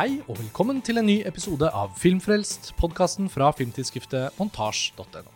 Hei 0.00 0.22
og 0.32 0.38
velkommen 0.38 0.78
til 0.80 0.96
en 0.96 1.04
ny 1.04 1.18
episode 1.28 1.68
av 1.76 1.90
Filmfrelst, 2.00 2.70
podkasten 2.80 3.26
fra 3.28 3.50
filmtidsskriftet 3.52 4.38
montasj.no. 4.38 5.26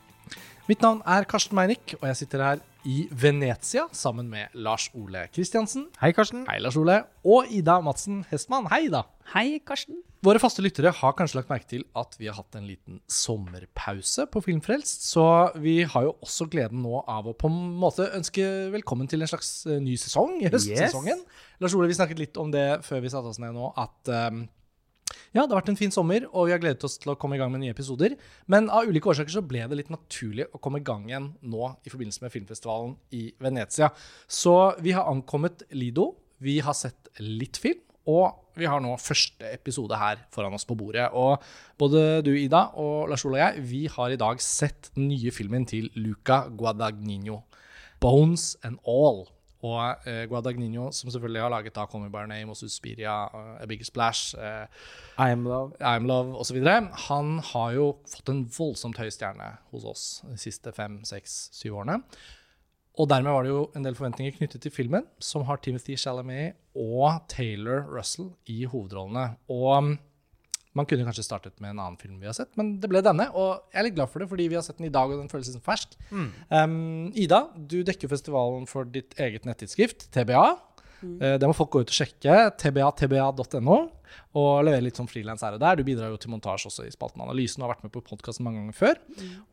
Mitt 0.70 0.80
navn 0.80 1.02
er 1.05 1.27
Karsten 1.29 1.59
Meinick, 1.59 1.93
og 1.98 2.06
jeg 2.09 2.16
sitter 2.23 2.41
her 2.41 2.62
i 2.85 3.05
Venezia 3.11 3.87
sammen 3.93 4.29
med 4.30 4.53
Lars 4.55 4.91
Ole 4.95 5.27
Kristiansen. 5.33 5.89
Hei, 6.01 6.12
Karsten. 6.16 6.45
Hei, 6.48 6.59
Lars 6.61 6.77
Ole. 6.77 7.01
Og 7.25 7.48
Ida 7.53 7.79
Madsen 7.84 8.23
Hestmann. 8.30 8.69
Hei, 8.73 8.87
Ida. 8.89 9.05
Hei, 9.33 9.61
Karsten. 9.64 10.03
Våre 10.25 10.41
faste 10.41 10.62
lyttere 10.64 10.93
har 10.97 11.15
kanskje 11.16 11.37
lagt 11.37 11.51
merke 11.52 11.69
til 11.69 11.84
at 12.01 12.16
vi 12.16 12.29
har 12.30 12.37
hatt 12.39 12.57
en 12.57 12.69
liten 12.69 13.01
sommerpause 13.11 14.25
på 14.33 14.41
Filmfrelst, 14.47 15.05
så 15.11 15.25
vi 15.61 15.83
har 15.89 16.06
jo 16.06 16.15
også 16.25 16.47
gleden 16.52 16.80
nå 16.84 17.02
av 17.02 17.28
å 17.28 17.34
på 17.37 17.51
en 17.52 17.75
måte 17.80 18.06
ønske 18.16 18.47
velkommen 18.73 19.11
til 19.11 19.25
en 19.25 19.28
slags 19.28 19.51
eh, 19.69 19.80
ny 19.84 19.98
sesong, 20.01 20.39
høstsesongen. 20.47 21.20
Lars 21.61 21.77
Ole, 21.77 21.91
vi 21.92 21.98
snakket 21.98 22.23
litt 22.23 22.41
om 22.41 22.53
det 22.55 22.66
før 22.87 23.05
vi 23.05 23.12
satte 23.12 23.33
oss 23.33 23.41
ned 23.42 23.53
nå, 23.56 23.69
at 23.80 24.12
um, 24.33 24.47
ja, 25.34 25.42
det 25.42 25.50
har 25.50 25.60
vært 25.60 25.73
en 25.73 25.80
fin 25.80 25.95
sommer, 25.95 26.27
og 26.32 26.48
vi 26.48 26.54
har 26.54 26.62
gledet 26.62 26.84
oss 26.86 26.98
til 27.02 27.12
å 27.14 27.16
komme 27.20 27.38
i 27.38 27.41
gang 27.42 27.52
med 27.52 27.64
nye 27.64 27.74
episoder. 27.74 28.16
Men 28.50 28.70
av 28.72 28.88
ulike 28.88 29.10
årsaker 29.12 29.34
så 29.34 29.45
ble 29.45 29.64
det 29.70 29.80
litt 29.80 29.92
naturlig 29.92 30.48
å 30.52 30.60
komme 30.62 30.82
i 30.82 30.86
gang 30.86 31.09
igjen 31.09 31.32
nå 31.42 31.72
i 31.84 31.92
forbindelse 31.92 32.24
med 32.24 32.34
filmfestivalen 32.34 32.95
i 33.16 33.27
Venezia. 33.42 33.91
Så 34.28 34.55
vi 34.84 34.95
har 34.96 35.10
ankommet 35.10 35.66
Lido, 35.74 36.12
vi 36.45 36.60
har 36.64 36.77
sett 36.78 37.10
litt 37.22 37.60
film, 37.60 37.80
og 38.10 38.45
vi 38.58 38.69
har 38.69 38.82
nå 38.84 38.92
første 39.00 39.48
episode 39.50 39.96
her 39.98 40.20
foran 40.34 40.55
oss 40.56 40.66
på 40.69 40.77
bordet. 40.78 41.08
Og 41.16 41.42
både 41.80 42.22
du, 42.27 42.34
Ida, 42.36 42.69
og 42.78 43.10
Lars 43.10 43.24
Ole 43.27 43.41
og 43.41 43.42
jeg, 43.42 43.64
vi 43.70 43.84
har 43.91 44.12
i 44.12 44.20
dag 44.20 44.42
sett 44.44 44.92
den 44.94 45.08
nye 45.11 45.33
filmen 45.34 45.67
til 45.69 45.91
Luca 45.96 46.44
Guadagnino, 46.48 47.42
'Bones 48.00 48.55
and 48.62 48.78
All'. 48.84 49.33
Og 49.65 50.07
eh, 50.11 50.27
Guadagnino, 50.29 50.91
som 50.93 51.11
selvfølgelig 51.11 51.41
har 51.41 51.53
laget 51.55 51.77
da 51.77 51.87
'Call 51.87 52.05
Me 52.05 52.11
By 52.12 52.27
Name' 52.29 52.53
og 52.53 52.57
'Suspiria', 52.57 53.33
uh, 53.33 53.62
'A 53.62 53.67
Bigger 53.67 53.84
Splash', 53.84 54.37
uh, 54.37 54.67
I 55.19 55.31
am 55.33 55.45
love. 55.45 55.73
'I'm 55.81 56.05
Love' 56.05 56.37
osv., 56.37 56.59
han 57.09 57.39
har 57.39 57.73
jo 57.73 57.97
fått 58.07 58.29
en 58.29 58.45
voldsomt 58.59 58.98
høy 58.98 59.09
stjerne 59.09 59.57
hos 59.73 59.85
oss 59.85 60.23
de 60.29 60.37
siste 60.37 60.73
fem, 60.73 61.01
seks, 61.05 61.48
syv 61.53 61.81
årene. 61.81 62.03
Og 62.95 63.09
dermed 63.11 63.33
var 63.33 63.42
det 63.42 63.51
jo 63.51 63.70
en 63.75 63.83
del 63.83 63.97
forventninger 63.98 64.37
knyttet 64.37 64.62
til 64.62 64.70
filmen, 64.70 65.07
som 65.19 65.42
har 65.48 65.57
Timothy 65.57 65.97
Chalamet 65.98 66.55
og 66.77 67.25
Taylor 67.29 67.89
Russell 67.91 68.31
i 68.47 68.65
hovedrollene. 68.70 69.37
Og 69.51 69.97
man 70.75 70.86
kunne 70.91 71.06
kanskje 71.06 71.22
startet 71.27 71.61
med 71.62 71.70
en 71.75 71.80
annen 71.84 71.97
film 72.00 72.19
vi 72.20 72.27
har 72.27 72.34
sett, 72.36 72.50
men 72.58 72.75
det 72.83 72.89
ble 72.91 73.00
denne. 73.06 73.28
Og 73.33 73.62
jeg 73.72 73.80
er 73.80 73.86
litt 73.89 73.97
glad 73.97 74.11
for 74.11 74.22
det, 74.25 74.28
fordi 74.30 74.48
vi 74.50 74.56
har 74.58 74.64
sett 74.67 74.78
den 74.80 74.89
i 74.89 74.92
dag, 74.94 75.11
og 75.11 75.20
den 75.22 75.30
føles 75.30 75.47
liksom 75.50 75.62
fersk. 75.64 75.97
Um, 76.50 77.12
Ida, 77.14 77.44
du 77.55 77.80
dekker 77.86 78.11
festivalen 78.11 78.67
for 78.70 78.84
ditt 78.91 79.14
eget 79.22 79.47
nettidsskrift, 79.47 80.08
TBA. 80.14 80.45
Eh, 81.05 81.36
Det 81.39 81.47
må 81.47 81.52
folk 81.55 81.70
gå 81.75 81.83
ut 81.84 81.91
og 81.92 81.98
sjekke. 81.98 82.39
tba.tba.no. 82.58 83.77
Og 84.39 84.50
levere 84.67 84.83
litt 84.86 84.98
sånn 84.98 85.08
frilans 85.11 85.42
her 85.42 85.56
og 85.56 85.61
der. 85.62 85.77
Du 85.78 85.84
bidrar 85.86 86.11
jo 86.12 86.19
til 86.22 86.30
montasje 86.30 86.69
også 86.70 86.84
i 86.86 86.92
spalten 86.95 87.22
Analysen 87.22 87.62
og 87.62 87.69
har 87.69 87.75
vært 87.77 87.86
med 87.86 87.92
på 87.95 88.02
podkasten 88.06 88.47
mange 88.47 88.61
ganger 88.62 88.77
før. 88.78 89.00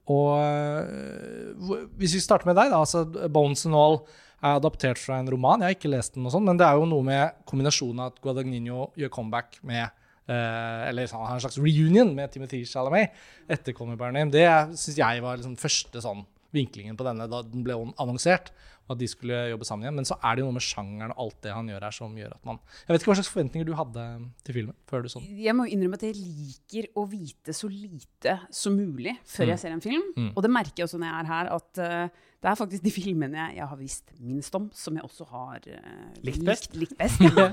Og 0.09 0.29
uh, 0.37 1.85
hvis 2.01 2.15
vi 2.17 2.21
starter 2.23 2.49
med 2.49 2.57
deg, 2.59 2.69
da. 2.73 2.81
Altså, 2.81 3.05
Bones 3.33 3.65
and 3.69 3.77
All 3.77 3.99
er 4.41 4.57
adaptert 4.57 4.97
fra 5.01 5.19
en 5.21 5.29
roman. 5.29 5.61
Jeg 5.61 5.69
har 5.73 5.77
ikke 5.77 5.91
lest 5.93 6.15
den, 6.17 6.25
og 6.25 6.33
sånn, 6.33 6.45
men 6.49 6.57
det 6.57 6.65
er 6.65 6.77
jo 6.79 6.87
noe 6.89 7.05
med 7.05 7.41
kombinasjonen 7.49 8.01
av 8.05 8.13
at 8.13 8.21
Guadagnino 8.23 8.87
gjør 8.97 9.11
comeback 9.13 9.59
med 9.69 9.89
eh, 10.27 10.89
eller 10.89 11.09
sånn, 11.09 11.23
han 11.23 11.33
har 11.33 11.39
en 11.39 11.45
slags 11.45 11.61
reunion 11.61 12.13
med 12.17 12.33
Timothy 12.33 12.63
Chalamet 12.67 13.15
etter 13.51 13.75
Call 13.77 13.91
Me 13.91 13.97
By 13.99 14.11
Name. 14.13 14.33
Det 14.33 14.45
syns 14.75 14.99
jeg 14.99 15.23
var 15.23 15.39
liksom 15.39 15.57
første 15.59 16.03
sånn 16.03 16.25
vinklingen 16.51 16.97
på 16.99 17.07
denne 17.07 17.29
da 17.31 17.41
den 17.47 17.63
ble 17.65 17.77
annonsert, 18.01 18.51
at 18.91 18.99
de 18.99 19.07
skulle 19.07 19.37
jobbe 19.47 19.63
sammen 19.67 19.85
igjen. 19.85 19.95
Men 20.01 20.07
så 20.07 20.17
er 20.19 20.35
det 20.35 20.43
jo 20.43 20.49
noe 20.49 20.57
med 20.57 20.65
sjangeren 20.65 21.13
og 21.13 21.21
alt 21.25 21.37
det 21.45 21.53
han 21.55 21.69
gjør 21.71 21.85
her, 21.87 21.95
som 21.95 22.17
gjør 22.17 22.33
at 22.35 22.49
man 22.49 22.59
Jeg 22.59 22.91
vet 22.91 23.03
ikke 23.03 23.11
hva 23.11 23.17
slags 23.21 23.31
forventninger 23.31 23.69
du 23.69 23.75
hadde 23.77 24.07
til 24.43 24.57
filmen 24.57 24.77
før 24.89 25.05
du 25.05 25.11
sånn. 25.13 25.29
Jeg 25.39 25.55
må 25.55 25.67
innrømme 25.71 25.99
at 25.99 26.07
jeg 26.09 26.17
liker 26.19 26.89
å 26.99 27.05
vite 27.11 27.55
så 27.55 27.71
lite 27.71 28.35
som 28.51 28.75
mulig 28.75 29.15
før 29.23 29.53
jeg 29.53 29.63
ser 29.63 29.77
en 29.77 29.85
film. 29.85 30.03
Mm. 30.17 30.33
Og 30.33 30.43
det 30.43 30.51
merker 30.51 30.83
jeg 30.83 30.89
også 30.89 30.99
når 30.99 31.11
jeg 31.11 31.21
er 31.21 31.31
her, 31.31 31.53
at 31.55 31.83
eh, 31.85 32.27
det 32.41 32.49
er 32.49 32.55
faktisk 32.57 32.81
de 32.81 32.91
filmene 32.93 33.43
jeg 33.53 33.65
har 33.69 33.77
visst 33.77 34.07
minst 34.19 34.55
om, 34.57 34.63
som 34.73 34.95
jeg 34.97 35.03
også 35.05 35.27
har 35.29 35.59
uh, 35.69 36.07
Likt 36.25 36.41
best. 36.47 36.71
Likt, 36.73 36.95
likt 36.95 36.97
best 36.97 37.21
ja. 37.21 37.43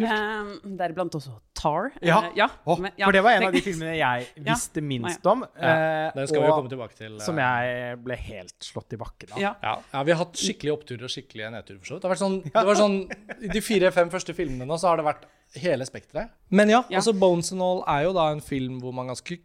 Ja. 0.00 0.14
Eh, 0.14 0.52
Deriblant 0.80 1.12
også 1.18 1.34
Tar. 1.60 1.90
Ja. 2.00 2.22
Uh, 2.24 2.30
ja. 2.38 2.46
Oh, 2.64 2.78
men- 2.80 2.94
ja. 2.96 3.04
For 3.04 3.12
det 3.12 3.22
var 3.26 3.36
en 3.36 3.44
av 3.50 3.52
de 3.52 3.60
filmene 3.68 3.98
jeg 3.98 4.28
Ja. 4.38 4.46
visste 4.54 4.80
minst 4.80 5.26
om. 5.28 5.44
Ja, 5.60 5.74
eh, 5.74 6.12
Den 6.16 6.26
skal 6.30 6.40
vi 6.40 6.46
jo 6.48 6.54
komme 6.56 6.72
tilbake 6.72 6.96
til. 6.96 7.18
Uh, 7.18 7.24
som 7.26 7.36
jeg 7.42 7.98
ble 8.06 8.16
helt 8.16 8.56
slått 8.64 8.96
i 8.96 9.00
bakken 9.02 9.34
av. 9.36 9.42
Ja. 9.44 9.52
Ja, 9.62 9.74
ja, 9.92 10.02
vi 10.08 10.16
har 10.16 10.22
hatt 10.24 10.40
skikkelige 10.40 10.72
oppturer 10.78 11.04
og 11.04 11.12
skikkelige 11.12 11.52
nedturer. 11.52 11.82
for 11.84 11.90
så 11.92 11.98
vidt. 12.00 12.08
Det 12.08 12.18
sånn, 12.24 12.40
det 12.56 12.64
var 12.72 12.80
sånn, 12.80 12.98
I 13.44 13.52
de 13.52 13.60
fire-fem 13.60 14.08
første 14.16 14.32
filmene 14.40 14.64
nå 14.72 14.80
så 14.80 14.88
har 14.94 15.02
det 15.02 15.08
vært 15.10 15.28
hele 15.60 15.84
spekteret. 15.84 16.32
Men 16.48 16.70
ja, 16.72 16.80
Ja. 16.88 16.96
altså 17.02 17.12
Bones 17.12 17.52
and 17.52 17.60
All 17.60 17.84
er 17.86 18.04
jo 18.08 18.16
da 18.16 18.30
en 18.32 18.40
film 18.40 18.80
hvor 18.80 18.94
man 18.96 19.12
ganske 19.12 19.36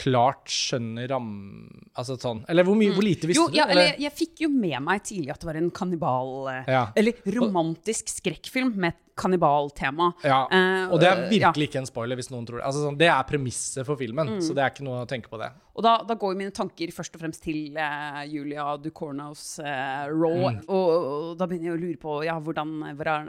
klart 0.00 0.48
skjønner 0.52 1.08
ram... 1.12 1.28
Altså 2.00 2.16
sånn 2.20 2.42
Eller 2.48 2.64
hvor, 2.66 2.78
mye, 2.78 2.94
hvor 2.96 3.04
lite 3.04 3.28
visste 3.28 3.42
Jo, 3.42 3.48
du? 3.52 3.58
ja, 3.58 3.66
eller 3.70 3.98
jeg, 4.00 4.12
fikk 4.16 4.42
jo 4.46 4.48
med 4.52 4.78
meg 4.86 5.02
tidlig 5.04 5.34
at 5.34 5.42
det 5.42 5.48
var 5.50 5.58
en 5.60 5.70
kannibal... 5.76 6.32
eh, 6.54 6.70
Ja. 6.72 6.84
Eller 6.96 7.18
romantisk 7.36 8.08
skrekkfilm 8.12 8.72
med 8.80 8.96
kannibaltema. 9.20 10.10
Ja, 10.24 10.40
Eh, 10.50 10.86
og 10.90 10.98
det 11.00 11.08
er 11.10 11.16
ja. 11.20 11.28
virkelig 11.30 11.68
ikke 11.68 11.78
en 11.82 11.86
spoiler 11.90 12.16
hvis 12.18 12.30
noen 12.32 12.46
tror 12.48 12.58
det. 12.58 12.66
Altså, 12.66 12.80
sånn, 12.88 12.96
det 12.98 13.08
er 13.12 13.22
premisset 13.28 13.84
for 13.86 13.96
filmen, 14.00 14.26
Mm. 14.36 14.40
så 14.42 14.54
det 14.56 14.62
er 14.64 14.70
ikke 14.72 14.84
noe 14.88 15.02
å 15.04 15.08
tenke 15.10 15.28
på 15.30 15.38
det. 15.38 15.50
Og 15.76 15.82
da, 15.86 15.92
da 16.04 16.14
går 16.18 16.34
mine 16.36 16.50
tanker 16.52 16.90
først 16.92 17.14
og 17.16 17.20
fremst 17.22 17.42
til 17.44 17.76
uh, 17.78 18.20
Julia 18.28 18.76
Ducornos 18.82 19.58
uh, 19.62 20.08
Raw. 20.10 20.50
Mm. 20.50 20.58
Og, 20.68 20.88
og 20.90 21.38
da 21.40 21.46
begynner 21.48 21.70
jeg 21.70 21.76
å 21.78 21.80
lure 21.84 21.96
på 22.02 22.16
ja, 22.26 22.34
hvordan, 22.40 22.74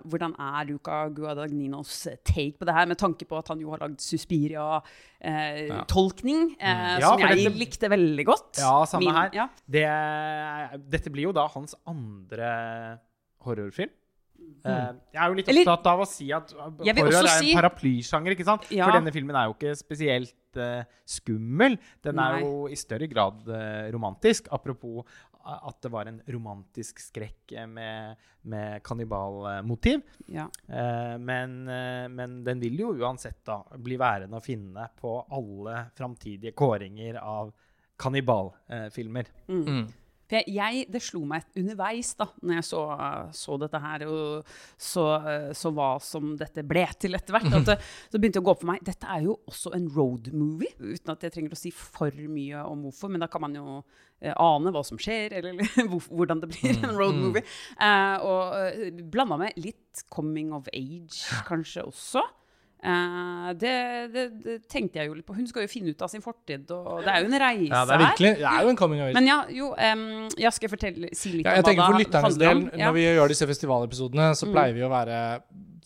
hvordan, 0.10 0.34
er 0.40 0.66
Luca 0.72 0.98
Guadagninos 1.16 1.94
take 2.28 2.58
på 2.60 2.66
det 2.68 2.74
her, 2.76 2.86
med 2.92 2.98
tanke 3.00 3.26
på 3.30 3.38
at 3.40 3.48
han 3.54 3.60
jo 3.62 3.70
har 3.72 3.80
lagd 3.86 4.02
Suspiria-tolkning, 5.22 6.42
uh, 6.58 7.00
Ja, 7.00 7.08
som 7.14 7.20
jeg 7.20 7.38
dette- 7.46 7.58
likte 7.62 7.90
veldig 7.92 8.26
godt. 8.26 8.58
Ja, 8.60 8.86
samme 8.86 9.06
Min- 9.06 9.16
her. 9.16 9.30
Ja. 9.34 9.48
Det, 9.70 9.86
dette 10.90 11.10
blir 11.14 11.24
jo 11.30 11.32
da 11.34 11.48
hans 11.48 11.76
andre 11.88 13.00
horrorfilm. 13.46 13.90
Eh, 14.62 14.90
jeg 15.16 15.18
er 15.18 15.32
jo 15.32 15.38
litt 15.40 15.48
Eller- 15.50 15.66
opptatt 15.66 15.88
av 15.90 16.04
å 16.04 16.06
si 16.06 16.28
at 16.32 16.52
horror 16.54 17.08
er 17.10 17.26
en 17.26 17.40
si- 17.40 17.56
paraplysjanger, 17.58 18.36
ikke 18.36 18.46
sant? 18.46 18.68
Ja. 18.70 18.86
For 18.86 19.00
denne 19.00 19.14
filmen 19.14 19.36
er 19.36 19.50
jo 19.50 19.56
ikke 19.56 19.74
spesielt 19.80 20.60
uh, 20.62 20.84
skummel. 21.06 21.78
Den 22.04 22.20
er 22.20 22.38
Nei. 22.38 22.42
jo 22.44 22.68
i 22.70 22.78
større 22.78 23.08
grad 23.10 23.42
uh, 23.50 23.90
romantisk. 23.94 24.52
Apropos 24.54 25.04
at 25.42 25.82
det 25.82 25.90
var 25.90 26.06
en 26.06 26.20
romantisk 26.30 27.00
skrekk 27.02 27.56
med, 27.66 28.20
med 28.46 28.84
kannibalmotiv. 28.86 30.04
Ja. 30.30 30.46
Uh, 30.70 31.18
men, 31.18 31.64
men 32.14 32.44
den 32.46 32.62
vil 32.62 32.78
jo 32.84 32.92
uansett 33.02 33.40
da 33.48 33.64
bli 33.82 33.98
værende 33.98 34.38
å 34.38 34.46
finne 34.46 34.86
på 35.02 35.16
alle 35.34 35.88
framtidige 35.98 36.54
kåringer 36.54 37.18
av 37.18 37.50
kannibalfilmer. 38.02 39.34
Mm. 39.50 39.88
For 40.32 40.40
jeg, 40.40 40.56
jeg, 40.56 40.86
det 40.88 41.02
slo 41.04 41.26
meg 41.28 41.60
underveis 41.60 42.14
da 42.16 42.30
når 42.40 42.56
jeg 42.56 42.68
så, 42.70 42.82
så 43.36 43.58
dette 43.60 43.82
her, 43.84 44.06
og 44.08 44.54
så, 44.80 45.04
så 45.58 45.72
hva 45.76 45.90
som 46.04 46.32
dette 46.40 46.64
ble 46.64 46.86
til 46.96 47.20
etter 47.20 47.36
hvert. 47.36 47.50
At 47.60 47.68
det, 47.74 47.78
så 47.84 48.22
begynte 48.22 48.40
det 48.40 48.46
å 48.46 48.48
gå 48.48 48.54
opp 48.56 48.64
for 48.64 48.72
meg 48.72 48.86
Dette 48.88 49.10
er 49.12 49.26
jo 49.28 49.36
også 49.52 49.74
en 49.76 49.90
road 49.92 50.32
movie, 50.32 50.72
uten 50.80 51.12
at 51.12 51.28
jeg 51.28 51.36
trenger 51.36 51.58
å 51.58 51.60
si 51.60 51.74
for 51.76 52.16
mye 52.32 52.64
om 52.64 52.88
hvorfor. 52.88 53.12
Men 53.12 53.26
da 53.26 53.28
kan 53.32 53.44
man 53.44 53.60
jo 53.60 53.82
eh, 54.22 54.32
ane 54.32 54.72
hva 54.72 54.86
som 54.88 55.00
skjer, 55.02 55.36
eller, 55.42 55.60
eller 55.82 55.92
hvordan 56.08 56.46
det 56.46 56.52
blir 56.54 56.80
en 56.80 56.96
road 56.96 57.20
movie. 57.20 57.44
Eh, 57.76 58.16
og 58.24 58.56
eh, 58.72 59.02
blanda 59.04 59.40
med 59.42 59.60
litt 59.60 60.06
coming 60.14 60.56
of 60.56 60.72
age 60.72 61.44
kanskje 61.50 61.84
også. 61.92 62.24
Eh, 62.84 63.54
det, 63.62 63.74
det, 64.14 64.24
det 64.44 64.56
tenkte 64.68 64.98
jeg 64.98 65.08
jo 65.12 65.14
litt 65.14 65.26
på. 65.28 65.36
Hun 65.38 65.46
skal 65.48 65.68
jo 65.68 65.70
finne 65.70 65.92
ut 65.94 66.02
av 66.02 66.10
sin 66.10 66.22
fortid, 66.26 66.66
og 66.74 67.04
det 67.06 67.12
er 67.14 67.20
jo 67.22 67.28
en 67.30 67.40
reise 67.44 67.70
Ja, 67.70 67.84
det 67.86 67.94
er 67.94 68.02
virkelig 68.08 68.32
Det 68.40 68.48
er 68.50 68.64
jo 68.66 68.70
en 68.74 68.80
coming 68.80 69.02
out. 69.06 69.14
men 69.14 69.28
ja, 69.30 69.36
jo, 69.54 69.68
um, 69.78 70.06
jeg 70.42 70.54
skal 70.58 70.70
fortelle, 70.74 71.10
si 71.14 71.30
litt 71.36 71.46
Ja, 71.46 71.60
jeg 71.60 71.68
om 71.68 71.76
hva 71.78 71.86
For 71.92 71.98
det 72.00 72.08
lytternes 72.08 72.26
handler 72.32 72.48
del, 72.48 72.58
om. 72.58 72.70
Ja. 72.80 72.86
når 72.90 72.94
vi 72.98 73.04
gjør 73.06 73.28
disse 73.36 73.48
festivalepisodene, 73.54 74.32
så 74.34 74.48
Mm. 74.50 74.54
pleier 74.58 74.74
vi 74.74 74.82
å 74.82 74.90
være 74.90 75.20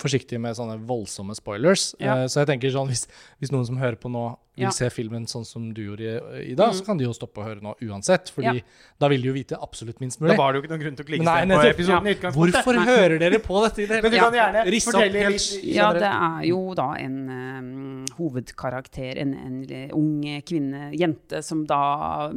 forsiktige 0.01 0.39
med 0.44 0.56
sånne 0.57 0.80
voldsomme 0.86 1.36
spoilers. 1.38 1.94
Ja. 2.00 2.24
Uh, 2.24 2.25
Så 2.27 2.42
jeg 2.44 2.47
tenker 2.47 2.74
sånn, 2.74 2.89
hvis, 2.92 3.06
hvis 3.39 3.51
noen 3.53 3.65
som 3.65 3.77
hører 3.77 3.95
på 3.95 4.12
nå, 4.12 4.38
vil 4.56 4.63
Ja. 4.63 4.69
se 4.71 4.88
filmen 4.89 5.25
sånn 5.27 5.44
som 5.45 5.74
du 5.74 5.81
gjorde, 5.83 6.42
Ida, 6.47 6.68
Mm. 6.69 6.74
så 6.74 6.86
kan 6.86 6.97
de 6.97 7.03
jo 7.03 7.12
stoppe 7.12 7.42
å 7.42 7.44
høre 7.44 7.59
nå 7.62 7.74
uansett. 7.83 8.31
Fordi 8.31 8.56
Ja. 8.56 8.62
da 9.00 9.07
vil 9.09 9.21
de 9.21 9.27
jo 9.27 9.33
vite 9.33 9.57
absolutt 9.62 10.00
minst 10.00 10.19
mulig. 10.21 10.38
Da 10.38 10.38
var 10.44 10.53
det 10.53 10.62
jo 10.62 10.68
ikke 10.68 10.71
noen 10.71 10.83
grunn 10.83 10.95
til 10.95 11.06
å 11.06 11.07
klikke 11.09 11.25
seg 11.25 11.50
på 11.50 11.74
episoden. 11.75 12.06
Ja. 12.24 12.31
Hvorfor 12.31 12.86
hører 12.86 13.19
dere 13.19 13.39
på 13.39 13.63
dette 13.65 13.80
i 13.83 13.86
det 13.86 14.01
Men 14.03 14.12
du 14.12 14.18
kan 14.18 14.31
gjerne 14.33 14.63
fortelle 14.81 15.24
helt 15.25 15.36
litt 15.36 15.75
Ja, 15.75 15.92
det 15.92 16.03
er 16.03 16.42
jo 16.47 16.74
da 16.74 16.94
en 16.94 17.30
um, 17.30 18.06
hovedkarakter, 18.18 19.18
en, 19.18 19.33
en 19.33 19.92
ung 19.92 20.21
kvinne, 20.45 20.92
jente, 20.95 21.44
som 21.44 21.65
da 21.65 22.31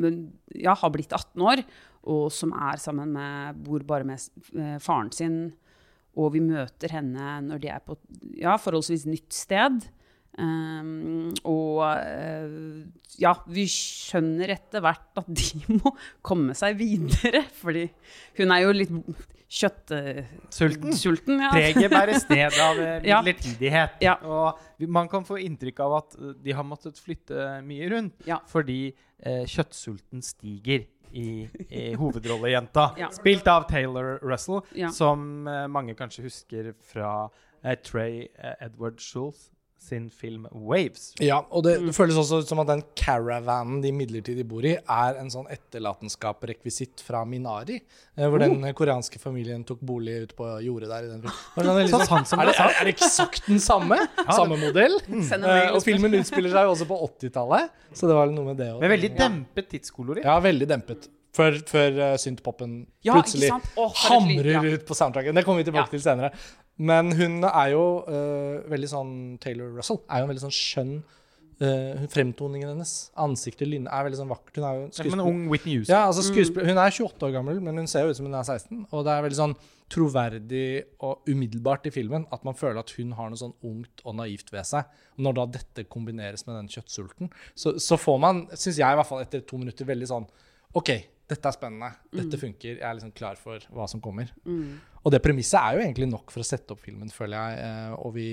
ja, 0.54 0.74
har 0.74 0.90
blitt 0.90 1.12
18 1.12 1.42
år, 1.42 1.62
og 2.08 2.32
som 2.32 2.52
er 2.52 2.78
sammen 2.78 3.12
med 3.12 3.62
Bor 3.64 3.80
bare 3.80 4.04
med 4.04 4.18
eh, 4.56 4.78
faren 4.82 5.12
sin. 5.12 5.52
Og 6.18 6.32
vi 6.34 6.42
møter 6.42 6.96
henne 6.98 7.38
når 7.46 7.62
de 7.62 7.70
er 7.70 7.84
på 7.84 7.96
ja, 8.40 8.56
forholdsvis 8.60 9.06
nytt 9.08 9.36
sted. 9.36 9.86
Um, 10.38 11.32
og 11.48 11.80
uh, 11.82 12.84
ja, 13.18 13.32
vi 13.50 13.64
skjønner 13.70 14.52
etter 14.54 14.82
hvert 14.84 15.18
at 15.18 15.30
de 15.30 15.64
må 15.80 15.94
komme 16.26 16.54
seg 16.58 16.78
videre. 16.78 17.44
Fordi 17.58 17.88
hun 18.38 18.54
er 18.54 18.64
jo 18.66 18.76
litt 18.76 18.94
Sulten. 19.48 20.36
kjøttsulten. 20.52 21.40
ja. 21.40 21.50
Preget 21.54 21.90
bæres 21.90 22.26
ned 22.32 22.58
av 22.60 22.80
midlertidighet. 23.00 23.96
Ja. 24.04 24.18
Ja. 24.20 24.28
Og 24.28 24.88
man 24.92 25.08
kan 25.08 25.24
få 25.24 25.40
inntrykk 25.40 25.80
av 25.86 25.96
at 26.02 26.18
eh, 26.18 26.34
de 26.44 26.54
har 26.54 26.66
måttet 26.68 27.00
flytte 27.00 27.58
mye 27.64 27.88
rundt 27.94 28.28
fordi 28.52 28.80
eh, 28.92 29.46
kjøttsulten 29.48 30.22
stiger 30.24 30.84
i, 31.12 31.48
i 31.68 31.94
hovedrollejenta. 31.94 32.90
Ja. 32.98 33.10
Spilt 33.10 33.46
av 33.48 33.68
Taylor 33.70 34.18
Russell, 34.22 34.60
Ja. 34.74 34.90
som 34.90 35.46
uh, 35.46 35.66
mange 35.68 35.94
kanskje 35.94 36.22
husker 36.28 36.72
fra 36.92 37.12
uh, 37.64 37.74
Trey 37.84 38.26
uh, 38.38 38.54
Edward 38.66 39.00
Schultz 39.00 39.50
sin 39.78 40.10
film 40.10 40.46
'Waves'. 40.52 41.14
Ja, 41.20 41.38
og 41.50 41.62
det, 41.64 41.78
Mm. 41.80 41.86
det 41.86 41.94
føles 41.96 42.16
også 42.18 42.40
ut 42.42 42.48
som 42.48 42.58
at 42.60 42.66
den 42.66 42.82
caravanen 42.96 43.80
de 43.80 43.92
midlertidig 43.92 44.46
bor 44.46 44.60
i, 44.64 44.74
er 44.76 45.14
en 45.20 45.30
sånn 45.30 45.46
etterlatenskap-rekvisitt 45.48 47.00
fra 47.00 47.24
Minari. 47.24 47.80
eh, 48.16 48.26
Hvor 48.28 48.38
den 48.38 48.60
koreanske 48.74 49.18
familien 49.18 49.64
tok 49.64 49.80
bolig 49.80 50.22
ute 50.28 50.34
på 50.34 50.44
jordet 50.64 50.88
der. 50.88 51.04
i 51.04 51.08
den 51.08 51.22
filmen. 51.22 51.32
Det 51.56 51.64
var 51.92 51.98
sånn, 51.98 52.06
sånn- 52.08 52.26
som 52.26 52.40
er, 52.40 52.46
det 52.46 52.56
det, 52.56 52.60
er, 52.60 52.74
er 52.80 52.84
det 52.84 52.94
eksakt 52.96 53.46
den 53.46 53.58
samme? 53.60 53.96
Samme 54.36 54.56
modell? 54.58 54.98
Eh, 55.48 55.70
og 55.74 55.82
filmen 55.82 56.12
utspiller 56.18 56.50
seg 56.50 56.64
jo 56.66 56.72
også 56.74 56.86
på 56.88 56.98
80-tallet, 57.08 57.70
så 57.94 58.06
det 58.08 58.14
var 58.16 58.26
noe 58.32 58.44
med 58.50 58.56
det 58.58 58.66
òg. 58.74 58.80
Med 58.80 58.90
veldig 58.90 59.10
dempet 59.16 59.68
tidskolori. 59.70 60.22
Ja, 60.24 60.38
veldig 60.40 60.66
dempet. 60.68 61.08
Før, 61.36 61.54
før 61.68 61.98
uh, 62.00 62.16
synthpopen 62.18 62.86
Ja, 63.04 63.14
plutselig? 63.14 63.50
Åh, 63.76 63.92
hamrer 64.08 64.48
ja. 64.50 64.62
ut 64.62 64.84
på 64.88 64.94
soundtracken. 64.96 65.34
Det 65.36 65.44
kommer 65.44 65.62
vi 65.62 65.70
tilbake 65.70 65.86
Ja. 65.86 65.92
til 65.92 66.00
senere. 66.02 66.32
Men 66.78 67.12
hun 67.18 67.40
er 67.48 67.70
jo 67.74 67.84
uh, 68.06 68.64
veldig 68.70 68.90
sånn 68.90 69.14
Taylor 69.42 69.72
Russell 69.74 69.98
er 70.06 70.20
jo 70.20 70.28
en 70.28 70.32
veldig 70.32 70.44
sånn 70.44 70.54
skjønn 70.54 70.92
uh, 71.62 72.04
Fremtoningen 72.12 72.70
hennes, 72.70 72.92
ansiktet, 73.18 73.66
lynnet, 73.70 73.90
er 73.92 74.06
veldig 74.06 74.20
sånn 74.20 74.30
vakkert. 74.30 74.60
Hun 74.60 74.68
er 74.68 74.76
jo 74.76 74.84
skuespiller. 74.92 75.16
en 75.16 75.24
men 75.24 75.32
ung 75.32 75.40
Whitney 75.50 75.80
Houston. 75.80 75.94
Ja, 75.94 76.04
altså 76.06 76.24
skuespiller, 76.26 76.70
Hun 76.70 76.78
er 76.78 76.94
28 76.94 77.28
år 77.28 77.34
gammel, 77.34 77.60
men 77.64 77.82
hun 77.82 77.90
ser 77.90 78.06
jo 78.06 78.14
ut 78.14 78.20
som 78.20 78.28
hun 78.30 78.38
er 78.38 78.46
16. 78.46 78.86
Og 78.92 79.04
det 79.06 79.14
er 79.14 79.26
veldig 79.26 79.40
sånn 79.40 79.58
troverdig 79.88 80.68
og 81.06 81.30
umiddelbart 81.30 81.86
i 81.88 81.92
filmen 81.94 82.26
at 82.34 82.42
man 82.44 82.56
føler 82.58 82.82
at 82.82 82.90
hun 82.98 83.14
har 83.16 83.30
noe 83.32 83.40
sånn 83.40 83.54
ungt 83.64 84.02
og 84.04 84.18
naivt 84.20 84.52
ved 84.52 84.68
seg. 84.68 84.98
Når 85.18 85.38
da 85.38 85.46
dette 85.58 85.86
kombineres 85.90 86.44
med 86.46 86.60
den 86.60 86.68
kjøttsulten, 86.72 87.32
så, 87.58 87.74
så 87.82 87.98
får 87.98 88.18
man, 88.22 88.44
syns 88.52 88.78
jeg 88.78 88.84
i 88.84 89.00
hvert 89.00 89.08
fall 89.08 89.24
etter 89.24 89.42
to 89.48 89.60
minutter, 89.60 89.88
veldig 89.88 90.10
sånn 90.10 90.28
OK, 90.76 90.92
dette 91.28 91.48
er 91.50 91.52
spennende. 91.54 91.90
Dette 92.14 92.38
funker. 92.40 92.78
Jeg 92.78 92.84
er 92.88 92.94
liksom 92.96 93.12
klar 93.12 93.36
for 93.36 93.60
hva 93.74 93.86
som 93.90 94.00
kommer. 94.00 94.30
Og 95.04 95.12
det 95.12 95.20
premisset 95.24 95.58
er 95.60 95.76
jo 95.76 95.82
egentlig 95.84 96.08
nok 96.10 96.32
for 96.32 96.40
å 96.40 96.46
sette 96.48 96.72
opp 96.74 96.80
filmen, 96.80 97.10
føler 97.12 97.36
jeg. 97.36 97.58
eh, 97.66 97.92
Og 98.00 98.14
vi, 98.14 98.28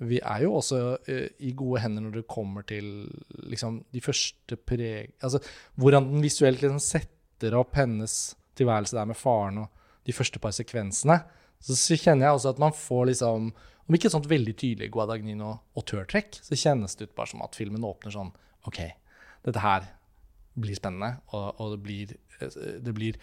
vi 0.00 0.20
er 0.22 0.44
jo 0.44 0.54
også 0.60 0.78
eh, 1.10 1.28
i 1.42 1.52
gode 1.58 1.82
hender 1.82 2.02
når 2.06 2.20
det 2.20 2.26
kommer 2.30 2.62
til 2.68 3.08
liksom 3.50 3.80
de 3.92 4.00
første 4.04 4.56
preg... 4.56 5.12
Altså 5.22 5.42
hvordan 5.76 6.08
den 6.12 6.22
visuelt 6.24 6.62
liksom 6.62 6.80
setter 6.82 7.58
opp 7.58 7.74
hennes 7.76 8.36
tilværelse 8.58 8.94
der 8.96 9.08
med 9.10 9.18
faren 9.18 9.58
og 9.64 9.68
de 10.06 10.14
første 10.14 10.38
par 10.42 10.54
sekvensene. 10.54 11.18
Så, 11.62 11.74
så 11.78 11.98
kjenner 11.98 12.26
jeg 12.28 12.38
også 12.38 12.54
at 12.54 12.58
man 12.62 12.72
får 12.74 13.04
liksom 13.12 13.52
Om 13.86 13.94
ikke 13.98 14.08
et 14.08 14.14
sånt 14.14 14.26
veldig 14.30 14.54
tydelig 14.58 14.88
Guadagnino 14.94 15.56
autørtrekk, 15.78 16.38
så 16.42 16.54
kjennes 16.58 16.94
det 16.96 17.08
ut 17.10 17.14
bare 17.18 17.30
som 17.30 17.42
at 17.42 17.58
filmen 17.58 17.82
åpner 17.86 18.14
sånn 18.14 18.30
OK, 18.70 18.78
dette 19.42 19.58
her 19.62 19.88
blir 20.54 20.76
spennende, 20.76 21.14
og, 21.32 21.60
og 21.60 21.70
det, 21.76 21.80
blir, 21.86 22.12
eh, 22.40 22.58
det 22.84 22.94
blir 22.96 23.16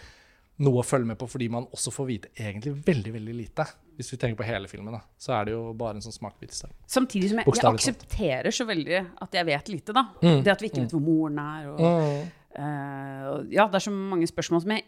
noe 0.60 0.82
å 0.82 0.84
følge 0.84 1.08
med 1.08 1.20
på 1.22 1.28
fordi 1.32 1.48
man 1.54 1.68
også 1.72 1.92
får 1.96 2.08
vite 2.10 2.32
egentlig 2.36 2.74
veldig 2.88 3.14
veldig 3.16 3.36
lite. 3.38 3.66
Hvis 4.00 4.10
vi 4.14 4.18
tenker 4.20 4.40
på 4.42 4.48
hele 4.48 4.68
filmen, 4.72 4.96
da, 4.96 5.00
så 5.20 5.34
er 5.38 5.46
det 5.48 5.54
jo 5.54 5.74
bare 5.76 5.98
en 6.00 6.04
sånn 6.04 6.16
smakbit. 6.16 6.52
i. 6.56 6.72
Samtidig 6.88 7.30
som 7.32 7.40
jeg, 7.42 7.54
jeg 7.56 7.70
aksepterer 7.70 8.56
så 8.56 8.66
veldig 8.68 9.00
at 9.24 9.38
jeg 9.40 9.48
vet 9.48 9.72
lite, 9.72 9.96
da. 9.96 10.06
Mm. 10.24 10.42
Det 10.44 10.52
at 10.54 10.62
vi 10.64 10.70
ikke 10.72 10.84
vet 10.86 10.96
hvor 10.96 11.06
moren 11.06 11.40
er. 11.46 11.72
Og, 11.72 11.88
Mm. 11.90 12.36
Uh, 12.60 13.46
ja, 13.54 13.68
det 13.70 13.78
er 13.78 13.84
så 13.86 13.92
mange 13.94 14.26
spørsmål 14.28 14.64
som 14.64 14.72
jeg 14.74 14.82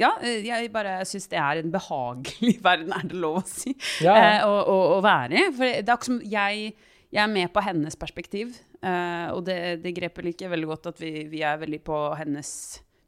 Ja, 0.00 0.08
eh, 0.24 0.38
jeg 0.46 0.70
bare 0.72 1.02
syns 1.04 1.28
det 1.28 1.36
er 1.38 1.60
en 1.60 1.70
behagelig 1.70 2.54
verden, 2.64 2.94
er 2.96 3.04
det 3.10 3.18
lov 3.20 3.42
å 3.42 3.44
si, 3.46 3.74
Ja. 4.00 4.14
uh, 4.16 4.46
å, 4.48 4.54
å, 4.72 4.76
å 4.96 5.02
være 5.04 5.36
i. 5.36 5.42
For 5.52 5.68
det 5.68 5.82
er 5.84 5.92
akkurat 5.92 6.08
som 6.08 6.22
jeg, 6.32 6.72
jeg 7.12 7.20
er 7.22 7.30
med 7.30 7.52
på 7.52 7.60
hennes 7.64 7.96
perspektiv, 8.00 8.54
uh, 8.80 9.28
og 9.34 9.44
det, 9.44 9.82
det 9.84 9.92
grepet 9.96 10.24
liker 10.24 10.46
jeg 10.46 10.54
veldig 10.54 10.70
godt 10.70 10.90
at 10.94 11.02
vi, 11.02 11.12
vi 11.28 11.42
er 11.44 11.60
veldig 11.60 11.82
på 11.84 11.98
hennes 12.18 12.50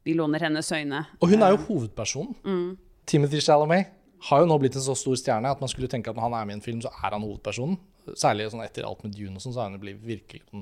Vi 0.05 0.13
låner 0.13 0.43
hennes 0.45 0.67
øyne. 0.71 0.99
Og 1.17 1.31
hun 1.31 1.41
er 1.41 1.55
jo 1.55 1.63
hovedpersonen. 1.65 2.75
Timothy 3.09 3.39
Chalamet 3.41 3.87
har 4.29 4.41
jo 4.41 4.49
nå 4.49 4.57
blitt 4.61 4.75
en 4.77 4.85
så 4.85 4.93
stor 4.97 5.17
stjerne 5.17 5.49
at 5.49 5.61
man 5.61 5.69
skulle 5.71 5.89
tenke 5.89 6.11
at 6.11 6.17
når 6.17 6.27
han 6.27 6.35
er 6.37 6.45
med 6.45 6.53
i 6.53 6.57
en 6.59 6.65
film, 6.65 6.81
så 6.83 6.91
er 6.93 7.15
han 7.15 7.25
hovedpersonen. 7.25 7.79
Særlig 8.13 8.51
sånn 8.53 8.61
etter 8.61 8.85
alt 8.85 9.01
med 9.01 9.15
Dune 9.17 9.39
og 9.39 9.41
sånn, 9.41 9.55
så 9.55 9.63
er 9.63 9.71
han 9.71 9.79
jo 9.79 9.81
blitt 9.81 10.03
virkelig 10.05 10.43
en, 10.53 10.61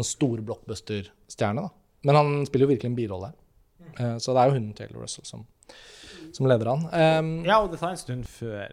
en 0.00 0.08
stor 0.08 0.40
blockbuster-stjerne. 0.48 1.66
Men 2.08 2.16
han 2.16 2.32
spiller 2.48 2.64
jo 2.64 2.72
virkelig 2.72 2.88
en 2.88 2.96
birolle. 2.96 3.32
Uh, 3.98 4.16
så 4.16 4.32
det 4.32 4.40
er 4.40 4.48
jo 4.48 4.56
hun 4.56 4.70
Taylor 4.78 5.04
Russell 5.04 5.28
som, 5.28 5.44
som 6.32 6.48
leder 6.48 6.72
han. 6.72 6.86
Um, 6.88 7.30
Ja, 7.44 7.60
og 7.60 7.68
det 7.74 7.82
tar 7.82 7.92
en 7.92 8.00
stund 8.00 8.24
før 8.32 8.72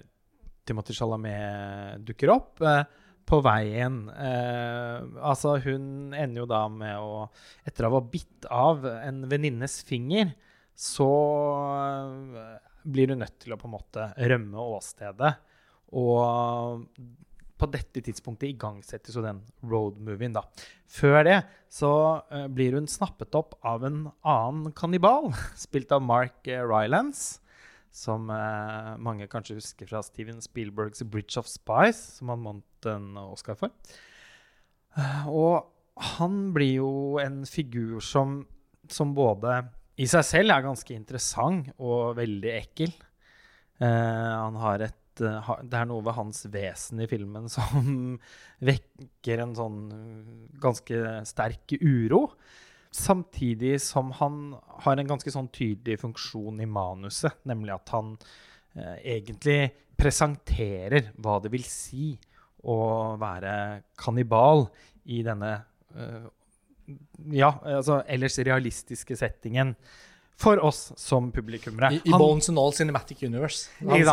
Timothy 0.68 0.96
Chalamet 0.96 2.04
dukker 2.08 2.32
opp. 2.34 2.64
Eh, 2.64 2.84
på 3.28 3.42
veien. 3.44 4.06
Eh, 4.10 5.06
altså, 5.20 5.58
hun 5.66 6.16
ender 6.16 6.44
jo 6.44 6.50
da 6.50 6.64
med 6.72 6.96
å 7.02 7.28
Etter 7.68 7.88
å 7.88 7.98
ha 7.98 8.04
bitt 8.04 8.48
av 8.54 8.86
en 8.88 9.26
venninnes 9.30 9.82
finger, 9.88 10.32
så 10.78 11.10
eh, 12.40 12.58
blir 12.88 13.12
hun 13.12 13.24
nødt 13.26 13.40
til 13.44 13.54
å 13.54 13.60
på 13.60 13.68
en 13.68 13.76
måte 13.76 14.10
rømme 14.32 14.68
åstedet. 14.78 15.34
Og 15.98 16.86
på 17.58 17.70
dette 17.74 18.04
tidspunktet 18.06 18.52
igangsettes 18.52 19.16
jo 19.18 19.24
den 19.26 19.42
roadmovien, 19.66 20.36
da. 20.36 20.44
Før 20.88 21.20
det 21.28 21.42
så 21.74 21.92
eh, 22.32 22.48
blir 22.54 22.78
hun 22.78 22.88
snappet 22.90 23.36
opp 23.36 23.58
av 23.66 23.84
en 23.88 24.06
annen 24.22 24.72
kannibal, 24.78 25.34
spilt 25.66 25.92
av 25.96 26.06
Mark 26.06 26.48
uh, 26.48 26.64
Rylance 26.64 27.42
som 27.98 28.30
eh, 28.34 28.92
mange 29.02 29.26
kanskje 29.32 29.58
husker 29.58 29.90
fra 29.90 30.04
Steven 30.06 30.44
Spielbergs 30.44 31.02
'Bridge 31.02 31.40
of 31.42 31.50
Spice', 31.50 32.20
som 32.20 32.30
han 32.34 32.46
vant 32.46 32.92
en 32.92 33.18
Oscar 33.24 33.58
for. 33.58 33.74
Eh, 34.98 35.26
og 35.28 35.74
han 36.18 36.54
blir 36.54 36.78
jo 36.78 36.92
en 37.22 37.42
figur 37.50 38.00
som, 38.06 38.44
som 38.90 39.16
både 39.18 39.64
i 39.98 40.06
seg 40.10 40.26
selv 40.26 40.54
er 40.54 40.66
ganske 40.66 40.94
interessant 40.94 41.72
og 41.82 42.18
veldig 42.20 42.54
ekkel. 42.54 42.94
Eh, 43.82 43.88
han 43.88 44.58
har 44.62 44.86
et 44.86 45.22
eh, 45.26 45.50
Det 45.66 45.80
er 45.80 45.90
noe 45.90 46.06
ved 46.06 46.18
hans 46.18 46.44
vesen 46.54 47.02
i 47.02 47.10
filmen 47.10 47.50
som 47.50 48.18
vekker 48.70 49.44
en 49.44 49.56
sånn 49.58 49.82
eh, 49.94 50.32
ganske 50.62 51.02
sterk 51.30 51.78
uro. 51.82 52.28
Samtidig 52.98 53.76
som 53.84 54.10
han 54.18 54.40
har 54.84 54.98
en 54.98 55.10
ganske 55.12 55.32
sånn 55.34 55.50
tydelig 55.54 56.00
funksjon 56.02 56.62
i 56.64 56.66
manuset, 56.70 57.36
nemlig 57.46 57.76
at 57.76 57.92
han 57.94 58.16
eh, 58.74 58.96
egentlig 59.18 59.60
presenterer 59.98 61.12
hva 61.22 61.38
det 61.44 61.52
vil 61.54 61.66
si 61.68 62.12
å 62.68 62.78
være 63.22 63.54
kannibal 64.02 64.66
i 65.14 65.22
denne 65.26 65.54
eh, 65.96 66.26
ja, 67.36 67.52
altså 67.68 68.02
ellers 68.08 68.38
realistiske 68.48 69.18
settingen 69.20 69.74
for 70.38 70.60
oss 70.64 70.92
som 71.02 71.32
publikummere. 71.34 71.90
I, 71.98 72.02
i 72.06 72.12
Han- 72.14 72.22
Bones 72.22 72.50
and 72.50 72.60
All 72.62 72.74
Cinematic 72.78 73.24
Universe. 73.26 73.70
Han 73.82 74.04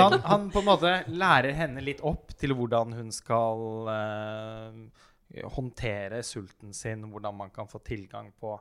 han, 0.00 0.20
han 0.24 0.46
på 0.50 0.62
en 0.62 0.68
måte 0.70 0.94
lærer 1.12 1.52
henne 1.58 1.84
litt 1.84 2.00
opp 2.02 2.32
til 2.40 2.54
hvordan 2.56 2.94
hun 2.96 3.10
skal 3.12 3.90
eh, 3.92 4.78
håndtere 5.42 6.22
sulten 6.22 6.72
sin, 6.74 7.02
hvordan 7.10 7.34
man 7.36 7.50
kan 7.50 7.66
få 7.68 7.78
tilgang 7.84 8.32
på 8.40 8.54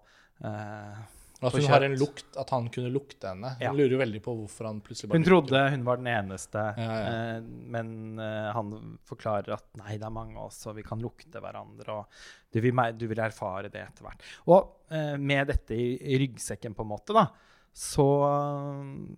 eh, 0.44 1.04
At 1.44 1.54
hun 1.58 1.66
har 1.68 1.82
en 1.84 1.96
lukt, 2.00 2.38
at 2.40 2.50
han 2.56 2.70
kunne 2.72 2.90
lukte 2.94 3.28
henne. 3.28 3.50
Hun 3.58 3.62
Ja. 3.66 3.72
lurer 3.76 3.92
jo 3.92 3.98
veldig 4.00 4.22
på 4.24 4.34
hvorfor 4.38 4.66
han 4.70 4.80
plutselig 4.82 5.10
bare 5.12 5.18
Hun 5.20 5.26
trodde 5.28 5.64
hun 5.74 5.84
var 5.84 5.98
den 6.00 6.08
eneste, 6.08 6.64
Ja, 6.78 6.94
ja. 6.98 7.36
eh, 7.38 7.42
men 7.44 8.20
eh, 8.20 8.52
han 8.56 8.98
forklarer 9.04 9.54
at 9.58 9.66
nei, 9.78 9.98
det 9.98 10.06
er 10.08 10.10
mange 10.16 10.38
av 10.40 10.46
oss, 10.48 10.62
og 10.68 10.76
vi 10.78 10.84
kan 10.88 11.00
lukte 11.04 11.42
hverandre, 11.44 11.98
og 12.00 12.06
du 12.54 12.62
vil, 12.64 12.74
du 12.98 13.08
vil 13.12 13.20
erfare 13.20 13.70
det 13.70 13.82
etter 13.84 14.08
hvert. 14.08 14.24
Og 14.48 14.94
eh, 14.94 15.18
med 15.18 15.48
dette 15.52 15.76
i, 15.76 15.98
i 16.14 16.18
ryggsekken, 16.24 16.74
på 16.78 16.86
en 16.88 16.94
måte, 16.96 17.14
da, 17.14 17.28
så, 17.74 18.08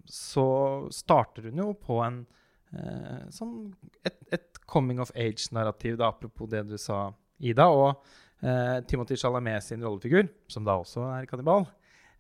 så 0.06 0.46
starter 0.92 1.50
hun 1.50 1.58
jo 1.62 1.74
på 1.78 2.00
en 2.06 2.22
eh, 2.74 3.26
sånn 3.36 3.74
et, 4.08 4.18
et 4.34 4.60
coming 4.66 5.00
of 5.04 5.12
age-narrativ, 5.16 5.98
da, 6.02 6.10
apropos 6.14 6.50
det 6.50 6.64
du 6.70 6.78
sa, 6.82 7.12
Ida. 7.40 7.68
Og 7.72 8.04
eh, 8.42 8.82
Timothy 8.90 9.18
Chalamet 9.20 9.66
sin 9.66 9.84
rollefigur, 9.86 10.30
som 10.52 10.68
da 10.68 10.78
også 10.82 11.06
er 11.14 11.30
kannibal, 11.30 11.68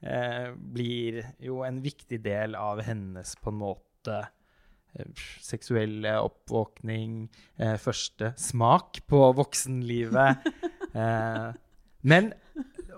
eh, 0.01 0.53
blir 0.55 1.21
jo 1.43 1.63
en 1.67 1.81
viktig 1.83 2.21
del 2.25 2.57
av 2.59 2.83
hennes 2.85 3.35
på 3.41 3.53
en 3.53 3.61
måte 3.61 4.21
eh, 4.23 5.27
seksuelle 5.43 6.17
oppvåkning, 6.23 7.25
eh, 7.59 7.77
første 7.81 8.33
smak 8.39 9.03
på 9.09 9.21
voksenlivet. 9.39 10.49
eh, 11.01 11.51
men 12.05 12.33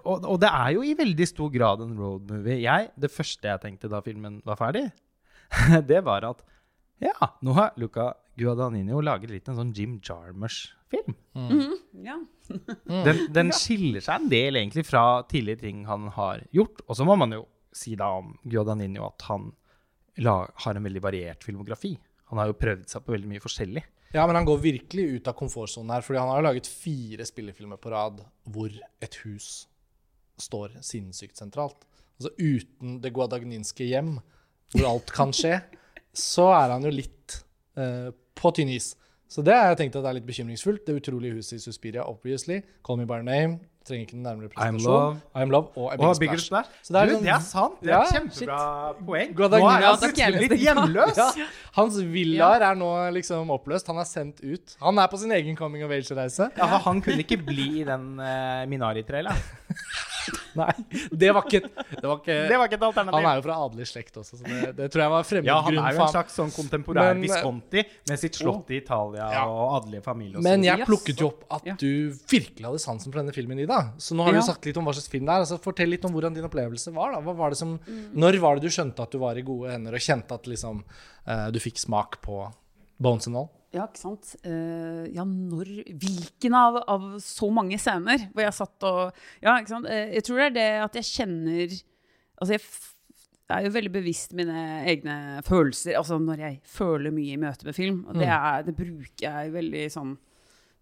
og, 0.08 0.24
og 0.24 0.38
det 0.40 0.50
er 0.52 0.70
jo 0.76 0.84
i 0.88 0.96
veldig 0.96 1.26
stor 1.28 1.50
grad 1.52 1.82
en 1.84 1.98
road 2.00 2.30
movie. 2.32 2.62
Jeg, 2.64 2.92
det 2.96 3.12
første 3.12 3.50
jeg 3.50 3.64
tenkte 3.64 3.90
da 3.92 4.00
filmen 4.06 4.40
var 4.48 4.60
ferdig, 4.60 4.86
det 5.92 6.00
var 6.08 6.28
at 6.28 6.46
ja, 7.04 7.14
nå 7.46 7.54
har 7.54 7.76
Luca 7.78 8.12
Guadagnino 8.40 9.02
laget 9.04 9.30
litt 9.34 9.50
en 9.52 9.58
sånn 9.60 9.74
Jim 9.76 9.98
Jarmers-film. 10.02 11.14
Ja. 12.08 12.18
Den, 13.08 13.18
den 13.36 13.50
skiller 13.52 14.04
seg 14.04 14.22
en 14.22 14.30
del 14.32 14.56
egentlig 14.56 14.86
fra 14.88 15.22
tidligere 15.28 15.66
ting 15.66 15.82
han 15.90 16.06
har 16.16 16.46
gjort. 16.56 16.80
Og 16.88 16.96
så 16.96 17.08
må 17.08 17.18
man 17.20 17.36
jo 17.36 17.42
si 17.76 17.98
da 18.00 18.08
om 18.20 18.30
Guadagnino 18.48 19.04
at 19.10 19.26
han 19.28 19.50
la, 20.24 20.38
har 20.64 20.78
en 20.78 20.88
veldig 20.88 21.04
variert 21.04 21.44
filmografi. 21.44 21.92
Han 22.32 22.40
har 22.42 22.52
jo 22.52 22.58
prøvd 22.60 22.88
seg 22.92 23.04
på 23.04 23.16
veldig 23.16 23.32
mye 23.34 23.44
forskjellig. 23.44 23.84
Ja, 24.16 24.24
men 24.24 24.38
han 24.40 24.48
går 24.48 24.62
virkelig 24.64 25.06
ut 25.18 25.28
av 25.28 25.36
komfortsonen 25.38 25.92
her, 25.92 26.06
fordi 26.06 26.22
han 26.22 26.32
har 26.32 26.46
laget 26.46 26.70
fire 26.72 27.28
spillefilmer 27.28 27.80
på 27.82 27.92
rad 27.92 28.22
hvor 28.48 28.72
et 29.04 29.20
hus 29.26 29.68
står 30.40 30.78
sinnssykt 30.86 31.40
sentralt. 31.40 31.84
Altså 32.18 32.32
uten 32.40 33.02
det 33.04 33.12
guadagninske 33.14 33.88
hjem, 33.90 34.16
hvor 34.74 34.88
alt 34.94 35.12
kan 35.14 35.34
skje, 35.36 35.60
så 36.32 36.50
er 36.56 36.74
han 36.76 36.88
jo 36.88 36.94
litt 36.94 37.42
uh, 37.80 38.10
på 38.38 38.54
tynn 38.56 38.72
is. 38.74 38.94
Så 39.30 39.44
det 39.44 39.56
har 39.56 39.74
jeg 39.74 39.82
tenkt 39.84 39.98
at 40.00 40.06
det 40.06 40.12
er 40.12 40.20
litt 40.22 40.28
bekymringsfullt. 40.28 40.86
Det 40.88 41.02
utrolige 41.02 41.40
huset 41.40 41.58
i 41.58 41.64
Suspiria, 41.64 42.06
obviously. 42.08 42.62
Call 42.86 43.02
Me 43.02 43.08
By 43.10 43.20
Name. 43.28 43.60
Trenger 43.88 44.04
ikke 44.04 44.16
den 44.18 44.24
nærmere 44.24 44.50
I'm. 44.60 44.80
Love. 44.84 45.20
I'm 45.36 45.52
Love 45.52 45.68
og 45.80 45.94
A 45.94 46.08
Og 46.10 46.18
Big 46.20 46.40
Splash. 46.40 46.70
Så 46.84 46.94
det 46.94 47.02
er 47.02 47.06
du, 47.06 47.14
det 47.24 47.32
er 47.32 47.44
sant. 47.44 47.78
Det 47.82 47.92
er 47.92 47.94
Ja, 47.94 48.02
kjempebra 48.12 48.58
poeng. 49.08 49.32
Nå 49.38 49.46
er 49.48 49.86
han 49.86 50.00
plutselig 50.02 50.42
litt 50.44 50.56
hjemløs. 50.64 51.20
Ja, 51.20 51.48
hans 51.78 52.00
villaer 52.16 52.66
er 52.72 52.76
nå 52.80 52.90
liksom 53.16 53.52
oppløst. 53.56 53.88
Han 53.88 54.02
er 54.04 54.10
sendt 54.10 54.44
ut. 54.44 54.76
Han 54.84 55.00
er 55.00 55.08
på 55.12 55.22
sin 55.22 55.32
egen 55.32 55.56
coming 55.56 55.86
of 55.88 55.92
age-reise. 55.96 56.50
Ja, 56.58 56.68
for 56.68 56.84
han 56.90 57.00
kunne 57.06 57.24
ikke 57.24 57.40
bli 57.48 57.70
i 57.84 57.88
den 57.88 58.20
uh, 58.20 58.68
Minari-traileren. 58.68 59.40
Nei, 60.60 60.74
det 61.12 61.30
var 61.36 61.46
ikke, 61.48 61.62
det 61.68 62.04
var 62.04 62.18
ikke 62.22 62.36
Det 62.50 62.58
var 62.60 62.70
ikke 62.70 62.78
et 62.80 62.86
alternativ. 62.88 63.18
Han 63.18 63.28
er 63.32 63.40
jo 63.40 63.44
fra 63.46 63.58
adelig 63.66 63.88
slekt 63.92 64.18
også, 64.22 64.40
så 64.40 64.44
det, 64.48 64.76
det 64.78 64.88
tror 64.94 65.04
jeg 65.04 65.12
var 65.14 65.22
ja, 65.24 65.28
fremmedgrunn 65.30 65.66
han 65.68 65.78
er 65.92 65.98
jo 65.98 66.02
en 66.06 66.14
slags 66.14 66.38
sånn 66.40 66.54
kontemporær 66.56 67.14
Men, 67.14 67.24
eh, 67.24 67.28
Visconti 67.28 67.84
med 68.10 68.22
sitt 68.22 68.40
slott 68.40 68.72
i 68.74 68.80
Italia 68.82 69.30
Ja. 69.34 69.44
og 69.48 69.76
adelige 69.82 70.04
familie. 70.06 70.38
og 70.38 70.44
Men 70.44 70.64
jeg 70.66 70.86
plukket 70.88 71.22
jo 71.24 71.28
opp 71.32 71.46
at 71.60 71.66
Ja. 71.72 71.76
du 71.80 72.12
virkelig 72.32 72.66
hadde 72.68 72.80
sansen 72.84 73.12
for 73.12 73.22
denne 73.22 73.34
filmen, 73.36 73.60
Ida. 73.60 73.94
Så 73.98 74.16
nå 74.18 74.24
har 74.24 74.32
du 74.32 74.38
Ja. 74.40 74.44
jo 74.44 74.48
sagt 74.52 74.66
litt 74.66 74.78
om 74.78 74.86
hva 74.86 74.94
slags 74.94 75.10
film 75.10 75.26
det 75.26 75.34
er. 75.36 75.46
Altså, 75.46 75.60
fortell 75.62 75.90
litt 75.90 76.06
om 76.06 76.12
hvordan 76.14 76.34
din 76.34 76.44
opplevelse 76.48 76.94
var. 76.94 77.12
da. 77.14 77.22
Hva 77.22 77.36
var 77.36 77.50
det 77.50 77.58
som, 77.58 77.80
Når 78.16 78.40
var 78.40 78.56
det 78.56 78.64
du 78.64 78.70
skjønte 78.70 79.00
at 79.02 79.12
du 79.12 79.18
var 79.20 79.36
i 79.38 79.42
gode 79.42 79.72
hender, 79.72 79.94
og 79.94 80.00
kjente 80.00 80.32
at 80.34 80.44
liksom, 80.44 80.84
uh, 81.28 81.50
du 81.52 81.60
fikk 81.60 81.78
smak 81.78 82.22
på 82.22 82.52
Bones 83.00 83.28
and 83.28 83.36
All? 83.38 83.50
Ja, 83.78 83.86
ikke 83.86 84.02
sant. 84.02 84.34
Eh, 84.48 85.08
ja, 85.14 85.24
når 85.28 85.72
Hvilken 86.02 86.58
av, 86.58 86.80
av 86.90 87.08
så 87.24 87.50
mange 87.54 87.78
scener 87.82 88.28
hvor 88.34 88.46
jeg 88.46 88.58
satt 88.58 88.88
og 88.90 89.02
Ja, 89.44 89.58
ikke 89.58 89.76
sant. 89.76 89.90
Eh, 89.92 90.16
jeg 90.18 90.26
tror 90.28 90.42
det 90.42 90.48
er 90.50 90.56
det 90.58 90.70
at 90.88 91.02
jeg 91.02 91.12
kjenner 91.14 91.76
Altså, 92.38 92.54
jeg 92.54 92.70
er 93.56 93.64
jo 93.66 93.74
veldig 93.74 93.92
bevisst 93.96 94.34
mine 94.38 94.62
egne 94.86 95.42
følelser. 95.48 95.96
Altså 95.98 96.20
når 96.22 96.44
jeg 96.44 96.58
føler 96.68 97.14
mye 97.16 97.34
i 97.34 97.40
møte 97.42 97.66
med 97.66 97.78
film. 97.78 98.04
Og 98.06 98.20
det, 98.20 98.28
er, 98.30 98.66
det 98.68 98.76
bruker 98.78 99.24
jeg 99.24 99.54
veldig 99.56 99.86
sånn 99.94 100.12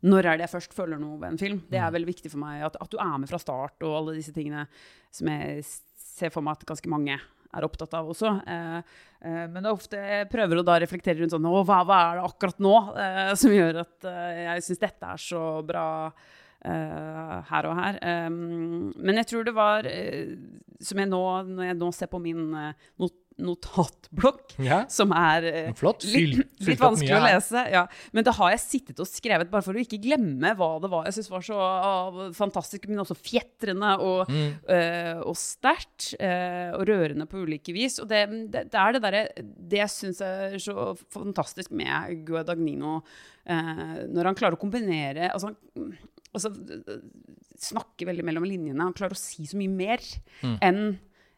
Når 0.10 0.28
er 0.28 0.40
det 0.40 0.48
jeg 0.48 0.54
først 0.56 0.76
føler 0.76 1.00
noe 1.00 1.20
ved 1.22 1.30
en 1.34 1.40
film? 1.42 1.62
Det 1.70 1.80
er 1.80 1.94
veldig 1.96 2.10
viktig 2.10 2.34
for 2.34 2.42
meg 2.44 2.66
at, 2.68 2.76
at 2.82 2.92
du 2.92 2.98
er 3.00 3.16
med 3.22 3.32
fra 3.32 3.40
start, 3.42 3.78
og 3.86 4.00
alle 4.02 4.18
disse 4.18 4.34
tingene 4.36 4.66
som 5.14 5.32
jeg 5.32 5.64
ser 5.66 6.34
for 6.34 6.46
meg 6.46 6.58
at 6.58 6.68
ganske 6.68 6.92
mange 6.92 7.20
er 7.56 7.68
opptatt 7.68 7.94
av 7.98 8.10
også. 8.12 8.32
Eh, 8.48 8.78
eh, 9.26 9.44
men 9.50 9.60
det 9.60 9.70
er 9.70 9.74
ofte 9.74 10.00
jeg 10.00 10.30
prøver 10.32 10.62
å 10.62 10.66
da 10.68 10.78
reflektere 10.82 11.22
rundt 11.22 11.36
sånn 11.36 11.50
hva, 11.50 11.82
hva 11.88 12.00
er 12.00 12.20
det 12.20 12.30
akkurat 12.30 12.64
nå 12.64 12.76
eh, 13.06 13.34
som 13.40 13.54
gjør 13.56 13.84
at 13.86 14.10
jeg 14.42 14.66
syns 14.68 14.84
dette 14.88 15.14
er 15.14 15.22
så 15.22 15.44
bra 15.66 15.86
her 16.66 17.68
og 17.70 17.76
her? 17.78 17.98
Men 18.34 19.20
jeg 19.20 19.28
tror 19.30 19.44
det 19.46 19.52
var 19.54 19.86
Som 20.82 20.98
jeg 20.98 21.12
nå, 21.12 21.20
når 21.46 21.68
jeg 21.68 21.78
nå 21.78 21.90
ser 21.94 22.10
på 22.10 22.18
min 22.24 22.48
not 22.50 23.20
notatblokk, 23.42 24.54
Ja, 24.64 24.84
som 24.92 25.12
er 25.16 25.44
eh, 25.50 25.70
Flott. 25.76 26.06
Fyll, 26.08 26.38
litt, 26.40 26.62
litt 26.70 26.80
vanskelig 26.80 27.12
mye 27.12 27.20
å 27.20 27.26
lese. 27.36 27.64
Ja. 27.74 27.82
Men 28.16 28.24
da 28.28 28.32
har 28.38 28.54
jeg 28.54 28.62
sittet 28.64 29.02
og 29.04 29.10
skrevet, 29.10 29.50
bare 29.52 29.66
for 29.66 29.76
å 29.76 29.82
ikke 29.82 30.00
glemme 30.04 30.54
hva 30.56 30.70
det 30.84 30.90
var 30.94 31.06
jeg 31.10 31.18
syns 31.18 31.30
var 31.34 31.44
så 31.46 31.58
ah, 31.60 32.20
fantastisk, 32.38 32.88
men 32.92 33.04
også 33.04 33.18
fjetrende 33.20 33.96
og, 34.00 34.32
Mm. 34.32 34.56
Uh, 34.68 35.20
og 35.30 35.36
sterkt 35.38 36.14
uh, 36.18 36.72
og 36.80 36.86
rørende 36.90 37.28
på 37.30 37.44
ulike 37.46 37.74
vis. 37.76 38.00
Og 38.02 38.08
det, 38.10 38.24
det, 38.52 38.64
det 38.74 38.80
er 38.82 38.96
det 38.96 39.02
derre 39.04 39.22
Det 39.46 39.80
jeg 39.82 39.92
syns 39.94 40.22
er 40.26 40.56
så 40.64 40.94
fantastisk 41.14 41.72
med 41.76 42.24
Guadagnino, 42.28 42.98
uh, 43.04 43.98
når 44.10 44.30
han 44.32 44.38
klarer 44.40 44.58
å 44.58 44.62
kombinere 44.62 45.30
altså, 45.34 45.52
han- 45.76 45.98
altså, 46.34 46.52
snakke 47.66 48.08
veldig 48.10 48.26
mellom 48.28 48.46
linjene. 48.48 48.82
Han 48.84 48.96
klarer 48.98 49.16
å 49.16 49.20
si 49.20 49.46
så 49.48 49.58
mye 49.60 49.72
mer 49.72 50.02
Mm. 50.44 50.58
enn 50.62 50.82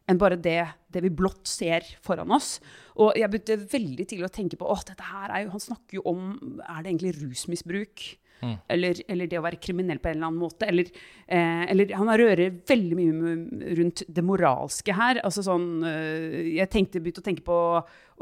enn 0.08 0.20
bare 0.20 0.38
det, 0.40 0.60
det 0.92 1.02
vi 1.04 1.12
blått 1.14 1.48
ser 1.50 1.86
foran 2.04 2.32
oss. 2.34 2.56
Og 2.98 3.18
jeg 3.18 3.30
begynte 3.30 3.58
veldig 3.74 4.06
tidlig 4.08 4.28
å 4.28 4.34
tenke 4.34 4.58
på 4.58 4.68
åh, 4.68 4.80
dette 4.88 5.04
her 5.10 5.30
er 5.30 5.44
jo, 5.44 5.52
Han 5.54 5.62
snakker 5.62 6.00
jo 6.00 6.06
om 6.10 6.24
Er 6.64 6.82
det 6.82 6.90
egentlig 6.90 7.14
rusmisbruk? 7.20 8.08
Mm. 8.38 8.54
Eller, 8.70 9.00
eller 9.10 9.26
det 9.30 9.38
å 9.40 9.42
være 9.42 9.58
kriminell 9.62 9.98
på 10.02 10.10
en 10.10 10.18
eller 10.18 10.28
annen 10.28 10.42
måte. 10.42 10.66
Eller, 10.70 10.90
eh, 11.26 11.64
eller 11.72 11.94
han 11.98 12.12
rører 12.20 12.60
veldig 12.70 12.98
mye 12.98 13.72
rundt 13.80 14.04
det 14.06 14.24
moralske 14.26 14.94
her. 14.94 15.22
Altså 15.26 15.44
sånn 15.46 15.82
eh, 15.88 16.54
Jeg 16.54 16.70
tenkte, 16.74 17.02
begynte 17.02 17.24
å 17.24 17.28
tenke 17.28 17.46
på 17.46 17.58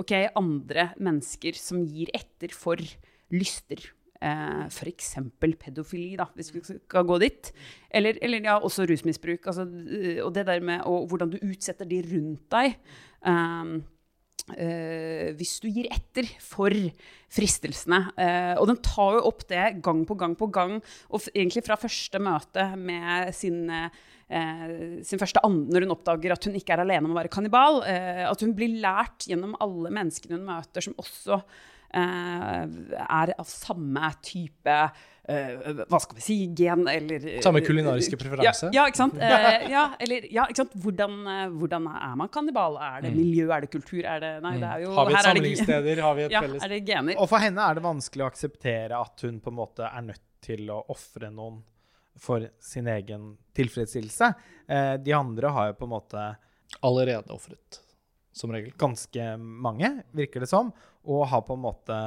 ok, 0.00 0.14
andre 0.36 0.90
mennesker 0.96 1.58
som 1.60 1.84
gir 1.84 2.12
etter 2.16 2.54
for 2.56 2.80
lyster. 3.34 3.82
Eh, 4.20 4.62
F.eks. 4.68 5.10
pedofili, 5.60 6.14
da, 6.18 6.28
hvis 6.36 6.52
vi 6.54 6.62
skal 6.64 7.06
gå 7.08 7.18
dit. 7.22 7.52
Eller, 7.90 8.18
eller 8.24 8.48
ja, 8.48 8.56
også 8.58 8.86
rusmisbruk. 8.88 9.44
Altså, 9.46 9.66
eh, 9.66 10.22
og 10.24 10.32
det 10.36 10.46
der 10.48 10.64
med 10.64 10.86
og 10.88 11.10
hvordan 11.10 11.34
du 11.34 11.38
utsetter 11.42 11.88
de 11.88 12.00
rundt 12.06 12.46
deg. 12.54 12.78
Um, 13.26 13.78
eh, 14.54 15.32
hvis 15.36 15.56
du 15.62 15.68
gir 15.68 15.88
etter 15.92 16.28
for 16.42 16.74
fristelsene. 17.32 18.02
Eh, 18.16 18.54
og 18.60 18.68
den 18.70 18.82
tar 18.84 19.18
jo 19.18 19.24
opp 19.30 19.46
det 19.50 19.68
gang 19.84 20.04
på 20.08 20.18
gang 20.18 20.36
på 20.38 20.50
gang, 20.54 20.78
og 21.10 21.30
egentlig 21.32 21.64
fra 21.66 21.78
første 21.80 22.20
møte 22.22 22.68
med 22.80 23.32
sin 23.36 23.64
eh, 23.72 23.88
sin 25.06 25.20
første 25.22 25.42
ande 25.46 25.70
når 25.70 25.86
hun 25.86 25.94
oppdager 25.94 26.34
at 26.34 26.48
hun 26.48 26.56
ikke 26.58 26.74
er 26.74 26.82
alene 26.82 27.06
om 27.06 27.14
å 27.14 27.20
være 27.20 27.32
kannibal. 27.32 27.82
Eh, 27.86 28.24
at 28.26 28.42
hun 28.42 28.54
blir 28.56 28.80
lært 28.82 29.28
gjennom 29.28 29.56
alle 29.62 29.92
menneskene 29.94 30.38
hun 30.38 30.48
møter, 30.48 30.84
som 30.84 30.96
også 30.98 31.38
eh, 31.38 31.74
er 31.94 33.32
av 33.38 33.46
samme 33.48 34.08
type 34.24 34.74
eh, 35.28 35.84
Hva 35.88 36.00
skal 36.02 36.18
vi 36.18 36.24
si 36.24 36.36
gen, 36.56 36.86
eller 36.90 37.26
Samme 37.44 37.62
kulinariske 37.64 38.18
preferanse. 38.20 38.70
Ja, 38.70 38.82
ja 38.82 38.86
ikke 38.90 39.00
sant? 39.02 39.18
Eh, 39.26 39.68
ja, 39.70 39.84
eller, 40.00 40.26
ja, 40.32 40.46
ikke 40.50 40.64
sant? 40.64 40.74
Hvordan, 40.82 41.16
eh, 41.30 41.46
hvordan 41.54 41.86
er 41.92 42.16
man 42.18 42.30
kannibal? 42.32 42.78
Er 42.82 43.06
det 43.06 43.12
miljø, 43.16 43.46
er 43.54 43.64
det 43.66 43.70
kultur? 43.72 44.02
Er 44.02 44.20
det, 44.22 44.32
nei, 44.44 44.56
det 44.62 44.68
er 44.70 44.84
jo, 44.84 44.92
Mm. 44.96 44.98
Har 44.98 45.06
vi 45.06 45.12
et 45.12 45.16
her 45.16 45.26
er 45.26 45.26
det 45.26 45.40
samlingssteder? 45.40 46.02
Har 46.02 46.14
vi 46.16 46.22
et 46.26 46.32
Ja, 46.36 46.42
felles 46.44 46.64
er 46.64 46.72
det 46.74 46.80
gener? 46.86 47.18
Og 47.22 47.30
for 47.30 47.42
henne 47.42 47.64
er 47.70 47.78
det 47.78 47.84
vanskelig 47.84 48.24
å 48.24 48.28
akseptere 48.30 49.00
at 49.00 49.26
hun 49.26 49.40
på 49.44 49.52
en 49.52 49.58
måte 49.58 49.88
er 49.88 50.04
nødt 50.06 50.22
til 50.46 50.70
å 50.72 50.82
ofre 50.92 51.30
noen 51.34 51.62
for 52.16 52.46
sin 52.62 52.86
egen 52.88 53.34
tilfredsstillelse. 53.56 54.32
Eh, 54.68 54.94
de 55.04 55.12
andre 55.12 55.52
har 55.52 55.72
jo 55.72 55.78
på 55.80 55.88
en 55.88 55.96
måte 55.96 56.26
Allerede 56.82 57.30
ofret, 57.32 57.78
som 58.36 58.52
regel. 58.52 58.72
ganske 58.76 59.36
mange, 59.36 59.90
virker 60.12 60.44
det 60.44 60.50
som, 60.50 60.72
og 61.08 61.26
har 61.32 61.44
på 61.46 61.56
en 61.56 61.64
måte 61.64 62.00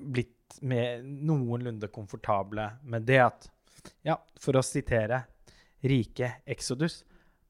blitt 0.00 0.58
noenlunde 0.62 1.88
komfortable 1.94 2.70
med 2.82 3.06
det 3.06 3.22
at 3.22 3.52
Ja, 4.02 4.16
for 4.40 4.58
å 4.58 4.64
sitere 4.66 5.20
rike 5.86 6.40
Exodus 6.46 7.04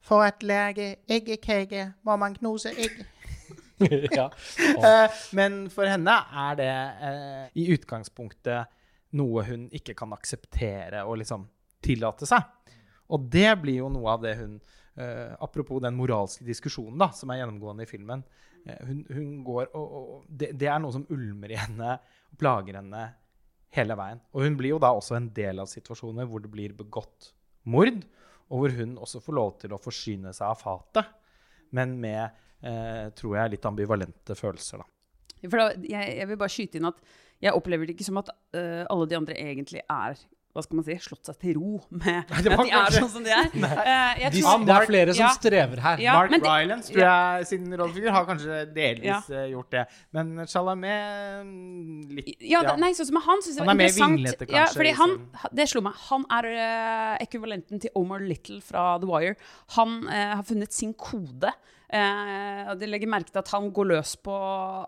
For 0.04 0.26
et 0.26 0.42
lege 0.44 0.96
eggekake 1.08 1.92
må 2.04 2.16
man 2.20 2.36
knose 2.36 2.74
egg. 2.76 3.04
ja. 4.18 4.30
Eh, 4.86 5.16
men 5.36 5.66
for 5.72 5.88
henne 5.88 6.12
er 6.44 6.58
det 6.60 6.72
eh, 7.08 7.46
i 7.60 7.66
utgangspunktet 7.74 8.72
noe 9.16 9.44
hun 9.48 9.66
ikke 9.74 9.96
kan 9.96 10.12
akseptere 10.16 11.02
og 11.04 11.18
liksom 11.22 11.46
tillate 11.84 12.28
seg. 12.28 12.44
Og 13.12 13.28
det 13.32 13.50
blir 13.62 13.80
jo 13.82 13.90
noe 13.92 14.16
av 14.16 14.24
det 14.24 14.34
hun 14.40 14.56
eh, 14.96 15.32
Apropos 15.40 15.80
den 15.82 15.96
moralske 15.96 16.44
diskusjonen 16.46 16.98
da, 17.00 17.10
som 17.14 17.30
er 17.30 17.40
gjennomgående 17.40 17.86
i 17.86 17.90
filmen. 17.90 18.24
Uh, 18.66 18.80
hun, 18.88 19.04
hun 19.12 19.30
går 19.46 19.70
og, 19.78 19.96
og 20.00 20.24
det, 20.26 20.52
det 20.58 20.70
er 20.72 20.80
noe 20.82 20.94
som 20.94 21.06
ulmer 21.14 21.54
i 21.54 21.60
henne 21.60 21.96
og 22.32 22.40
plager 22.40 22.80
henne 22.80 23.04
hele 23.76 23.96
veien. 23.98 24.22
Og 24.34 24.46
hun 24.46 24.56
blir 24.58 24.74
jo 24.74 24.80
da 24.82 24.92
også 24.96 25.18
en 25.18 25.28
del 25.36 25.62
av 25.62 25.70
situasjoner 25.70 26.28
hvor 26.30 26.42
det 26.42 26.52
blir 26.52 26.74
begått 26.78 27.32
mord, 27.68 28.02
og 28.46 28.62
hvor 28.62 28.74
hun 28.78 28.96
også 29.02 29.20
får 29.22 29.36
lov 29.38 29.54
til 29.62 29.74
å 29.74 29.82
forsyne 29.82 30.32
seg 30.34 30.48
av 30.48 30.60
fatet, 30.60 31.14
men 31.74 31.96
med, 32.00 32.36
uh, 32.64 33.08
tror 33.18 33.40
jeg, 33.40 33.56
litt 33.56 33.68
ambivalente 33.68 34.38
følelser, 34.38 34.82
da. 34.82 34.92
For 35.46 35.60
da, 35.60 35.66
jeg, 35.84 36.14
jeg 36.16 36.26
vil 36.30 36.38
bare 36.40 36.52
skyte 36.54 36.78
inn 36.78 36.88
at 36.88 37.02
jeg 37.44 37.52
opplever 37.52 37.84
det 37.84 37.92
ikke 37.92 38.06
som 38.06 38.16
at 38.22 38.30
alle 38.56 39.04
de 39.10 39.16
andre 39.18 39.34
egentlig 39.36 39.82
er 39.84 40.14
hva 40.56 40.62
skal 40.64 40.78
man 40.80 40.86
si, 40.86 40.96
slått 41.04 41.28
seg 41.28 41.36
til 41.42 41.58
ro 41.58 41.74
med 41.90 42.30
Nei, 42.32 42.38
at 42.40 42.46
de 42.46 42.52
er 42.80 42.94
sånn 42.96 43.10
som 43.12 43.26
de 43.26 43.32
er. 43.34 43.50
Eh, 43.86 44.22
jeg 44.22 44.32
De, 44.32 44.40
tror- 44.42 44.64
det 44.66 44.74
er 44.76 44.86
flere 44.88 45.14
som 45.16 45.22
Ja. 45.26 45.28
strever 45.36 45.82
her. 45.84 46.00
Ja, 46.02 46.14
Mark 46.16 46.32
det- 46.32 46.40
Rylance, 46.42 46.90
tror 46.92 47.04
jeg, 47.04 47.46
sin 47.50 47.66
rollefigur, 47.76 48.10
har 48.16 48.26
kanskje 48.30 48.58
delvis 48.74 49.04
Ja. 49.04 49.20
eh, 49.30 49.46
gjort 49.52 49.70
det. 49.76 49.84
Men 50.16 50.32
Chalamet 50.48 51.44
mm, 51.44 52.16
litt 52.16 52.34
Ja, 52.40 52.62
det, 52.66 52.76
nei, 52.80 52.90
sånn 52.96 53.10
som 53.12 53.20
han 53.28 53.44
synes 53.44 53.56
jeg 53.60 53.66
Han 53.66 53.74
er 53.76 53.80
mer 53.84 53.94
vinglete, 54.00 54.48
Ja, 54.50 54.64
kanskje, 54.64 54.80
fordi 54.80 54.92
han, 55.02 55.16
det 55.60 55.68
slo 55.70 55.84
meg. 55.86 55.94
Han 56.10 56.26
er 56.40 56.50
uh, 56.56 57.14
ekvivalenten 57.22 57.80
til 57.80 57.90
Omar 57.94 58.20
Little 58.24 58.60
fra 58.64 58.98
The 58.98 59.06
Wire. 59.06 59.36
Han 59.76 60.06
har 60.08 60.42
funnet 60.46 60.72
sin 60.72 60.94
kode. 60.94 61.52
Eh, 61.86 62.74
det 62.80 62.88
legger 62.90 63.06
merke 63.10 63.30
til 63.30 63.38
at 63.38 63.50
han 63.54 63.68
går 63.74 63.86
løs 63.92 64.16
på 64.18 64.34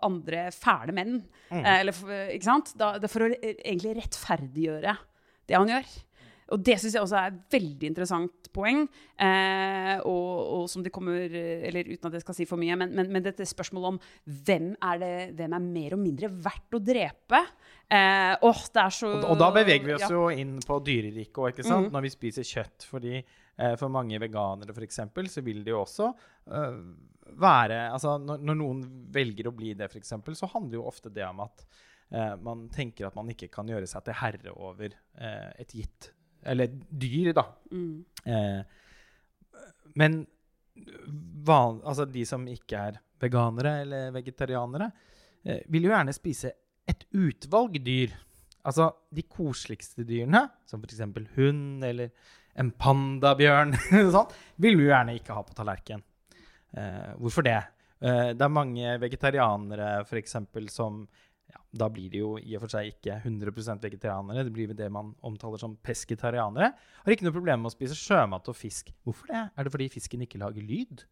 andre 0.03 0.49
fæle 0.51 0.95
menn. 0.95 1.13
Mm. 1.49 1.61
Eh, 1.63 1.77
eller, 1.79 1.93
ikke 2.35 2.43
sant? 2.49 2.73
Da, 2.79 2.93
det 2.99 3.07
er 3.07 3.13
for 3.13 3.27
å 3.27 3.29
eh, 3.31 3.53
egentlig 3.63 3.95
rettferdiggjøre 4.01 4.97
det 5.49 5.57
han 5.57 5.73
gjør. 5.73 5.89
Og 6.53 6.61
det 6.65 6.77
syns 6.81 6.95
jeg 6.97 7.03
også 7.03 7.17
er 7.19 7.31
et 7.31 7.39
veldig 7.53 7.89
interessant 7.91 8.49
poeng. 8.53 8.83
Eh, 9.21 9.95
og, 9.99 10.29
og, 10.55 10.63
som 10.71 10.83
det 10.85 10.93
kommer 10.93 11.19
Eller 11.19 11.91
uten 11.91 12.09
at 12.09 12.17
jeg 12.17 12.23
skal 12.23 12.37
si 12.37 12.47
for 12.49 12.61
mye, 12.61 12.77
men, 12.79 12.93
men, 12.97 13.11
men 13.13 13.25
dette 13.25 13.45
spørsmålet 13.47 13.91
om 13.91 13.99
hvem 14.47 14.71
er, 14.75 15.01
det, 15.01 15.11
hvem 15.37 15.57
er 15.57 15.67
mer 15.67 15.97
og 15.97 16.01
mindre 16.01 16.31
verdt 16.47 16.77
å 16.77 16.81
drepe? 16.83 17.43
Eh, 17.89 18.33
åh, 18.45 18.63
det 18.73 18.85
er 18.85 18.95
så 18.95 19.11
Og, 19.11 19.27
og 19.33 19.37
da 19.41 19.51
beveger 19.59 19.91
vi 19.91 19.97
oss 19.97 20.07
ja. 20.07 20.13
jo 20.15 20.25
inn 20.33 20.57
på 20.65 20.79
dyreriket 20.85 21.43
òg, 21.43 21.51
ikke 21.53 21.67
sant? 21.67 21.89
Mhm. 21.89 21.93
Når 21.97 22.07
vi 22.07 22.15
spiser 22.15 22.49
kjøtt. 22.49 22.89
Fordi 22.89 23.15
eh, 23.19 23.75
for 23.79 23.93
mange 23.93 24.21
veganere, 24.21 24.73
f.eks., 24.73 25.03
så 25.35 25.45
vil 25.45 25.61
det 25.65 25.75
jo 25.75 25.83
også 25.83 26.09
eh, 26.09 26.81
være 27.39 27.83
Altså 27.91 28.15
når, 28.17 28.41
når 28.41 28.57
noen 28.57 28.81
velger 29.13 29.51
å 29.51 29.53
bli 29.53 29.75
det, 29.77 29.91
f.eks., 29.91 30.17
så 30.41 30.53
handler 30.55 30.81
jo 30.81 30.89
ofte 30.89 31.13
det 31.13 31.27
om 31.29 31.45
at 31.45 31.67
eh, 32.11 32.35
man 32.45 32.67
tenker 32.73 33.07
at 33.07 33.17
man 33.17 33.29
ikke 33.33 33.49
kan 33.53 33.69
gjøre 33.69 33.89
seg 33.89 34.05
til 34.07 34.17
herre 34.21 34.55
over 34.55 34.89
eh, 34.89 35.49
et 35.61 35.75
gitt 35.75 36.11
Eller 36.43 36.69
et 36.69 36.75
dyr, 36.89 37.33
da. 37.35 37.43
Mm. 37.75 38.05
Eh, 38.25 38.61
men 39.99 40.21
van, 41.43 41.81
altså 41.83 42.05
de 42.07 42.23
som 42.27 42.45
ikke 42.47 42.83
er 42.89 42.99
veganere 43.19 43.81
eller 43.83 44.11
vegetarianere, 44.15 44.89
eh, 45.43 45.61
vil 45.67 45.87
jo 45.87 45.93
gjerne 45.93 46.15
spise 46.15 46.53
et 46.89 47.05
utvalg 47.11 47.79
dyr. 47.83 48.13
Altså 48.67 48.89
de 49.15 49.23
koseligste 49.27 50.05
dyrene, 50.07 50.45
som 50.67 50.81
f.eks. 50.83 51.03
hund 51.35 51.83
eller 51.85 52.11
en 52.59 52.71
pandabjørn, 52.75 53.75
sånn, 54.15 54.31
vil 54.59 54.79
du 54.79 54.87
gjerne 54.87 55.15
ikke 55.19 55.35
ha 55.35 55.43
på 55.45 55.55
tallerkenen. 55.57 56.05
Eh, 56.77 57.13
hvorfor 57.17 57.45
det? 57.45 57.59
Eh, 57.99 58.31
det 58.35 58.45
er 58.45 58.53
mange 58.53 58.97
vegetarianere 59.01 60.03
for 60.09 60.19
eksempel, 60.19 60.69
som 60.71 61.05
ja, 61.49 61.59
Da 61.81 61.87
blir 61.89 62.09
de 62.13 62.21
jo 62.21 62.31
i 62.37 62.55
og 62.57 62.63
for 62.63 62.73
seg 62.73 62.91
ikke 62.91 63.19
100 63.23 63.79
vegetarianere. 63.81 64.45
Det 64.45 64.53
blir 64.53 64.73
det 64.77 64.89
man 64.93 65.11
omtaler 65.25 65.61
som 65.61 65.75
pesketarianere. 65.85 66.71
Har 67.03 67.15
ikke 67.15 67.25
noe 67.27 67.35
problem 67.35 67.63
med 67.63 67.71
å 67.71 67.73
spise 67.73 67.97
sjømat 67.97 68.49
og 68.51 68.57
fisk. 68.57 68.91
Hvorfor 69.05 69.31
det? 69.31 69.43
Er 69.55 69.67
det 69.67 69.73
fordi 69.73 69.89
fisken 69.93 70.25
ikke 70.25 70.41
lager 70.41 70.65
lyd? 70.65 71.05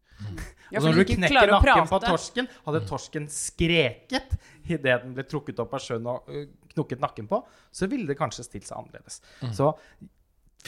Ja, 0.72 0.80
for 0.80 0.90
når 0.90 1.00
du 1.02 1.14
knekker 1.14 1.52
nakken 1.54 1.90
på 1.90 2.00
torsken, 2.02 2.48
hadde 2.66 2.84
torsken 2.88 3.28
skreket 3.30 4.34
idet 4.66 5.02
den 5.04 5.14
ble 5.16 5.24
trukket 5.26 5.60
opp 5.62 5.76
av 5.78 5.82
sjøen 5.82 6.06
og 6.10 6.30
øh, 6.30 6.46
knukket 6.74 7.02
nakken 7.02 7.28
på, 7.30 7.40
så 7.74 7.88
ville 7.90 8.08
det 8.10 8.18
kanskje 8.18 8.46
stilt 8.46 8.68
seg 8.68 8.80
annerledes. 8.80 9.22
Så 9.56 9.72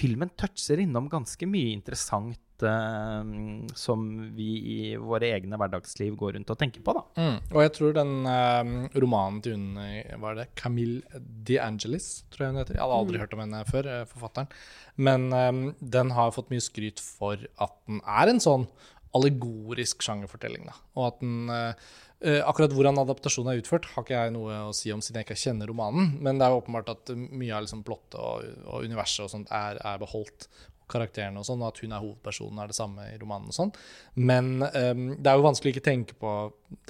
filmen 0.01 0.33
toucher 0.39 0.81
innom 0.83 1.09
ganske 1.13 1.47
mye 1.49 1.75
interessant 1.75 2.65
øh, 2.67 3.33
som 3.79 4.05
vi 4.37 4.49
i 4.75 4.79
våre 5.01 5.31
egne 5.37 5.59
hverdagsliv 5.61 6.17
går 6.21 6.37
rundt 6.39 6.53
og 6.53 6.61
tenker 6.61 6.85
på, 6.85 6.95
da. 6.97 7.05
Mm. 7.21 7.39
Og 7.53 7.65
jeg 7.65 7.75
tror 7.77 7.97
den 7.97 8.15
eh, 8.35 9.01
romanen 9.05 9.41
til 9.45 9.57
hun 9.57 9.81
eh, 9.85 10.15
Hva 10.17 10.33
er 10.33 10.43
det? 10.43 10.49
Camille 10.61 11.25
De 11.49 11.59
Angelis, 11.63 12.11
tror 12.33 12.47
jeg 12.47 12.55
hun 12.55 12.63
heter. 12.63 12.79
Jeg 12.79 12.85
hadde 12.85 13.01
aldri 13.01 13.23
hørt 13.23 13.37
om 13.37 13.45
henne 13.45 13.65
før, 13.69 13.91
eh, 13.91 14.07
forfatteren. 14.11 14.53
Men 15.01 15.29
eh, 15.37 15.53
den 15.99 16.15
har 16.17 16.35
fått 16.37 16.53
mye 16.53 16.65
skryt 16.65 17.03
for 17.05 17.41
at 17.61 17.77
den 17.89 18.03
er 18.05 18.33
en 18.33 18.43
sånn 18.43 18.69
allegorisk 19.17 20.05
sjangerfortelling. 20.07 20.69
Da. 20.69 20.77
Og 20.99 21.09
at 21.09 21.21
den 21.23 21.51
eh, 21.55 21.69
eh, 21.71 21.99
Akkurat 22.21 22.75
hvordan 22.77 23.01
adaptasjonen 23.01 23.55
er 23.55 23.63
utført, 23.63 23.87
har 23.95 24.05
ikke 24.05 24.13
jeg 24.13 24.33
noe 24.35 24.57
å 24.67 24.73
si 24.77 24.91
om 24.93 25.01
siden 25.01 25.23
jeg 25.23 25.29
ikke 25.29 25.39
kjenner 25.41 25.71
romanen. 25.71 26.11
Men 26.21 26.37
det 26.37 26.45
er 26.45 26.53
jo 26.53 26.61
åpenbart 26.61 26.91
at 26.93 27.13
mye 27.17 27.55
av 27.57 27.65
liksom 27.65 27.81
plottet 27.87 28.19
og, 28.21 28.45
og 28.67 28.85
universet 28.85 29.25
og 29.25 29.33
sånt 29.33 29.55
er, 29.57 29.81
er 29.81 30.03
beholdt. 30.03 30.51
Karakterene 30.91 31.39
og 31.39 31.47
sånn, 31.47 31.61
og 31.63 31.71
at 31.71 31.81
hun 31.85 31.93
er 31.95 32.03
hovedpersonen, 32.03 32.61
er 32.61 32.73
det 32.73 32.77
samme 32.77 33.05
i 33.13 33.19
romanen. 33.21 33.53
og 33.53 33.57
sånn. 33.57 33.71
Men 34.19 34.57
um, 34.59 35.05
det 35.17 35.31
er 35.31 35.39
jo 35.39 35.45
vanskelig 35.47 35.71
å 35.71 35.75
ikke 35.77 35.87
tenke 35.87 36.17
på 36.19 36.33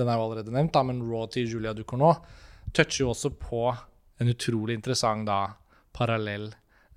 Den 0.01 0.09
er 0.09 0.17
jo 0.17 0.25
allerede 0.25 0.55
nevnt, 0.55 0.73
da, 0.73 0.83
men 0.89 1.03
Raw 1.05 1.27
til 1.31 1.53
Julia 1.53 1.75
Ducournau 1.77 2.15
toucher 2.73 3.05
jo 3.05 3.11
også 3.13 3.33
på 3.39 3.67
en 4.21 4.33
utrolig 4.33 4.77
interessant 4.79 5.29
da, 5.29 5.43
parallell. 5.97 6.51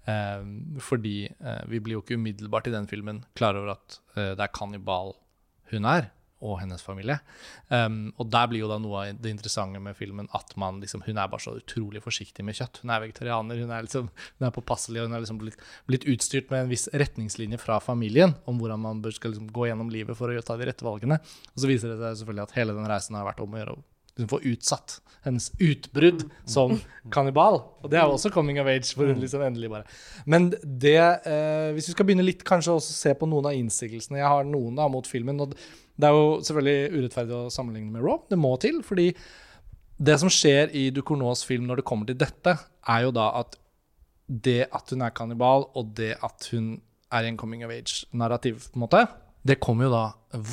Eh, 0.05 0.41
fordi 0.83 1.17
eh, 1.25 1.61
vi 1.71 1.79
blir 1.79 1.97
jo 1.97 2.03
ikke 2.03 2.17
umiddelbart 2.19 2.67
i 2.67 2.73
den 2.73 2.89
filmen 2.91 3.23
klar 3.37 3.55
over 3.55 3.77
at 3.77 3.99
eh, 4.17 4.33
det 4.35 4.43
er 4.43 4.51
kannibal 4.55 5.13
hun 5.71 5.87
er, 5.87 6.09
og 6.43 6.59
hennes 6.61 6.83
familie. 6.83 7.19
Um, 7.69 8.11
og 8.19 8.29
der 8.33 8.49
blir 8.51 8.63
jo 8.63 8.69
da 8.71 8.79
noe 8.81 8.99
av 9.01 9.21
det 9.23 9.31
interessante 9.31 9.79
med 9.83 9.97
filmen 9.97 10.27
at 10.35 10.51
man 10.59 10.81
liksom, 10.83 11.05
hun 11.07 11.19
er 11.19 11.31
bare 11.31 11.45
så 11.45 11.55
utrolig 11.59 12.03
forsiktig 12.03 12.45
med 12.45 12.57
kjøtt. 12.59 12.81
Hun 12.83 12.93
er 12.93 13.05
vegetarianer, 13.05 13.63
hun 13.63 13.71
er, 13.71 13.87
liksom, 13.87 14.11
hun 14.39 14.49
er 14.49 14.55
påpasselig, 14.55 15.01
og 15.01 15.09
hun 15.09 15.17
er 15.17 15.23
liksom 15.25 15.39
blitt, 15.41 15.63
blitt 15.89 16.07
utstyrt 16.11 16.51
med 16.53 16.65
en 16.65 16.73
viss 16.73 16.89
retningslinje 16.93 17.61
fra 17.61 17.79
familien 17.83 18.35
om 18.49 18.59
hvordan 18.61 18.83
man 18.83 19.01
bør, 19.03 19.15
skal 19.15 19.33
liksom 19.33 19.49
gå 19.55 19.69
gjennom 19.69 19.91
livet 19.93 20.19
for 20.19 20.31
å 20.31 20.45
ta 20.45 20.59
de 20.59 20.69
rette 20.69 20.85
valgene. 20.85 21.19
Og 21.53 21.63
så 21.63 21.71
viser 21.71 21.93
det 21.93 22.01
seg 22.01 22.21
selvfølgelig 22.21 22.47
at 22.47 22.55
hele 22.59 22.77
den 22.77 22.89
reisen 22.89 23.19
har 23.19 23.27
vært 23.29 23.43
om 23.43 23.55
å 23.55 23.63
gjøre 23.63 23.77
å 23.77 23.83
liksom 24.15 24.31
få 24.31 24.41
utsatt 24.53 24.99
hennes 25.23 25.51
utbrudd 25.59 26.25
som 26.45 26.75
kannibal. 27.13 27.61
Og 27.81 27.91
det 27.91 27.99
er 27.99 28.07
jo 28.07 28.17
også 28.17 28.31
coming 28.33 28.59
of 28.61 28.67
age 28.67 28.91
for 28.91 29.07
hun 29.07 29.21
liksom 29.21 29.43
endelig 29.45 29.71
bare. 29.71 29.87
Men 30.25 30.49
det, 30.63 30.97
eh, 30.99 31.69
hvis 31.73 31.87
vi 31.89 31.95
skal 31.95 32.07
begynne 32.09 32.25
litt 32.25 32.43
kanskje 32.47 32.75
også 32.75 32.97
se 32.97 33.13
på 33.15 33.29
noen 33.29 33.47
av 33.47 33.55
innsigelsene 33.55 34.19
Jeg 34.19 34.27
har 34.27 34.43
noen 34.43 34.75
da 34.75 34.89
mot 34.91 35.07
filmen. 35.07 35.39
og 35.39 35.55
det 35.97 36.09
er 36.09 36.15
jo 36.17 36.41
selvfølgelig 36.41 36.93
urettferdig 36.97 37.35
å 37.37 37.51
sammenligne 37.53 37.91
med 37.93 38.03
Raw. 38.03 38.23
Det 38.29 38.39
må 38.39 38.55
til, 38.59 38.81
fordi 38.83 39.11
det 40.03 40.19
som 40.19 40.31
skjer 40.31 40.73
i 40.73 40.87
Ducournau's 40.91 41.45
film 41.45 41.67
når 41.69 41.79
det 41.79 41.85
kommer 41.85 42.09
til 42.09 42.17
dette, 42.17 42.57
er 42.89 43.03
jo 43.05 43.11
da 43.13 43.29
at 43.39 43.57
det 44.27 44.67
at 44.73 44.89
hun 44.89 45.03
er 45.05 45.13
kannibal, 45.13 45.67
og 45.77 45.93
det 45.95 46.15
at 46.23 46.47
hun 46.51 46.81
er 47.13 47.23
i 47.23 47.29
en 47.29 47.37
coming 47.37 47.63
of 47.65 47.71
age-narrativ, 47.71 48.71
på 48.71 48.79
en 48.79 48.85
måte, 48.87 49.03
det 49.45 49.59
kommer 49.61 49.85
jo 49.85 49.93
da 49.93 50.03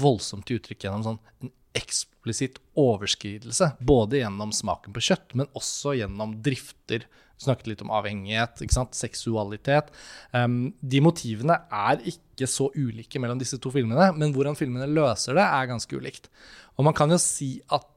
voldsomt 0.01 0.45
til 0.47 0.59
uttrykk 0.61 0.85
gjennom 0.85 1.07
sånn 1.07 1.21
en 1.41 1.53
eksplisitt 1.77 2.59
overskridelse. 2.79 3.73
Både 3.87 4.21
gjennom 4.21 4.53
smaken 4.55 4.95
på 4.95 5.03
kjøtt, 5.11 5.35
men 5.39 5.51
også 5.59 5.95
gjennom 5.99 6.37
drifter. 6.45 7.07
Vi 7.07 7.47
snakket 7.47 7.71
litt 7.71 7.85
om 7.85 7.93
avhengighet, 7.97 8.61
seksualitet. 8.97 9.93
Um, 10.35 10.75
de 10.81 11.01
motivene 11.05 11.57
er 11.73 12.03
ikke 12.11 12.49
så 12.51 12.69
ulike 12.75 13.23
mellom 13.23 13.41
disse 13.41 13.59
to 13.63 13.73
filmene, 13.73 14.11
men 14.17 14.35
hvordan 14.35 14.59
filmene 14.59 14.91
løser 14.91 15.39
det, 15.39 15.47
er 15.47 15.71
ganske 15.71 15.97
ulikt. 15.97 16.29
Og 16.77 16.87
man 16.89 16.97
kan 16.97 17.13
jo 17.13 17.21
si 17.23 17.55
at 17.73 17.89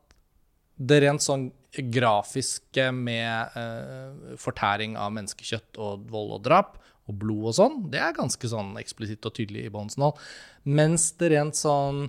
det 0.77 1.03
rent 1.03 1.23
sånn 1.23 1.49
grafiske 1.93 2.88
med 2.93 3.57
uh, 3.57 4.36
fortæring 4.41 4.95
av 4.99 5.13
menneskekjøtt 5.15 5.79
og 5.81 6.05
vold 6.13 6.38
og 6.38 6.43
drap 6.45 6.77
og 7.09 7.17
blod 7.19 7.49
og 7.51 7.55
sånn, 7.57 7.79
det 7.91 7.99
er 7.99 8.15
ganske 8.15 8.47
sånn 8.47 8.77
eksplisitt 8.79 9.25
og 9.27 9.36
tydelig 9.36 9.65
i 9.67 9.71
Bonds. 9.73 9.97
Mens 10.63 11.09
det 11.19 11.33
rent 11.33 11.57
sånn 11.59 12.05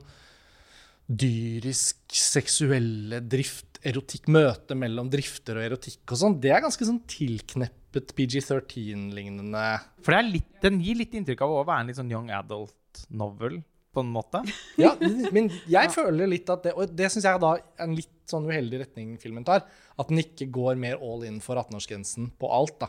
dyrisk, 1.05 2.01
seksuelle 2.17 3.21
drift, 3.21 3.79
erotikk, 3.85 4.31
møte 4.33 4.77
mellom 4.79 5.11
drifter 5.13 5.59
og 5.61 5.67
erotikk 5.67 6.15
og 6.15 6.21
sånn, 6.21 6.39
det 6.41 6.55
er 6.55 6.65
ganske 6.65 6.89
sånn 6.89 7.03
tilkneppet 7.11 8.15
PG-13-lignende. 8.17 9.67
For 10.01 10.15
det 10.15 10.21
er 10.23 10.31
litt, 10.31 10.51
den 10.65 10.81
gir 10.85 10.99
litt 11.03 11.15
inntrykk 11.17 11.45
av 11.45 11.53
å 11.53 11.63
være 11.67 11.85
en 11.85 11.93
litt 11.93 12.01
sånn 12.01 12.13
young 12.13 12.33
adult 12.33 13.05
novel, 13.13 13.61
på 13.95 14.03
en 14.03 14.11
måte. 14.11 14.41
Ja, 14.81 14.95
men 15.31 15.53
jeg 15.71 15.93
føler 15.95 16.27
litt 16.27 16.49
at 16.51 16.65
det 16.67 16.73
Og 16.75 16.91
det 16.99 17.07
syns 17.13 17.29
jeg 17.29 17.39
da 17.39 17.53
er 17.55 17.85
en 17.85 17.95
litt 17.95 18.11
sånn 18.27 18.49
uheldig 18.49 18.81
retning 18.81 19.13
filmen 19.23 19.45
tar. 19.47 19.63
At 20.01 20.11
den 20.11 20.19
ikke 20.25 20.49
går 20.51 20.81
mer 20.81 20.99
all 20.99 21.23
in 21.29 21.37
for 21.45 21.61
18-årsgrensen 21.61 22.33
på 22.41 22.51
alt, 22.51 22.81
da. 22.81 22.89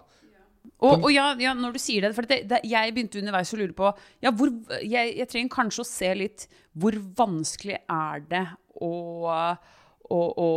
Og, 0.85 1.05
og 1.05 1.11
ja, 1.13 1.29
ja, 1.41 1.53
når 1.57 1.75
du 1.75 1.81
sier 1.81 2.05
det, 2.05 2.11
for 2.17 2.27
det, 2.29 2.41
det, 2.49 2.61
jeg 2.67 2.93
begynte 2.95 3.21
underveis 3.21 3.53
å 3.55 3.59
lure 3.59 3.75
på 3.75 3.89
ja, 4.23 4.31
hvor, 4.35 4.51
jeg, 4.81 5.15
jeg 5.19 5.29
trenger 5.31 5.55
kanskje 5.55 5.85
å 5.85 5.87
se 5.87 6.11
litt 6.19 6.45
hvor 6.75 6.97
vanskelig 7.17 7.79
er 7.79 8.25
det 8.29 8.43
å, 8.83 8.91
å, 10.11 10.19
å 10.19 10.49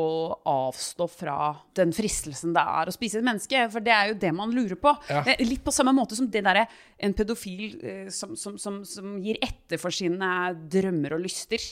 avstå 0.50 1.08
fra 1.12 1.38
den 1.78 1.94
fristelsen 1.96 2.54
det 2.56 2.64
er 2.80 2.90
å 2.90 2.94
spise 2.94 3.20
et 3.20 3.26
menneske. 3.26 3.64
For 3.72 3.84
det 3.84 3.94
er 3.94 4.12
jo 4.12 4.20
det 4.26 4.32
man 4.36 4.54
lurer 4.54 4.78
på. 4.80 4.92
Ja. 5.10 5.22
Litt 5.40 5.64
på 5.66 5.74
samme 5.74 5.94
måte 5.96 6.18
som 6.18 6.28
det 6.30 6.44
derre 6.46 6.66
en 6.98 7.14
pedofil 7.16 7.78
eh, 7.78 8.08
som, 8.14 8.34
som, 8.36 8.58
som, 8.60 8.82
som 8.88 9.18
gir 9.22 9.38
etter 9.44 9.80
for 9.80 9.94
sine 9.94 10.32
drømmer 10.70 11.16
og 11.16 11.24
lyster. 11.24 11.62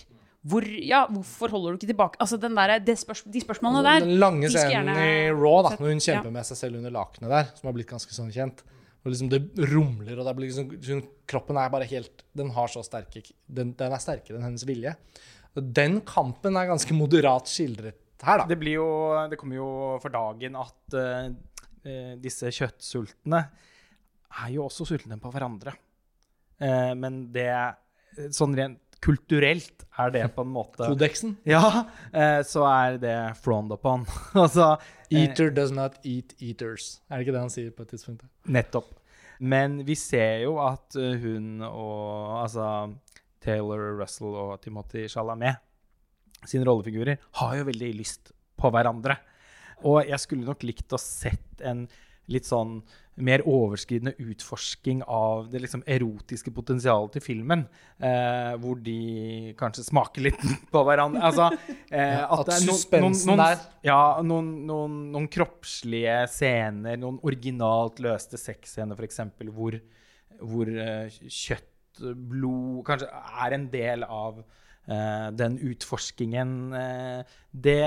Hvor, 0.47 0.63
ja, 0.63 1.01
hvorfor 1.11 1.51
holder 1.51 1.75
du 1.75 1.79
ikke 1.81 1.89
tilbake? 1.91 2.19
Altså, 2.23 2.37
den 2.39 2.55
der, 2.55 2.77
det 2.87 2.95
spørs, 3.01 3.25
de 3.27 3.41
spørsmålene 3.43 3.83
der 3.83 4.05
Den 4.05 4.19
lange 4.23 4.47
de 4.47 4.53
scenen 4.55 4.93
gjerne- 4.93 5.07
i 5.27 5.31
Raw, 5.35 5.63
da, 5.67 5.73
når 5.75 5.89
hun 5.91 5.99
Ja. 5.99 6.05
kjemper 6.07 6.31
med 6.33 6.47
seg 6.47 6.57
selv 6.61 6.77
under 6.79 6.91
lakenet 6.95 7.29
der, 7.33 7.51
som 7.57 7.67
har 7.69 7.75
blitt 7.75 7.91
ganske 7.91 8.15
sånn 8.15 8.31
kjent. 8.33 8.63
Og 9.05 9.13
liksom 9.13 9.29
det 9.31 9.41
rumler, 9.71 10.19
og 10.19 10.25
det 10.27 10.37
blir 10.37 10.51
liksom, 10.51 11.03
kroppen 11.27 11.57
er 11.59 11.69
bare 11.71 11.87
helt 11.87 12.23
Den 12.35 12.51
har 12.51 12.67
så 12.69 12.83
sterke 12.85 13.23
den, 13.49 13.73
den 13.79 13.93
er 13.93 13.99
sterkere 14.03 14.37
enn 14.39 14.43
hennes 14.49 14.65
vilje. 14.67 14.95
Og 15.57 15.73
Den 15.73 16.01
kampen 16.03 16.57
er 16.57 16.67
ganske 16.67 16.93
moderat 16.95 17.47
skildret 17.47 17.95
her, 18.23 18.39
da. 18.39 18.47
Det, 18.47 18.59
blir 18.59 18.79
jo, 18.79 19.29
det 19.31 19.39
kommer 19.39 19.57
jo 19.57 19.99
for 20.03 20.11
dagen 20.11 20.57
at 20.57 20.95
eh, 20.95 21.31
eh, 21.85 22.15
disse 22.17 22.51
kjøttsultne 22.51 23.49
er 24.43 24.51
jo 24.53 24.65
også 24.67 24.87
sultne 24.87 25.19
på 25.21 25.31
hverandre. 25.33 25.75
Uh, 26.61 26.95
men 26.95 27.33
det 27.33 27.51
Sånn 28.33 28.55
rent 28.57 28.86
kulturelt 29.05 29.85
er 29.97 30.13
det 30.13 30.25
på 30.37 30.45
en 30.45 30.53
måte 30.53 30.89
Kodeksen. 30.89 31.37
Ja, 31.49 31.87
eh, 32.13 32.41
så 32.47 32.65
er 32.69 32.99
det 33.01 33.17
frowned 33.43 33.73
upon. 33.73 34.07
altså 34.45 34.75
eh, 34.75 35.23
Eater 35.23 35.51
does 35.55 35.73
not 35.75 35.99
eat 36.05 36.35
eaters. 36.41 37.01
Er 37.09 37.19
det 37.19 37.27
ikke 37.27 37.37
det 37.37 37.45
han 37.47 37.53
sier 37.53 37.75
på 37.75 37.87
et 37.87 37.95
tidspunkt? 37.95 38.27
Nettopp. 38.45 38.93
Men 39.39 39.83
vi 39.87 39.97
ser 39.99 40.43
jo 40.47 40.57
at 40.65 40.97
eh, 41.01 41.17
hun 41.23 41.65
og 41.69 42.43
altså 42.43 42.69
Taylor 43.45 44.01
Russell 44.01 44.35
og 44.35 44.59
Timothy 44.65 45.07
Chalamet 45.13 45.63
sine 46.47 46.67
rollefigurer 46.69 47.21
har 47.41 47.57
jo 47.59 47.67
veldig 47.69 47.93
lyst 47.97 48.33
på 48.57 48.71
hverandre. 48.73 49.19
Og 49.85 50.03
jeg 50.09 50.19
skulle 50.23 50.49
nok 50.49 50.65
likt 50.65 50.95
å 50.97 51.01
sett 51.01 51.61
en 51.65 51.85
litt 52.33 52.49
sånn 52.49 52.81
mer 53.17 53.43
overskridende 53.49 54.13
utforsking 54.21 55.01
av 55.09 55.47
det 55.51 55.63
liksom 55.63 55.83
erotiske 55.89 56.53
potensialet 56.55 57.17
til 57.17 57.25
filmen. 57.25 57.65
Eh, 57.97 58.53
hvor 58.61 58.81
de 58.85 59.55
kanskje 59.59 59.87
smaker 59.87 60.27
litt 60.29 60.43
på 60.73 60.83
hverandre. 60.85 61.23
Altså, 61.25 61.49
eh, 61.89 62.21
at, 62.21 62.43
at 62.45 62.67
suspensen 62.67 63.33
noen, 63.33 63.43
der. 63.43 63.63
Ja, 63.87 64.01
noen, 64.25 64.51
noen, 64.69 64.99
noen 65.15 65.31
kroppslige 65.33 66.19
scener, 66.33 67.01
noen 67.01 67.21
originalt 67.27 68.03
løste 68.05 68.41
sexscener 68.41 68.99
f.eks., 69.01 69.25
hvor, 69.49 69.79
hvor 70.43 70.75
eh, 70.77 71.19
kjøtt, 71.25 71.73
blod 71.97 72.83
kanskje 72.85 73.09
er 73.09 73.55
en 73.57 73.71
del 73.73 74.03
av 74.05 74.43
eh, 74.43 75.29
den 75.33 75.57
utforskingen. 75.65 76.51
Eh, 76.77 77.37
det 77.57 77.81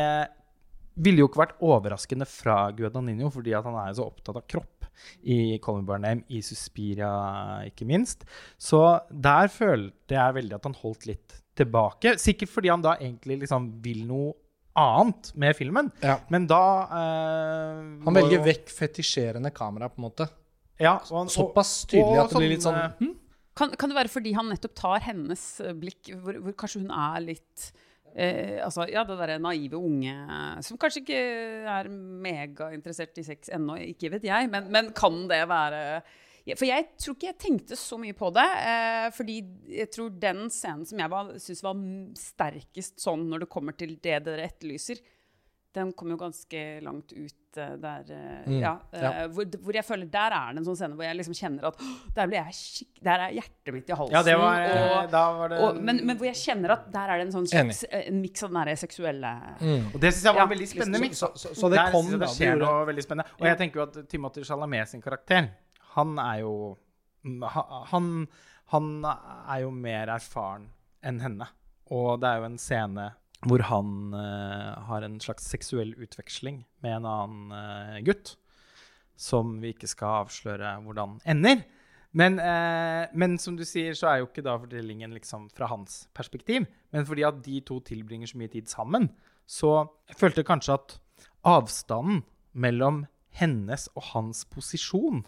ville 0.99 1.21
jo 1.21 1.29
ikke 1.29 1.43
vært 1.45 1.61
overraskende 1.63 2.25
fra 2.25 2.63
Guadagnino, 2.75 3.29
fordi 3.31 3.53
han 3.53 3.77
er 3.85 3.93
så 3.95 4.09
opptatt 4.09 4.41
av 4.41 4.49
kropp 4.49 4.78
i 5.23 5.57
Colin 5.63 5.85
Barnham, 5.87 6.23
i 6.29 6.41
Suspiria 6.45 7.09
ikke 7.69 7.87
minst. 7.89 8.25
Så 8.57 8.81
der 9.11 9.47
følte 9.53 10.15
jeg 10.17 10.37
veldig 10.39 10.55
at 10.59 10.67
han 10.69 10.77
holdt 10.81 11.05
litt 11.09 11.39
tilbake. 11.59 12.15
Sikkert 12.21 12.49
fordi 12.53 12.69
han 12.71 12.81
da 12.85 12.95
egentlig 12.99 13.41
liksom 13.43 13.69
vil 13.83 14.05
noe 14.07 14.33
annet 14.79 15.31
med 15.35 15.55
filmen. 15.57 15.89
Ja. 16.05 16.19
Men 16.31 16.45
da 16.47 16.61
eh, 16.87 17.79
Han 18.05 18.15
velger 18.15 18.37
jo- 18.37 18.45
vekk 18.45 18.69
fetisjerende 18.71 19.51
kamera, 19.51 19.89
på 19.89 19.99
en 19.99 20.07
måte. 20.09 20.29
Ja, 20.79 20.93
og 21.11 21.17
han- 21.25 21.27
Såpass 21.33 21.85
tydelig 21.89 22.15
og 22.19 22.25
at 22.25 22.29
det 22.31 22.37
blir 22.39 22.53
litt 22.55 22.63
sånn 22.63 22.93
hm? 22.99 23.15
Kan, 23.59 23.71
kan 23.75 23.89
det 23.91 23.97
være 23.97 24.07
fordi 24.13 24.31
han 24.37 24.47
nettopp 24.47 24.73
tar 24.77 24.99
hennes 25.03 25.41
blikk, 25.75 26.13
hvor, 26.23 26.37
hvor 26.39 26.53
kanskje 26.55 26.79
hun 26.85 26.91
er 26.95 27.19
litt 27.19 27.71
eh, 28.15 28.57
altså, 28.63 28.87
Ja, 28.89 29.03
det 29.07 29.17
derre 29.19 29.39
naive 29.41 29.79
unge 29.79 30.15
som 30.65 30.79
kanskje 30.79 31.03
ikke 31.03 31.19
er 31.69 31.89
megainteressert 31.89 33.19
i 33.21 33.25
sex 33.27 33.51
ennå, 33.53 33.77
ikke 33.91 34.13
vet 34.15 34.27
jeg, 34.29 34.49
men, 34.51 34.69
men 34.73 34.91
kan 34.97 35.21
det 35.29 35.43
være 35.49 36.01
For 36.55 36.65
jeg 36.65 36.87
tror 36.97 37.17
ikke 37.17 37.29
jeg 37.29 37.39
tenkte 37.43 37.77
så 37.77 37.99
mye 38.01 38.15
på 38.17 38.31
det. 38.33 38.47
Eh, 38.71 39.07
fordi 39.13 39.35
jeg 39.75 39.91
tror 39.93 40.15
den 40.17 40.47
scenen 40.49 40.87
som 40.89 41.03
jeg 41.03 41.41
syns 41.45 41.63
var 41.65 41.83
sterkest 42.17 43.03
sånn 43.03 43.27
når 43.29 43.45
det 43.45 43.51
kommer 43.53 43.77
til 43.77 43.97
det 44.01 44.17
dere 44.25 44.47
etterlyser, 44.49 45.03
den 45.75 45.91
kom 45.93 46.09
jo 46.09 46.17
ganske 46.17 46.59
langt 46.81 47.11
ut 47.13 47.57
eh, 47.61 47.73
der 47.81 48.07
eh, 48.09 48.47
Mm, 48.49 48.59
ja, 48.63 48.71
ja. 48.93 49.09
eh, 49.11 49.27
hvor, 49.33 49.45
hvor 49.61 49.75
jeg 49.75 49.85
føler 49.85 50.07
Der 50.09 50.33
er 50.33 50.53
det 50.55 50.61
en 50.61 50.65
sånn 50.65 50.77
scene 50.79 50.95
hvor 50.97 51.05
jeg 51.05 51.17
liksom 51.19 51.35
kjenner 51.37 51.67
at 51.69 51.81
der 52.15 52.29
ble 52.31 52.39
jeg 52.39 52.55
skikk... 52.57 53.01
Der 53.05 53.23
er 53.25 53.35
hjertet 53.35 53.73
mitt 53.75 53.89
i 53.91 53.97
halsen. 53.99 54.15
Ja, 54.15 54.21
det 54.25 54.35
var, 54.39 54.63
og, 54.79 55.11
da 55.13 55.21
var 55.37 55.51
det 55.53 55.59
og, 55.65 55.77
men, 55.85 56.01
men 56.09 56.17
hvor 56.17 56.29
jeg 56.29 56.39
kjenner 56.39 56.73
at 56.77 56.87
der 56.93 57.13
er 57.13 57.21
det 57.21 57.27
en 57.27 57.35
sånn 57.37 57.47
slags 57.51 57.83
en 57.91 58.19
miks 58.23 58.43
av 58.45 58.49
den 58.53 58.59
derre 58.61 58.75
seksuelle 58.81 59.33
Mm. 59.59 59.85
Og 59.93 59.97
det 60.01 60.11
syns 60.13 60.25
jeg 60.25 60.33
var 60.35 60.41
Ja, 60.41 60.49
veldig 60.53 60.67
spennende. 60.71 61.09
Så, 61.19 61.29
så, 61.35 61.53
så 61.57 61.69
det 61.69 61.77
Der 61.79 61.91
kom, 61.93 62.09
jeg 62.09 62.17
da. 62.17 62.25
det 62.25 62.27
Det 62.27 62.35
skjer 62.37 62.59
noe 62.63 62.83
veldig 62.89 63.03
spennende. 63.05 63.37
Og 63.39 63.47
jeg 63.49 63.57
tenker 63.61 63.81
jo 63.81 63.85
at 63.85 63.97
Timothy 64.09 64.43
Chalamet 64.47 64.89
sin 64.91 65.01
karakter, 65.03 65.49
han 65.95 66.13
er 66.23 66.41
jo 66.43 66.53
mm, 67.27 67.43
han, 67.93 68.11
han 68.73 68.89
er 69.09 69.63
jo 69.65 69.71
mer 69.75 70.13
erfaren 70.15 70.69
enn 71.05 71.19
henne. 71.23 71.47
Og 71.93 72.19
det 72.21 72.29
er 72.29 72.41
jo 72.43 72.47
en 72.49 72.59
scene 72.61 73.07
hvor 73.47 73.63
han 73.69 74.13
uh, 74.13 74.75
har 74.89 75.05
en 75.05 75.19
slags 75.23 75.47
seksuell 75.47 75.93
utveksling 76.01 76.63
med 76.83 76.97
en 76.97 77.07
annen 77.07 77.53
uh, 77.55 77.99
gutt. 78.03 78.35
Som 79.19 79.57
vi 79.59 79.73
ikke 79.73 79.87
skal 79.91 80.23
avsløre 80.23 80.77
hvordan 80.85 81.17
ender. 81.27 81.63
Men, 82.15 82.39
uh, 82.39 83.05
men 83.13 83.37
som 83.39 83.57
du 83.59 83.65
sier, 83.67 83.95
så 83.95 84.09
er 84.09 84.21
jo 84.21 84.29
ikke 84.29 84.43
da 84.45 84.55
fortellingen 84.59 85.13
liksom 85.15 85.49
fra 85.55 85.67
hans 85.71 86.05
perspektiv. 86.15 86.67
Men 86.95 87.07
fordi 87.07 87.27
at 87.27 87.41
de 87.45 87.59
to 87.67 87.81
tilbringer 87.85 88.31
så 88.31 88.39
mye 88.39 88.51
tid 88.51 88.71
sammen, 88.71 89.09
så 89.49 89.89
jeg 90.09 90.19
følte 90.19 90.47
kanskje 90.47 90.77
at 90.79 90.95
avstanden 91.47 92.23
mellom 92.53 93.03
hennes 93.39 93.87
og 93.95 94.07
hans 94.13 94.43
posisjon 94.49 95.23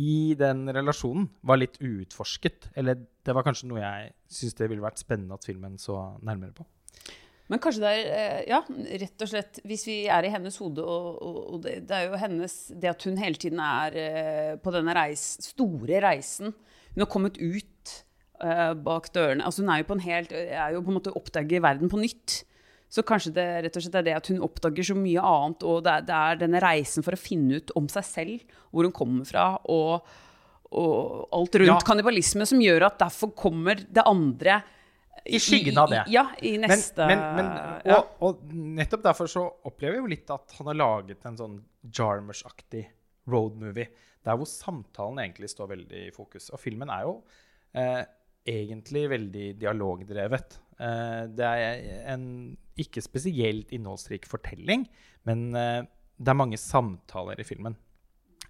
i 0.00 0.32
den 0.38 0.64
relasjonen 0.72 1.28
var 1.44 1.60
litt 1.60 1.78
uutforsket. 1.82 2.70
Eller 2.78 2.96
det 2.96 3.34
var 3.36 3.44
kanskje 3.46 3.68
noe 3.70 3.82
jeg 3.82 4.12
syns 4.32 4.56
det 4.58 4.70
ville 4.70 4.84
vært 4.84 5.02
spennende 5.02 5.36
at 5.36 5.46
filmen 5.46 5.76
så 5.80 5.98
nærmere 6.24 6.54
på. 6.56 6.66
Men 7.50 7.60
kanskje 7.60 7.82
det 7.82 7.90
er 7.92 8.12
eh, 8.16 8.42
Ja, 8.50 8.60
rett 9.02 9.24
og 9.24 9.30
slett 9.30 9.60
Hvis 9.68 9.86
vi 9.88 9.96
er 10.10 10.24
i 10.24 10.30
hennes 10.32 10.56
hode, 10.62 10.84
og, 10.84 11.18
og, 11.18 11.40
og 11.54 11.64
det, 11.66 11.80
det 11.88 11.98
er 11.98 12.06
jo 12.08 12.20
hennes 12.20 12.54
Det 12.80 12.92
at 12.92 13.08
hun 13.08 13.18
hele 13.20 13.40
tiden 13.40 13.60
er 13.62 13.98
eh, 13.98 14.54
på 14.62 14.72
denne 14.74 14.94
reis, 14.96 15.34
store 15.50 16.00
reisen 16.04 16.54
Hun 16.94 17.04
har 17.04 17.10
kommet 17.12 17.40
ut 17.40 17.92
uh, 18.44 18.72
bak 18.78 19.10
dørene 19.14 19.44
Altså 19.44 19.64
hun 19.64 19.74
er 19.74 19.82
jo 19.82 19.90
på 19.90 19.98
en 19.98 20.06
helt 20.06 20.32
Er 20.32 20.76
jo 20.76 20.84
på 20.84 20.92
en 20.94 20.98
måte 21.00 21.14
oppdager 21.18 21.62
verden 21.64 21.92
på 21.92 22.00
nytt. 22.00 22.42
Så 22.92 23.00
kanskje 23.08 23.32
det 23.38 23.46
rett 23.64 23.76
og 23.78 23.84
slett 23.84 23.94
er 24.02 24.04
det 24.04 24.16
at 24.18 24.28
hun 24.28 24.42
oppdager 24.44 24.84
så 24.84 24.94
mye 24.98 25.22
annet, 25.24 25.62
og 25.64 25.78
det 25.86 25.94
er, 25.94 26.02
det 26.04 26.16
er 26.18 26.40
denne 26.42 26.60
reisen 26.60 27.04
for 27.04 27.16
å 27.16 27.20
finne 27.20 27.62
ut 27.62 27.72
om 27.78 27.86
seg 27.88 28.04
selv, 28.04 28.58
hvor 28.68 28.84
hun 28.84 28.92
kommer 28.92 29.24
fra, 29.24 29.46
og, 29.72 30.10
og 30.76 31.22
alt 31.32 31.56
rundt 31.56 31.72
Ja. 31.72 31.78
kannibalisme, 31.88 32.44
som 32.50 32.60
gjør 32.60 32.90
at 32.90 32.98
derfor 33.00 33.32
kommer 33.32 33.80
det 33.80 34.04
andre 34.04 34.58
I 35.24 35.38
skyggen 35.38 35.78
av 35.78 35.90
det. 35.92 36.00
I, 36.08 36.14
ja, 36.16 36.24
i 36.42 36.56
neste 36.58 37.06
men, 37.06 37.20
men 37.36 37.50
men, 37.50 37.92
og, 37.94 38.16
og 38.26 38.40
nettopp 38.52 39.04
derfor 39.04 39.30
så 39.30 39.44
opplever 39.68 39.98
jeg 39.98 40.02
jo 40.02 40.10
litt 40.10 40.32
at 40.34 40.56
han 40.58 40.70
har 40.72 40.78
laget 40.80 41.28
en 41.28 41.38
sånn 41.38 41.60
Jarmers-aktig 41.82 42.82
roadmovie, 43.30 43.90
der 44.22 44.38
hvor 44.38 44.48
samtalen 44.50 45.22
egentlig 45.22 45.52
står 45.52 45.70
veldig 45.76 46.02
i 46.08 46.14
fokus. 46.14 46.50
Og 46.54 46.60
filmen 46.62 46.90
er 46.90 47.06
jo 47.06 47.14
eh, 47.78 48.02
egentlig 48.48 49.04
veldig 49.12 49.46
dialogdrevet. 49.60 50.58
Eh, 50.78 51.22
det 51.30 51.48
er 51.48 51.86
en 52.14 52.26
ikke 52.82 53.02
spesielt 53.04 53.72
innholdsrik 53.74 54.26
fortelling, 54.30 54.86
men 55.28 55.50
eh, 55.58 55.80
det 56.18 56.32
er 56.32 56.38
mange 56.38 56.58
samtaler 56.60 57.40
i 57.40 57.46
filmen. 57.46 57.76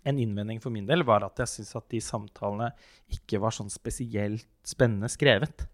En 0.09 0.19
innvending 0.19 0.59
for 0.63 0.75
min 0.75 0.89
del 0.89 1.05
var 1.07 1.25
at 1.27 1.39
jeg 1.45 1.51
syns 1.51 1.77
at 1.79 1.87
de 1.93 2.01
samtalene 2.03 2.73
ikke 3.13 3.39
var 3.43 3.55
sånn 3.55 3.71
spesielt 3.71 4.49
spennende 4.67 5.11
skrevet. 5.13 5.67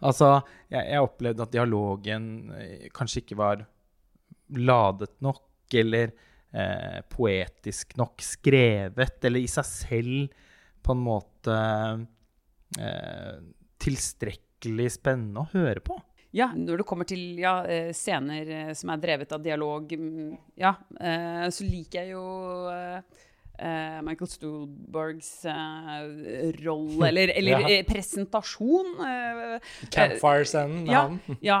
Altså, 0.00 0.32
jeg, 0.72 0.84
jeg 0.94 1.04
opplevde 1.04 1.44
at 1.44 1.54
dialogen 1.54 2.26
eh, 2.56 2.88
kanskje 2.94 3.24
ikke 3.24 3.38
var 3.40 3.64
ladet 4.56 5.12
nok, 5.24 5.46
eller 5.76 6.12
eh, 6.52 7.00
poetisk 7.12 7.96
nok 8.00 8.22
skrevet, 8.24 9.18
eller 9.24 9.42
i 9.42 9.50
seg 9.50 9.68
selv 9.68 10.46
på 10.80 10.96
en 10.96 11.02
måte 11.04 11.56
eh, 12.80 13.34
tilstrekkelig 13.80 14.88
spennende 14.96 15.44
å 15.44 15.50
høre 15.52 15.84
på. 15.84 15.98
Ja, 16.36 16.52
når 16.54 16.80
det 16.80 16.86
kommer 16.86 17.08
til 17.10 17.40
ja, 17.42 17.56
eh, 17.66 17.90
scener 17.96 18.50
eh, 18.54 18.72
som 18.78 18.92
er 18.94 19.02
drevet 19.02 19.32
av 19.34 19.42
dialog, 19.44 19.90
mm, 19.90 20.30
ja, 20.62 20.76
så 21.50 21.66
liker 21.66 22.04
jeg 22.04 22.14
jo 22.14 22.24
eh, 23.60 23.96
eh, 23.98 24.00
Michael 24.02 24.28
Stuhlbergs 24.30 25.44
uh, 25.44 26.52
rolle, 26.64 27.08
eller, 27.08 27.32
eller 27.36 27.60
Ja. 27.60 27.68
eh, 27.68 27.84
presentasjon. 27.84 28.94
Uh, 28.98 29.58
Campfire-scenen 29.90 30.84
med 30.84 30.92
ja, 30.92 31.00
han. 31.00 31.20
ja 31.40 31.58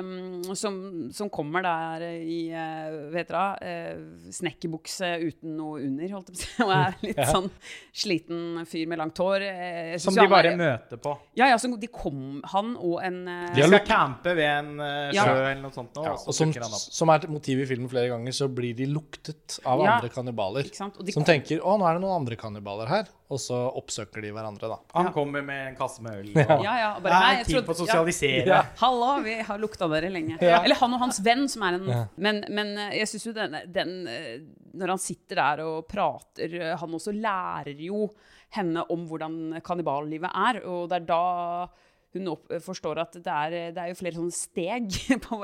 um, 0.00 0.54
som, 0.56 1.10
som 1.12 1.30
kommer 1.32 1.62
der 1.66 2.04
i 2.22 2.38
uh, 2.52 3.10
vet 3.12 3.28
dere, 3.30 3.44
uh, 3.60 4.30
snekkerbukse 4.32 5.12
uten 5.28 5.56
noe 5.58 5.80
under, 5.84 6.08
holdt 6.16 6.32
jeg 6.32 6.38
på 6.38 6.40
å 6.40 6.42
si. 6.42 6.62
Og 6.66 6.74
er 6.76 6.96
litt 7.06 7.20
Ja. 7.22 7.28
sånn 7.30 7.50
sliten 7.92 8.62
fyr 8.68 8.86
med 8.90 8.98
langt 9.02 9.18
hår. 9.20 9.44
Eh, 9.46 9.96
Som 10.02 10.16
de 10.16 10.24
bare 10.30 10.52
er- 10.54 10.58
møter 10.58 11.00
på. 11.02 11.12
Ja, 11.38 11.48
ja, 11.52 11.58
så 11.60 11.68
de 11.78 11.88
kom, 11.92 12.40
han 12.52 12.74
og 12.76 12.98
en 13.04 13.20
eh, 13.28 13.52
De 13.56 13.66
skal 13.68 13.84
campe 13.86 14.34
ved 14.36 14.48
en 14.48 14.72
sjø 14.78 15.16
Ja. 15.16 15.26
eller 15.52 15.60
noe 15.62 15.74
sånt, 15.74 15.92
nå, 15.96 16.04
Ja, 16.06 16.14
og 16.16 16.28
og 16.28 16.34
så 16.34 16.38
som, 16.42 16.52
han 16.56 16.72
opp. 16.72 16.86
som 16.98 17.12
er 17.12 17.26
motiv 17.32 17.60
i 17.62 17.66
filmen 17.68 17.88
flere 17.92 18.08
ganger, 18.12 18.32
så 18.36 18.48
blir 18.52 18.74
de 18.76 18.86
luktet 18.90 19.58
av 19.66 19.80
Ja. 19.84 19.96
andre 19.98 20.08
kannibaler. 20.12 20.64
Ikke 20.68 20.76
sant? 20.80 20.96
Og 20.98 21.06
de 21.06 21.12
Som 21.12 21.22
kom- 21.24 21.32
tenker 21.42 21.60
'Å, 21.64 21.78
nå 21.78 21.86
er 21.88 21.94
det 21.98 22.02
noen 22.02 22.20
andre 22.20 22.36
kannibaler 22.36 22.86
her', 22.88 23.08
og 23.30 23.38
så 23.38 23.58
oppsøker 23.76 24.22
de 24.22 24.30
hverandre, 24.32 24.68
da. 24.68 24.78
Han 24.94 25.06
Ja. 25.06 25.12
kommer 25.12 25.42
med 25.44 25.68
en 25.68 25.76
kasse 25.76 26.00
med 26.02 26.12
øl. 26.12 26.30
Og, 26.36 26.62
Ja, 26.64 26.74
ja, 26.78 26.96
og 26.96 27.02
bare, 27.02 27.12
det 27.12 27.22
«Hei, 27.22 27.32
er 27.32 27.36
jeg 27.38 27.46
tid 27.46 27.54
trodde- 27.56 27.66
på 27.66 27.72
å 27.74 27.86
sosialisere. 27.86 28.46
Ja. 28.46 28.62
Hallo, 28.76 29.22
vi 29.22 29.34
har 29.42 29.58
lukta 29.58 29.88
dere 29.88 30.10
lenge. 30.10 30.38
Ja. 30.40 30.62
Eller 30.62 30.74
han 30.76 30.94
og 30.94 31.00
hans 31.00 31.20
venn, 31.20 31.48
som 31.48 31.62
er 31.62 31.74
en 31.74 31.86
Ja. 31.88 32.04
Men, 32.16 32.44
men 32.48 32.76
eh, 32.78 32.98
jeg 32.98 33.06
syns 33.08 33.24
jo 33.26 33.32
den, 33.32 33.56
den 33.72 34.06
eh, 34.08 34.38
Når 34.74 34.88
han 34.88 34.98
sitter 34.98 35.34
der 35.36 35.60
og 35.64 35.86
prater 35.86 36.48
eh, 36.54 36.76
Han 36.76 36.90
også 36.92 37.12
lærer 37.12 37.76
jo 37.78 38.08
henne 38.50 38.84
om 38.90 39.06
hvordan 39.08 39.60
kanniballivet 39.62 40.30
er, 40.34 40.62
og 40.66 40.88
det 40.88 41.02
er 41.02 41.06
da 41.06 41.68
hun 42.16 42.32
opp, 42.34 42.50
forstår 42.64 43.00
at 43.02 43.16
det 43.18 43.34
er, 43.34 43.56
det 43.76 43.84
er 43.84 43.98
flere 43.98 44.26
steg 44.34 44.90
på, 45.26 45.42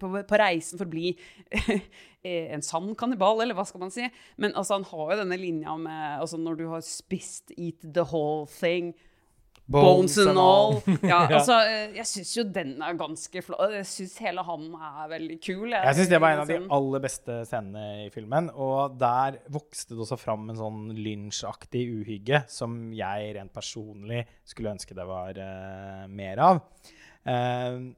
på, 0.00 0.12
på 0.28 0.40
reisen 0.40 0.80
for 0.80 0.88
å 0.88 0.92
bli 0.92 1.12
en 2.54 2.64
sann 2.64 2.94
kannibal, 2.98 3.42
eller 3.42 3.56
hva 3.56 3.66
skal 3.68 3.84
man 3.84 3.94
si. 3.94 4.08
Men 4.40 4.54
altså, 4.54 4.78
han 4.78 4.88
har 4.88 5.12
jo 5.12 5.20
denne 5.22 5.40
linja 5.40 5.76
med 5.80 6.22
altså, 6.22 6.40
Når 6.40 6.58
du 6.58 6.66
har 6.72 6.84
spist, 6.86 7.52
eat 7.56 7.82
the 7.82 8.06
whole 8.06 8.46
thing. 8.58 8.94
Bones 9.68 10.16
and 10.22 10.40
all. 10.40 10.78
Ja, 11.04 11.26
altså, 11.26 11.58
eh, 11.68 11.92
jeg 11.98 12.08
syns 12.08 12.30
jo 12.38 12.44
den 12.48 12.78
er 12.84 12.96
ganske 12.98 13.42
flott. 13.44 13.74
Jeg 13.76 13.84
syns 13.90 14.16
hele 14.24 14.44
han 14.46 14.64
er 14.72 15.10
veldig 15.12 15.36
kul. 15.44 15.74
Jeg 15.74 15.98
syns 15.98 16.10
det 16.10 16.20
var 16.24 16.34
en 16.34 16.42
av 16.42 16.48
de 16.48 16.56
Sånn- 16.56 16.70
aller 16.78 17.04
beste 17.04 17.36
scenene 17.48 17.84
i 18.06 18.08
filmen. 18.14 18.48
Og 18.56 18.96
der 19.00 19.38
vokste 19.52 19.92
det 19.92 20.02
også 20.06 20.18
fram 20.20 20.48
en 20.48 20.60
sånn 20.60 20.80
lynsjaktig 20.96 21.84
uhygge 22.00 22.42
som 22.48 22.80
jeg 22.96 23.34
rent 23.36 23.52
personlig 23.52 24.24
skulle 24.48 24.72
ønske 24.72 24.96
det 24.96 25.06
var 25.08 25.36
uh, 25.36 26.04
mer 26.08 26.44
av. 26.48 26.62
Uh, 27.28 27.92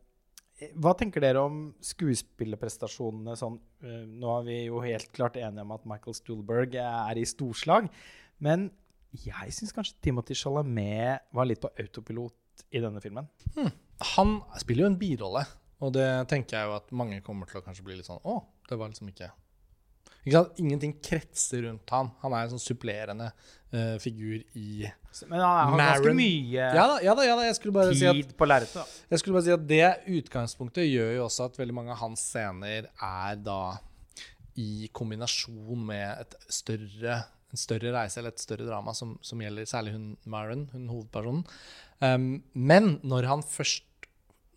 hva 0.74 0.92
tenker 0.98 1.22
dere 1.22 1.46
om 1.46 1.62
skuespillerprestasjonene 1.86 3.36
sånn 3.38 3.54
uh, 3.56 4.02
Nå 4.10 4.34
er 4.40 4.48
vi 4.48 4.58
jo 4.66 4.82
helt 4.84 5.08
klart 5.14 5.38
enige 5.40 5.64
om 5.64 5.76
at 5.78 5.86
Michael 5.88 6.18
Stuhlberg 6.18 6.74
er 6.82 7.20
i 7.20 7.28
storslag. 7.28 7.86
Men 8.42 8.72
jeg 9.10 9.54
syns 9.56 9.74
kanskje 9.74 9.98
Timothy 10.04 10.36
Chalamet 10.38 11.26
var 11.34 11.48
litt 11.48 11.62
på 11.62 11.70
autopilot 11.80 12.64
i 12.70 12.82
denne 12.82 13.02
filmen. 13.02 13.28
Han 14.14 14.38
spiller 14.60 14.86
jo 14.86 14.90
en 14.92 15.00
birolle, 15.00 15.44
og 15.80 15.94
det 15.96 16.08
tenker 16.30 16.58
jeg 16.58 16.68
jo 16.68 16.76
at 16.76 16.90
mange 16.96 17.20
kommer 17.24 17.50
til 17.50 17.60
å 17.60 17.64
kanskje 17.64 17.86
bli 17.86 17.96
litt 17.98 18.08
sånn 18.08 18.20
Å, 18.28 18.40
det 18.68 18.78
var 18.78 18.92
liksom 18.92 19.08
ikke 19.12 19.30
ikke 20.20 20.36
sant? 20.36 20.58
Ingenting 20.60 20.92
kretser 21.00 21.62
rundt 21.64 21.92
han. 21.94 22.10
Han 22.20 22.34
er 22.36 22.44
en 22.44 22.52
sånn 22.52 22.62
supplerende 22.62 23.30
uh, 23.72 23.96
figur 24.02 24.42
i 24.58 24.84
Men 25.30 25.40
han 25.40 25.72
har 25.72 25.78
ganske 25.80 26.12
mye 26.16 26.66
Ja 26.76 26.84
da, 26.90 26.98
ja 27.04 27.14
da, 27.16 27.24
ja 27.24 27.36
da. 27.38 27.46
Jeg 27.48 27.56
skulle 27.56 27.76
bare 27.78 27.94
si 27.96 28.08
at 28.08 28.18
tid 28.18 28.34
på 28.36 28.48
lerretet. 28.48 28.98
Jeg 29.08 29.22
skulle 29.22 29.38
bare 29.38 29.46
si 29.48 29.54
at 29.54 29.64
Det 29.70 30.18
utgangspunktet 30.20 30.90
gjør 30.90 31.14
jo 31.16 31.24
også 31.24 31.48
at 31.48 31.56
veldig 31.62 31.76
mange 31.78 31.94
av 31.96 32.02
hans 32.02 32.24
scener 32.32 32.90
er 32.92 33.40
da 33.40 33.62
i 34.60 34.90
kombinasjon 34.92 35.86
med 35.88 36.20
et 36.20 36.34
større, 36.52 37.22
en 37.50 37.60
større 37.60 37.92
reise 37.94 38.20
eller 38.20 38.34
et 38.34 38.42
større 38.42 38.66
drama 38.68 38.94
som, 38.96 39.16
som 39.26 39.42
gjelder 39.42 39.68
særlig 39.68 39.94
hun 39.96 40.08
Maren, 40.30 40.68
hun 40.72 40.88
hovedpersonen. 40.90 41.44
Um, 42.00 42.42
men 42.54 42.98
når, 43.02 43.28
først, 43.50 43.84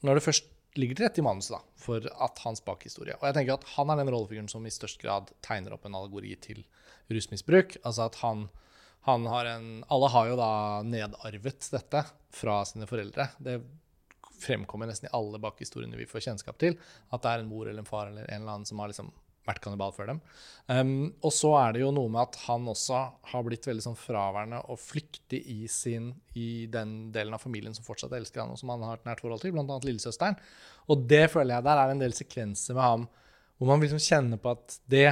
når 0.06 0.20
det 0.20 0.26
først 0.28 0.50
ligger 0.80 0.98
til 0.98 1.08
rette 1.08 1.22
i 1.22 1.26
manuset 1.26 1.70
for 1.78 2.06
at 2.26 2.40
hans 2.46 2.64
bakhistorie 2.66 3.14
Og 3.20 3.28
jeg 3.28 3.36
tenker 3.36 3.58
at 3.58 3.68
han 3.76 3.92
er 3.92 4.00
den 4.00 4.10
rollefiguren 4.14 4.50
som 4.50 4.66
i 4.66 4.74
størst 4.74 5.02
grad 5.02 5.30
tegner 5.46 5.76
opp 5.76 5.86
en 5.86 5.98
allegori 5.98 6.34
til 6.42 6.64
rusmisbruk. 7.14 7.78
Altså 7.84 8.08
at 8.08 8.18
han, 8.24 8.48
han 9.10 9.28
har 9.30 9.52
en 9.54 9.70
Alle 9.94 10.10
har 10.16 10.32
jo 10.32 10.40
da 10.40 10.52
nedarvet 10.88 11.70
dette 11.74 12.06
fra 12.34 12.64
sine 12.70 12.90
foreldre. 12.90 13.30
Det 13.38 13.60
fremkommer 14.44 14.90
nesten 14.90 15.08
i 15.08 15.16
alle 15.16 15.40
bakhistoriene 15.42 16.00
vi 16.00 16.10
får 16.10 16.26
kjennskap 16.28 16.58
til. 16.62 16.80
At 17.14 17.24
det 17.24 17.32
er 17.32 17.44
en 17.44 17.52
mor 17.52 17.68
eller 17.68 17.84
en 17.84 17.90
far 17.90 18.10
eller 18.10 18.26
en 18.28 18.42
eller 18.42 18.58
annen 18.58 18.70
som 18.70 18.82
har 18.82 18.92
liksom 18.92 19.12
vært 19.48 19.62
kannibal 19.64 19.92
før 19.96 20.14
dem. 20.14 20.22
Um, 20.72 20.94
og 21.26 21.34
så 21.36 21.52
er 21.60 21.76
det 21.76 21.84
jo 21.84 21.92
noe 21.96 22.12
med 22.12 22.22
at 22.22 22.38
han 22.46 22.68
også 22.72 23.00
har 23.32 23.46
blitt 23.46 23.68
veldig 23.68 23.86
sånn 23.86 24.00
fraværende 24.00 24.62
og 24.72 24.80
flyktig 24.80 25.42
i, 25.52 25.60
sin, 25.72 26.12
i 26.40 26.66
den 26.72 27.12
delen 27.16 27.36
av 27.36 27.44
familien 27.44 27.76
som 27.76 27.86
fortsatt 27.88 28.16
elsker 28.16 28.44
han, 28.44 28.54
og 28.56 28.62
som 28.62 28.72
han 28.74 28.86
har 28.88 29.02
et 29.02 29.10
nært 29.10 29.24
forhold 29.24 29.44
til, 29.44 29.56
bl.a. 29.56 29.80
lillesøsteren. 29.84 30.40
Og 30.94 31.06
det 31.10 31.26
føler 31.34 31.58
jeg 31.58 31.68
der 31.68 31.84
er 31.84 31.94
en 31.94 32.04
del 32.04 32.16
sekvenser 32.16 32.78
med 32.78 32.88
ham 32.88 33.06
hvor 33.58 33.70
man 33.70 33.84
liksom 33.84 34.02
kjenner 34.02 34.40
på 34.42 34.52
at 34.56 34.80
det 34.90 35.10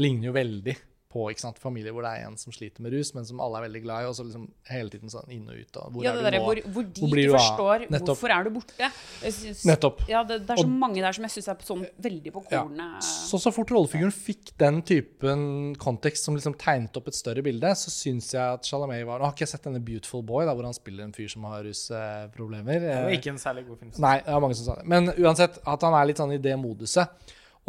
ligner 0.00 0.28
jo 0.28 0.36
veldig 0.36 0.74
på 1.08 1.30
ikke 1.32 1.40
sant, 1.40 1.58
familier 1.58 1.94
hvor 1.96 2.04
det 2.04 2.10
er 2.20 2.26
en 2.28 2.36
som 2.36 2.52
sliter 2.52 2.82
med 2.84 2.92
rus, 2.92 3.14
men 3.16 3.24
som 3.24 3.40
alle 3.40 3.56
er 3.58 3.64
veldig 3.68 3.80
glad 3.82 4.04
i, 4.04 4.08
og 4.10 4.14
så 4.18 4.24
liksom 4.26 4.42
hele 4.68 4.90
tiden 4.92 5.08
sånn 5.08 5.30
inn 5.32 5.46
og 5.48 5.56
ut. 5.56 5.76
Og 5.80 5.92
hvor 5.94 6.04
Ja, 6.04 6.10
er 6.12 6.14
det 6.16 6.20
du 6.20 6.26
derre 6.28 6.40
nå? 6.40 6.44
hvor, 6.44 6.60
hvor 6.74 6.84
de 6.84 7.00
Hvor 7.00 7.10
blir 7.14 7.24
ikke 7.24 7.32
du 7.32 7.38
forstår 7.38 7.84
Nettopp. 7.90 8.06
hvorfor 8.12 8.34
er 8.34 8.44
du 8.44 8.50
borte. 8.50 8.90
Synes, 9.38 9.64
Nettopp. 9.64 10.02
Ja, 10.08 10.22
det, 10.28 10.40
det 10.46 10.50
er 10.50 10.56
så 10.62 10.66
Og- 10.66 10.74
mange 10.84 11.00
der 11.00 11.12
som 11.12 11.24
jeg 11.24 11.30
syns 11.32 11.48
er 11.48 11.56
sånn 11.64 11.86
veldig 12.00 12.32
på 12.32 12.44
Ja. 12.50 12.62
kornet. 12.64 13.02
Så 13.02 13.40
så 13.40 13.52
fort 13.52 13.70
rollefiguren 13.72 14.12
fikk 14.12 14.52
den 14.58 14.82
typen 14.82 15.74
kontekst 15.76 16.24
som 16.24 16.34
liksom 16.36 16.54
tegnet 16.60 16.94
opp 16.96 17.08
et 17.08 17.14
større 17.14 17.42
bilde, 17.42 17.72
så 17.74 17.88
syns 17.90 18.32
jeg 18.32 18.42
at 18.42 18.62
Chalamet 18.68 19.06
var 19.06 19.18
Nå 19.18 19.24
har 19.24 19.32
ikke 19.32 19.46
jeg 19.48 19.54
sett 19.56 19.62
denne 19.64 19.80
Beautiful 19.82 20.22
Boy, 20.22 20.44
da, 20.44 20.52
hvor 20.54 20.64
han 20.64 20.74
spiller 20.74 21.04
en 21.04 21.12
fyr 21.12 21.28
som 21.30 21.42
har 21.44 21.62
rusproblemer. 21.64 22.80
Det 22.80 22.94
var 23.04 23.10
ikke 23.16 23.32
en 23.32 23.38
særlig 23.40 23.66
god 23.66 23.78
film. 23.80 23.92
Nei, 23.98 24.18
det 24.20 24.28
er 24.28 24.40
mange 24.40 24.54
som 24.58 24.66
sa 24.66 24.74
det. 24.80 24.86
Men 24.86 25.08
uansett, 25.16 25.58
at 25.66 25.80
han 25.82 25.94
er 25.94 26.06
litt 26.10 26.16
sånn 26.20 26.34
i 26.34 26.38
det 26.38 26.54
moduset. 26.60 27.08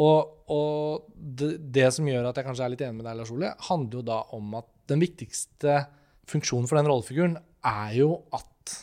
Og, 0.00 0.44
og 0.48 1.10
det, 1.14 1.52
det 1.74 1.88
som 1.92 2.06
gjør 2.08 2.30
at 2.30 2.38
jeg 2.40 2.46
kanskje 2.46 2.66
er 2.66 2.72
litt 2.72 2.84
enig 2.86 3.00
med 3.00 3.08
deg, 3.08 3.18
Lars 3.18 3.32
Ole, 3.34 3.52
handler 3.68 4.00
jo 4.00 4.04
da 4.08 4.20
om 4.36 4.54
at 4.60 4.68
den 4.90 5.02
viktigste 5.02 5.82
funksjonen 6.30 6.68
for 6.70 6.80
den 6.80 6.88
rollefiguren 6.88 7.36
er 7.66 7.96
jo 7.98 8.14
at 8.36 8.76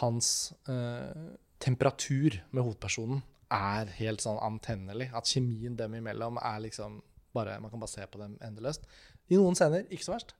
hans 0.00 0.28
eh, 0.70 1.34
temperatur 1.60 2.38
med 2.54 2.64
hovedpersonen 2.64 3.20
er 3.54 3.90
helt 3.98 4.24
sånn 4.24 4.40
antennelig. 4.42 5.10
At 5.14 5.28
kjemien 5.28 5.76
dem 5.78 5.98
imellom 6.00 6.40
er 6.40 6.62
liksom 6.64 7.02
bare, 7.34 7.58
Man 7.60 7.70
kan 7.70 7.82
bare 7.82 7.90
se 7.90 8.06
på 8.06 8.20
dem 8.20 8.38
endeløst. 8.46 8.84
I 9.28 9.36
noen 9.40 9.56
scener 9.58 9.88
ikke 9.90 10.06
så 10.06 10.14
verst. 10.14 10.34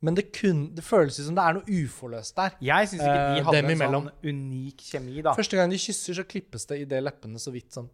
Men 0.00 0.16
det, 0.16 0.30
kun, 0.32 0.62
det 0.74 0.82
føles 0.84 1.18
som 1.20 1.36
det 1.36 1.44
er 1.44 1.58
noe 1.58 1.80
uforløst 1.84 2.36
der. 2.38 2.54
Jeg 2.64 2.88
syns 2.88 3.02
ikke 3.04 3.18
de 3.18 3.40
Eh, 3.40 3.44
hadde 3.46 3.74
en 3.74 3.82
sånn 3.84 4.08
unik 4.24 4.84
kjemi, 4.86 5.20
da. 5.24 5.34
Første 5.36 5.58
gang 5.58 5.72
de 5.72 5.80
kysser, 5.80 6.16
så 6.16 6.24
klippes 6.24 6.64
det 6.70 6.80
i 6.82 6.86
det 6.88 7.02
leppene 7.04 7.40
så 7.42 7.52
vidt 7.54 7.76
sånn. 7.76 7.90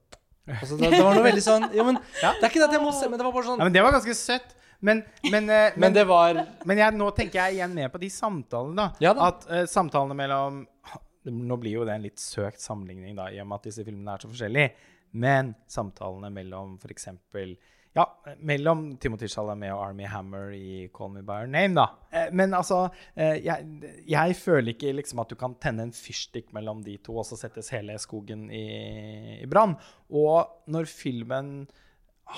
Altså, 0.46 0.76
det, 0.78 0.92
det 0.94 1.02
var 1.02 1.16
noe 1.18 1.24
veldig 1.26 1.42
sånn 1.42 1.64
Jo, 1.74 1.84
men 1.88 1.96
Det 1.98 2.28
er 2.30 2.44
ikke 2.46 2.60
det 2.60 2.68
at 2.68 2.76
jeg 2.76 2.82
må 2.84 2.92
se, 2.94 3.08
men 3.10 3.18
det 3.18 3.24
var 3.26 3.34
bare 3.34 3.48
sånn 3.48 3.58
Ja, 3.58 3.66
men 3.66 3.74
det 3.74 3.82
var 3.82 3.96
ganske 3.96 4.14
søtt. 4.14 4.52
Men, 4.78 5.00
men, 5.24 5.48
men, 5.48 5.72
Men 5.82 5.96
det 5.96 6.04
var 6.06 6.38
Men 6.68 6.82
jeg, 6.82 6.94
nå 7.00 7.10
tenker 7.16 7.40
jeg 7.40 7.58
igjen 7.58 7.74
mer 7.74 7.90
på 7.90 8.00
de 8.02 8.10
samtalene, 8.12 8.76
da. 8.78 8.86
Ja 9.02 9.14
da. 9.16 9.30
At 9.32 9.46
uh, 9.50 9.62
samtalene 9.70 10.18
mellom 10.18 10.64
Nå 11.26 11.56
blir 11.58 11.80
jo 11.80 11.86
det 11.88 11.96
en 11.96 12.04
litt 12.06 12.22
søkt 12.22 12.62
sammenligning, 12.62 13.16
da, 13.18 13.24
i 13.34 13.40
og 13.42 13.48
med 13.50 13.58
at 13.58 13.64
disse 13.66 13.82
filmene 13.82 14.12
er 14.14 14.22
så 14.22 14.28
forskjellige. 14.30 14.92
Men 15.18 15.48
samtalene 15.66 16.30
mellom 16.30 16.76
f.eks. 16.78 17.08
Ja, 17.96 18.04
mellom 18.44 18.90
Timothy 19.00 19.28
Chalamet 19.32 19.72
og 19.72 19.80
Army 19.86 20.04
Hammer 20.12 20.50
i 20.52 20.82
Call 20.92 21.14
Me 21.14 21.22
By 21.24 21.38
Your 21.46 21.48
Name, 21.48 21.78
da. 21.78 21.86
Eh, 22.12 22.26
Men 22.36 22.52
altså 22.58 22.82
eh, 23.14 23.38
jeg, 23.46 23.64
jeg 24.04 24.36
føler 24.36 24.74
ikke 24.74 24.92
liksom 24.98 25.22
at 25.22 25.32
du 25.32 25.38
kan 25.40 25.54
tenne 25.62 25.86
en 25.86 25.94
fyrstikk 25.96 26.52
mellom 26.52 26.82
de 26.84 26.98
to, 27.00 27.16
og 27.16 27.24
så 27.24 27.38
settes 27.40 27.72
hele 27.72 27.96
skogen 28.02 28.50
i, 28.52 28.66
i 29.40 29.48
brann. 29.48 29.78
Og 30.12 30.68
når 30.68 30.90
filmen 30.92 31.50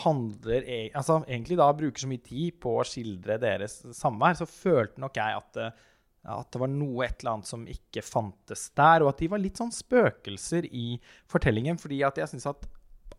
handler 0.05 0.62
e- 0.62 0.92
altså, 0.94 1.23
egentlig 1.27 1.59
da 1.59 1.68
bruker 1.75 2.05
så 2.05 2.11
mye 2.11 2.23
tid 2.23 2.59
på 2.62 2.77
å 2.79 2.87
skildre 2.87 3.40
deres 3.42 3.81
samvær, 3.99 4.38
så 4.38 4.47
følte 4.47 5.03
nok 5.03 5.18
jeg 5.18 5.42
at 5.42 5.53
det, 5.59 5.68
at 6.29 6.51
det 6.53 6.61
var 6.61 6.71
noe 6.71 7.07
et 7.07 7.23
eller 7.23 7.38
annet 7.38 7.49
som 7.51 7.66
ikke 7.66 8.03
fantes 8.05 8.68
der, 8.79 9.03
og 9.03 9.11
at 9.14 9.23
de 9.23 9.31
var 9.33 9.40
litt 9.42 9.59
sånn 9.59 9.73
spøkelser 9.75 10.66
i 10.71 10.90
fortellingen, 11.31 11.79
fordi 11.81 12.03
at 12.07 12.21
jeg 12.21 12.31
syns 12.37 12.47
at 12.55 12.66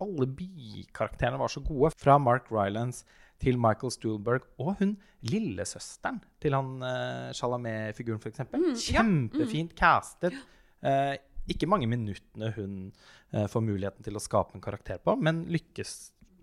alle 0.04 0.28
bikarakterene 0.40 1.40
var 1.42 1.52
så 1.52 1.64
gode, 1.66 1.92
fra 2.00 2.18
Mark 2.22 2.52
Rylance 2.54 3.06
til 3.40 3.60
Michael 3.60 3.94
Stuhlberg 3.94 4.46
og 4.60 4.76
hun 4.82 4.94
lillesøsteren 5.28 6.20
til 6.44 6.56
han 6.56 6.84
uh, 6.84 7.32
Chalamet-figuren, 7.36 8.20
f.eks. 8.20 8.44
Mm, 8.52 8.70
ja. 8.74 9.00
Kjempefint 9.00 9.76
castet. 9.80 10.36
Uh, 10.84 11.16
ikke 11.50 11.70
mange 11.70 11.88
minuttene 11.90 12.52
hun 12.56 12.74
uh, 13.34 13.48
får 13.52 13.64
muligheten 13.66 14.06
til 14.06 14.20
å 14.20 14.24
skape 14.24 14.56
en 14.56 14.64
karakter 14.64 15.00
på, 15.04 15.16
men 15.20 15.46
lykkes 15.52 15.98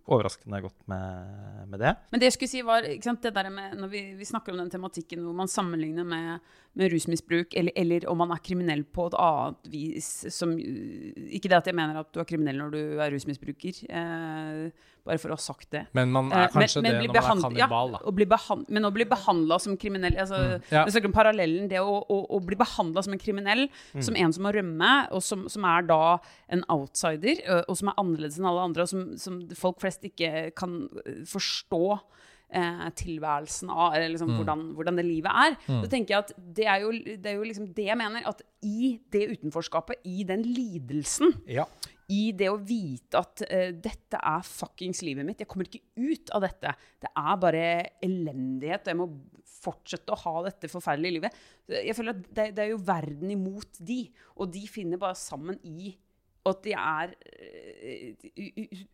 overraskende 0.07 0.61
godt 0.62 0.77
med, 0.90 1.66
med 1.71 1.83
det. 1.83 1.92
Men 2.12 2.23
det 2.23 2.29
jeg 2.29 2.37
skulle 2.37 2.53
si 2.53 2.62
var, 2.66 2.87
sant, 3.03 3.23
det 3.25 3.35
der 3.35 3.51
med, 3.51 3.75
når 3.81 3.90
vi, 3.90 4.03
vi 4.19 4.29
snakker 4.29 4.55
om 4.55 4.61
den 4.62 4.71
tematikken 4.71 5.25
hvor 5.25 5.35
man 5.37 5.51
sammenligner 5.51 6.07
med, 6.07 6.45
med 6.79 6.92
rusmisbruk, 6.92 7.57
eller, 7.59 7.75
eller 7.77 8.07
om 8.11 8.21
man 8.23 8.35
er 8.35 8.42
kriminell 8.47 8.85
på 8.85 9.09
et 9.11 9.19
annet 9.19 9.71
vis 9.73 10.11
som, 10.35 10.55
Ikke 10.57 11.51
det 11.51 11.59
at 11.59 11.73
jeg 11.73 11.79
mener 11.79 12.01
at 12.01 12.12
du 12.14 12.23
er 12.23 12.29
kriminell 12.29 12.61
når 12.62 12.77
du 12.77 12.83
er 13.03 13.11
rusmisbruker, 13.14 13.83
eh, 13.90 14.92
bare 15.07 15.19
for 15.23 15.33
å 15.33 15.37
ha 15.38 15.42
sagt 15.42 15.71
det. 15.73 15.85
Men 15.97 16.11
man 16.12 16.31
er 16.33 16.45
Eh, 16.47 16.49
kanskje 16.53 16.83
men- 16.83 16.92
men 16.99 17.03
det 17.07 17.23
når 17.23 17.29
man 17.29 17.38
er 17.38 17.42
kannibal, 17.47 17.92
da. 17.92 18.01
Ja, 18.05 18.11
bli 18.19 18.27
men 18.75 18.83
å 18.88 18.92
bli 18.92 19.05
behandla 19.05 19.61
som 19.61 19.77
kriminell 19.77 20.16
altså, 20.19 20.61
Ja. 20.71 20.85
Snakker 20.87 21.07
om 21.07 21.12
parallellen. 21.16 21.69
Det 21.71 21.79
å, 21.81 21.97
å, 22.11 22.19
å 22.37 22.40
bli 22.45 22.57
behandla 22.57 23.03
som 23.05 23.12
en 23.14 23.19
kriminell, 23.23 23.69
som 24.01 24.16
en 24.16 24.33
som 24.33 24.45
må 24.45 24.53
rømme, 24.53 24.92
og 25.12 25.23
som, 25.23 25.49
som 25.49 25.64
er 25.64 25.83
da 25.87 26.19
en 26.51 26.64
outsider, 26.69 27.40
og 27.69 27.77
som 27.77 27.88
er 27.88 27.95
annerledes 28.03 28.38
enn 28.38 28.47
alle 28.51 28.61
andre, 28.69 28.83
og 28.83 28.88
som, 28.88 29.16
som 29.16 29.40
folk 29.55 29.81
flest 29.81 30.03
ikke 30.03 30.53
kan 30.55 30.88
forstå 31.25 32.01
eh, 32.55 32.90
tilværelsen 32.95 33.71
av, 33.71 33.95
eller 33.97 34.09
liksom 34.14 34.37
hvordan, 34.38 34.61
hvordan 34.77 34.97
det 35.01 35.05
livet 35.05 35.33
er. 35.35 35.57
Så 35.66 35.88
tenker 35.90 36.14
jeg 36.14 36.19
at 36.25 36.33
det 36.55 36.66
er 36.71 36.81
jo, 36.85 36.92
det 36.92 37.27
er 37.27 37.35
jo 37.40 37.42
liksom 37.49 37.73
det 37.75 37.87
jeg 37.88 37.99
mener, 37.99 38.23
at 38.27 38.42
i 38.62 38.99
det 39.11 39.25
utenforskapet, 39.37 39.97
i 40.05 40.23
den 40.25 40.42
lidelsen, 40.42 41.35
Ja. 41.47 41.64
I 42.12 42.31
det 42.37 42.49
å 42.53 42.61
vite 42.62 43.19
at 43.19 43.42
uh, 43.49 43.71
dette 43.73 44.21
er 44.21 44.47
fuckings 44.47 45.03
livet 45.07 45.27
mitt. 45.27 45.42
Jeg 45.42 45.51
kommer 45.51 45.69
ikke 45.69 45.83
ut 45.99 46.33
av 46.37 46.45
dette. 46.47 46.75
Det 47.03 47.11
er 47.11 47.42
bare 47.42 47.64
elendighet, 48.05 48.87
og 48.87 48.92
jeg 48.92 49.01
må 49.01 49.09
fortsette 49.57 50.14
å 50.14 50.21
ha 50.23 50.35
dette 50.47 50.71
forferdelige 50.71 51.16
livet. 51.19 51.38
Jeg 51.73 51.97
føler 51.99 52.14
at 52.14 52.27
det, 52.31 52.51
det 52.57 52.64
er 52.64 52.73
jo 52.75 52.83
verden 52.87 53.33
imot 53.35 53.81
de, 53.83 54.05
og 54.38 54.53
de 54.55 54.62
finner 54.71 55.01
bare 55.03 55.19
sammen 55.19 55.59
i 55.66 55.97
og 56.47 56.53
at 56.55 56.63
de 56.65 56.73
er 56.79 57.17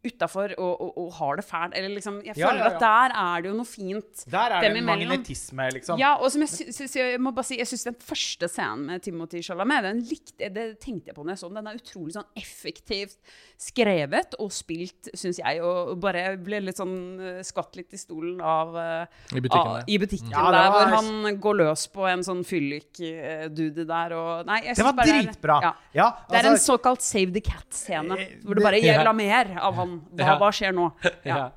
utafor 0.06 0.52
og, 0.58 0.72
og, 0.82 0.90
og 1.02 1.12
har 1.18 1.38
det 1.40 1.44
fælt. 1.46 1.76
Eller 1.78 1.92
liksom, 1.96 2.18
jeg 2.26 2.36
føler 2.36 2.60
ja, 2.62 2.68
ja. 2.68 2.70
at 2.74 2.80
der 2.82 3.14
er 3.22 3.44
det 3.44 3.50
jo 3.52 3.54
noe 3.58 3.68
fint. 3.68 4.24
Der 4.32 4.54
er 4.56 4.64
det 4.66 4.70
en 4.80 4.88
magnetisme, 4.88 5.68
liksom. 5.76 6.00
Ja, 6.00 6.14
og 6.18 6.32
som 6.34 6.44
jeg, 6.44 6.50
sy- 6.52 6.70
sy- 6.74 6.88
sy- 6.90 7.00
jeg 7.02 7.20
må 7.22 7.32
bare 7.36 7.48
si, 7.48 7.58
jeg 7.60 7.68
syns 7.70 7.84
den 7.88 7.98
første 8.02 8.48
scenen 8.50 8.86
med 8.90 9.04
Timothy 9.04 9.42
Chalamet, 9.44 9.86
den 9.86 10.02
likte, 10.10 10.50
det 10.54 10.66
tenkte 10.82 11.12
jeg 11.12 11.16
på 11.18 11.24
når 11.26 11.34
jeg 11.36 11.42
så 11.42 11.50
den. 11.52 11.60
Den 11.62 11.70
er 11.72 11.80
utrolig 11.82 12.16
sånn 12.16 12.28
effektivt 12.42 13.16
skrevet 13.62 14.36
og 14.42 14.52
spilt, 14.54 15.12
syns 15.18 15.40
jeg. 15.42 15.62
Og 15.64 15.94
bare 16.02 16.24
ble 16.42 16.62
litt 16.66 16.80
sånn 16.80 16.96
eh, 17.20 17.40
skvatt 17.46 17.78
litt 17.78 17.94
i 17.94 18.00
stolen 18.00 18.40
av 18.42 18.74
eh, 18.80 19.20
I 19.36 19.40
butikken 19.44 19.60
av, 19.62 19.74
der. 19.80 19.88
I 19.92 20.00
butikken 20.02 20.32
mm. 20.32 20.50
der, 20.56 20.70
hvor 20.72 20.78
var- 20.78 20.96
han 20.98 21.40
går 21.46 21.60
løs 21.62 21.86
på 21.92 22.08
en 22.10 22.24
sånn 22.26 22.42
fyllik-dude 22.48 23.86
der. 23.88 24.16
Og, 24.18 24.46
nei, 24.48 24.60
jeg 24.68 24.78
Det 24.80 24.88
var 24.88 24.98
dritbra. 25.02 25.60
Ja. 25.62 25.72
Ja, 25.92 26.08
Det 26.28 26.38
er 26.40 26.46
en 26.48 26.54
altså- 26.56 26.72
såkalt 26.76 27.02
Save 27.02 27.32
the 27.34 27.41
Cat-scene, 27.44 28.18
Eh, 28.18 28.36
hvor 28.44 28.54
det 28.54 28.62
bare 28.64 28.80
det- 28.80 28.84
gjelder 28.86 29.14
mer 29.14 29.52
av 29.58 29.74
han. 29.74 30.00
Hva, 30.12 30.26
Ja. 30.26 30.38
hva 30.38 30.50
skjer 30.52 30.72
nå? 30.74 30.92
Ja. 31.24 31.50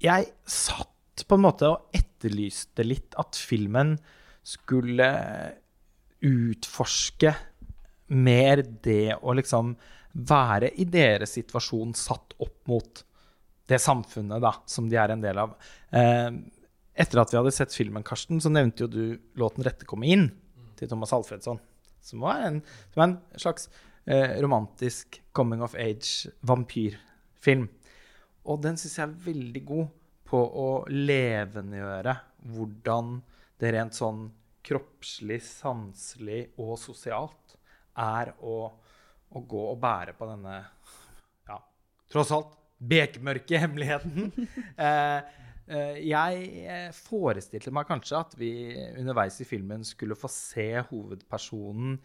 jeg 0.00 0.26
satt 0.46 1.24
på 1.28 1.34
en 1.34 1.42
måte 1.46 1.62
og 1.70 1.88
etterlyste 1.96 2.84
litt 2.84 3.14
at 3.18 3.34
filmen 3.34 3.98
skulle 4.44 5.08
utforske 6.22 7.34
mer 8.14 8.62
det 8.82 9.16
å 9.20 9.34
liksom 9.36 9.74
være 10.26 10.70
i 10.80 10.84
deres 10.88 11.34
situasjon 11.36 11.94
satt 11.98 12.36
opp 12.40 12.62
mot 12.70 13.02
det 13.68 13.80
samfunnet 13.82 14.40
da, 14.40 14.52
som 14.70 14.88
de 14.88 14.96
er 14.96 15.10
en 15.12 15.20
del 15.24 15.38
av. 15.42 15.56
Eh, 15.92 16.30
etter 16.96 17.20
at 17.20 17.32
vi 17.32 17.36
hadde 17.40 17.52
sett 17.52 17.74
filmen, 17.74 18.04
Karsten, 18.06 18.38
så 18.40 18.48
nevnte 18.52 18.86
jo 18.86 18.86
du 18.86 19.18
låten 19.36 19.64
'Rette 19.64 19.84
komme 19.84 20.06
inn' 20.06 20.30
til 20.76 20.88
Thomas 20.88 21.12
Alfredsson. 21.12 21.58
Som 22.00 22.20
var 22.20 22.40
en, 22.46 22.60
som 22.94 23.00
var 23.00 23.04
en 23.08 23.20
slags 23.36 23.68
eh, 24.06 24.38
romantisk 24.42 25.20
coming 25.36 25.62
of 25.62 25.74
age-vampyrfilm. 25.78 27.68
Og 28.46 28.62
den 28.62 28.78
syns 28.78 28.98
jeg 28.98 29.08
er 29.08 29.22
veldig 29.26 29.62
god 29.66 29.94
på 30.26 30.40
å 30.40 30.68
levendegjøre 30.90 32.14
hvordan 32.52 33.16
det 33.60 33.72
rent 33.74 33.96
sånn 33.96 34.26
kroppslig, 34.66 35.40
sanselig 35.44 36.42
og 36.62 36.74
sosialt 36.80 37.56
er 38.02 38.32
å, 38.42 38.58
å 39.30 39.42
gå 39.46 39.62
og 39.70 39.80
bære 39.82 40.14
på 40.18 40.28
denne 40.28 40.58
ja, 41.46 41.58
tross 42.12 42.32
alt 42.34 42.54
bekmørke 42.76 43.60
hemmeligheten. 43.62 44.32
eh, 44.86 45.18
eh, 45.70 46.00
jeg 46.10 46.90
forestilte 46.98 47.72
meg 47.74 47.88
kanskje 47.88 48.20
at 48.20 48.36
vi 48.38 48.52
underveis 48.98 49.38
i 49.42 49.48
filmen 49.48 49.86
skulle 49.86 50.18
få 50.18 50.30
se 50.30 50.68
hovedpersonen 50.90 51.96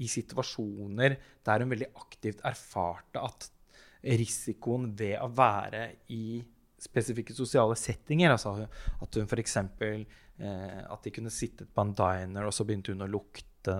i 0.00 0.08
situasjoner 0.08 1.16
der 1.46 1.64
hun 1.64 1.72
veldig 1.72 1.90
aktivt 2.00 2.44
erfarte 2.48 3.22
at 3.22 3.50
risikoen 4.00 4.90
ved 4.96 5.18
å 5.20 5.28
være 5.36 5.84
i 6.16 6.40
spesifikke 6.80 7.36
sosiale 7.36 7.76
settinger. 7.76 8.32
Altså 8.32 8.54
at 8.64 9.18
hun 9.18 9.28
f.eks. 9.28 9.56
Eh, 10.40 10.78
at 10.88 11.04
de 11.04 11.12
kunne 11.12 11.32
sittet 11.32 11.68
på 11.68 11.84
en 11.84 11.92
diner, 11.96 12.46
og 12.48 12.54
så 12.56 12.64
begynte 12.64 12.94
hun 12.94 13.04
å 13.04 13.10
lukte 13.10 13.76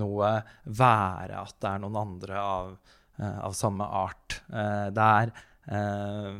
noe. 0.00 0.32
Være 0.64 1.40
at 1.40 1.56
det 1.62 1.70
er 1.70 1.84
noen 1.84 2.00
andre 2.02 2.42
av, 2.42 2.74
eh, 3.18 3.38
av 3.48 3.56
samme 3.56 3.88
art 4.04 4.42
eh, 4.50 4.90
der. 4.94 5.32
Eh, 5.64 6.34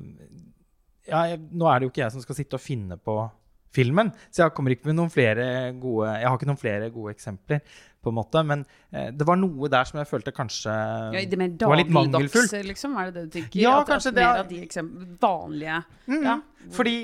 ja, 1.09 1.25
jeg, 1.31 1.41
nå 1.53 1.69
er 1.69 1.81
det 1.81 1.89
jo 1.89 1.95
ikke 1.95 2.05
jeg 2.05 2.17
som 2.17 2.25
skal 2.25 2.39
sitte 2.39 2.61
og 2.61 2.65
finne 2.65 3.01
på 3.01 3.17
filmen, 3.75 4.13
så 4.31 4.45
jeg 4.45 4.53
ikke 4.53 4.87
gode 5.83 6.13
Jeg 6.13 6.29
har 6.29 6.37
ikke 6.39 6.47
noen 6.47 6.61
flere 6.61 6.91
gode 6.95 7.15
eksempler, 7.17 7.65
på 8.05 8.13
en 8.13 8.19
måte, 8.21 8.43
men 8.47 8.65
eh, 8.93 9.11
det 9.17 9.27
var 9.27 9.37
noe 9.41 9.69
der 9.73 9.85
som 9.89 9.99
jeg 10.03 10.09
følte 10.11 10.33
kanskje 10.37 10.73
Ja, 11.17 11.25
det 11.25 11.39
mer 11.41 11.55
var 11.67 11.77
litt 11.81 11.91
mangelfullt. 11.95 12.53
liksom? 12.69 12.97
Er 13.01 13.11
det 13.11 13.15
det 13.15 13.25
du 13.31 13.39
tenker? 13.41 13.61
Ja, 13.65 13.79
At 13.81 13.87
det 13.87 13.93
er 13.93 13.95
kanskje 13.97 14.15
det 14.15 14.23
Mer 14.23 14.35
er- 14.35 14.43
av 14.45 14.49
de 14.49 14.61
eksempel, 14.67 15.07
vanlige 15.21 15.85
Mm, 16.07 16.23
Ja. 16.25 16.41
Fordi 16.71 16.97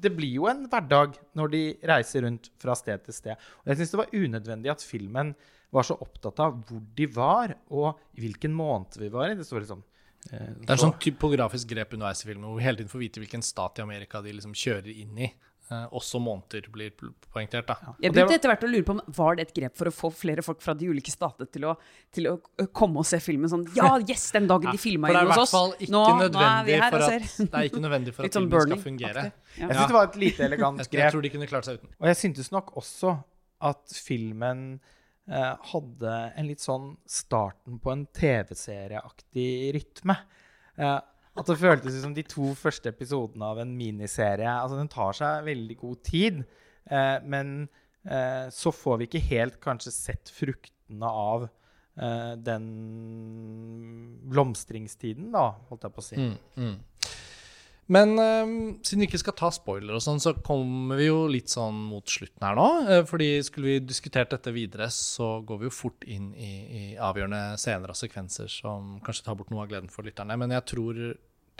det 0.00 0.10
blir 0.16 0.32
jo 0.34 0.46
en 0.48 0.66
hverdag 0.68 1.14
når 1.36 1.50
de 1.50 1.62
reiser 1.84 2.22
rundt 2.22 2.50
fra 2.58 2.74
sted 2.74 3.04
til 3.04 3.14
sted. 3.14 3.36
Og 3.64 3.66
jeg 3.66 3.76
syns 3.78 3.90
det 3.90 3.98
var 4.00 4.12
unødvendig 4.12 4.70
at 4.70 4.82
filmen 4.84 5.34
var 5.72 5.82
så 5.82 5.96
opptatt 6.00 6.38
av 6.40 6.52
hvor 6.68 6.80
de 6.94 7.06
var, 7.06 7.54
og 7.70 7.98
i 8.16 8.20
hvilken 8.22 8.52
måned 8.54 8.96
vi 8.98 9.08
var 9.08 9.30
i. 9.30 9.34
Det 9.34 9.44
står 9.46 9.60
liksom 9.64 9.82
eh, 10.32 10.52
Det 10.60 10.70
er 10.70 10.76
sånn 10.76 10.98
typografisk 11.00 11.68
grep 11.68 11.92
underveis 11.92 12.24
i 12.24 12.28
filmen 12.28 12.44
hvor 12.48 12.56
vi 12.58 12.64
hele 12.64 12.76
tiden 12.78 12.88
får 12.92 13.00
vite 13.02 13.20
hvilken 13.20 13.42
stat 13.42 13.78
i 13.78 13.82
Amerika 13.82 14.22
de 14.22 14.32
liksom 14.32 14.52
kjører 14.54 14.88
inn 15.00 15.18
i. 15.18 15.32
Eh, 15.66 15.86
også 15.98 16.20
måneder 16.22 16.68
blir 16.70 16.92
poengtert, 16.94 17.66
da. 17.66 17.94
Jeg 17.98 18.14
begynte 18.14 18.36
etter 18.36 18.52
hvert 18.52 18.62
å 18.62 18.68
lure 18.70 18.86
på 18.86 18.94
om 18.94 19.00
Var 19.16 19.38
det 19.38 19.46
et 19.48 19.54
grep 19.56 19.74
for 19.74 19.90
å 19.90 19.92
få 19.94 20.10
flere 20.14 20.44
folk 20.46 20.60
fra 20.62 20.76
de 20.78 20.86
ulike 20.86 21.10
statene 21.10 21.50
til 21.50 21.66
til 22.14 22.28
å 22.30 22.36
komme 22.70 23.02
og 23.02 23.08
se 23.08 23.18
filmen 23.22 23.50
sånn 23.50 23.64
Ja, 23.74 23.96
yes, 24.10 24.28
den 24.36 24.46
dagen 24.46 24.70
de 24.70 24.78
filma 24.78 25.10
inn 25.10 25.32
hos 25.32 25.42
oss. 25.48 25.74
ikke 25.82 25.90
Nå, 25.90 26.02
nå 26.30 26.44
er 26.44 26.68
vi 26.68 26.76
her 26.78 26.94
og 26.94 27.02
at, 27.02 27.08
ser. 27.10 27.26
det 27.50 27.50
er 27.50 27.70
ikke 27.72 27.82
nødvendig 27.82 28.14
for 28.14 28.24
at 28.28 28.38
sånn 28.38 28.46
filmen 28.46 28.76
skal 28.76 28.84
fungere. 28.84 29.24
Ja. 29.56 29.64
Jeg 29.64 29.72
syns 29.72 29.90
det 29.90 29.98
var 29.98 30.06
et 30.06 30.20
lite 30.22 30.46
elegant 30.46 30.84
grep. 30.84 31.00
jeg 31.00 31.16
tror 31.16 31.26
de 31.26 31.32
kunne 31.34 31.50
klart 31.50 31.66
seg 31.66 31.80
uten. 31.80 31.90
Og 31.98 32.10
jeg 32.12 32.20
syntes 32.22 32.52
nok 32.54 32.70
også 32.78 33.16
at 33.66 33.98
filmen 34.06 34.64
eh, 35.26 35.52
hadde 35.72 36.14
en 36.36 36.46
litt 36.46 36.62
sånn 36.62 36.92
starten 37.10 37.82
på 37.82 37.90
en 37.90 38.06
TV-serieaktig 38.14 39.50
rytme. 39.74 40.20
Eh, 40.78 40.98
at 41.36 41.50
det 41.50 41.58
føltes 41.60 41.98
som 42.02 42.14
de 42.16 42.24
to 42.26 42.52
første 42.58 42.90
episodene 42.92 43.50
av 43.52 43.60
en 43.62 43.74
miniserie. 43.76 44.48
Altså, 44.48 44.78
den 44.80 44.92
tar 44.92 45.16
seg 45.16 45.46
veldig 45.48 45.76
god 45.82 46.00
tid, 46.06 46.40
eh, 46.88 47.18
men 47.24 47.54
eh, 48.08 48.48
så 48.54 48.72
får 48.74 49.00
vi 49.00 49.10
ikke 49.10 49.24
helt 49.30 49.60
kanskje 49.64 49.94
sett 49.94 50.32
fruktene 50.32 51.10
av 51.10 51.46
eh, 51.46 52.34
den 52.40 52.66
blomstringstiden, 54.32 55.30
da, 55.34 55.50
holdt 55.70 55.88
jeg 55.88 55.96
på 55.96 56.04
å 56.04 56.08
si. 56.10 56.20
Mm, 56.20 56.36
mm. 56.56 56.76
Men 57.86 58.18
eh, 58.18 58.48
siden 58.82 59.04
vi 59.04 59.06
ikke 59.06 59.20
skal 59.22 59.36
ta 59.38 59.48
spoiler 59.54 59.94
og 59.94 60.02
sånn, 60.02 60.18
så 60.22 60.32
kommer 60.44 60.98
vi 60.98 61.06
jo 61.06 61.20
litt 61.30 61.52
sånn 61.52 61.78
mot 61.92 62.06
slutten 62.10 62.42
her 62.42 62.58
nå. 62.58 62.66
Eh, 62.90 63.02
fordi 63.06 63.28
skulle 63.46 63.76
vi 63.76 63.84
diskutert 63.86 64.32
dette 64.34 64.54
videre, 64.54 64.88
så 64.90 65.36
går 65.46 65.60
vi 65.60 65.68
jo 65.68 65.74
fort 65.74 66.06
inn 66.10 66.32
i, 66.34 66.50
i 66.66 66.82
avgjørende 66.98 67.60
scener 67.62 67.92
og 67.94 67.98
sekvenser 67.98 68.50
som 68.50 68.96
kanskje 69.06 69.28
tar 69.28 69.38
bort 69.38 69.54
noe 69.54 69.62
av 69.62 69.70
gleden 69.70 69.92
for 69.92 70.06
lytterne. 70.06 70.38
Men 70.40 70.56
jeg 70.56 70.66
tror 70.72 71.00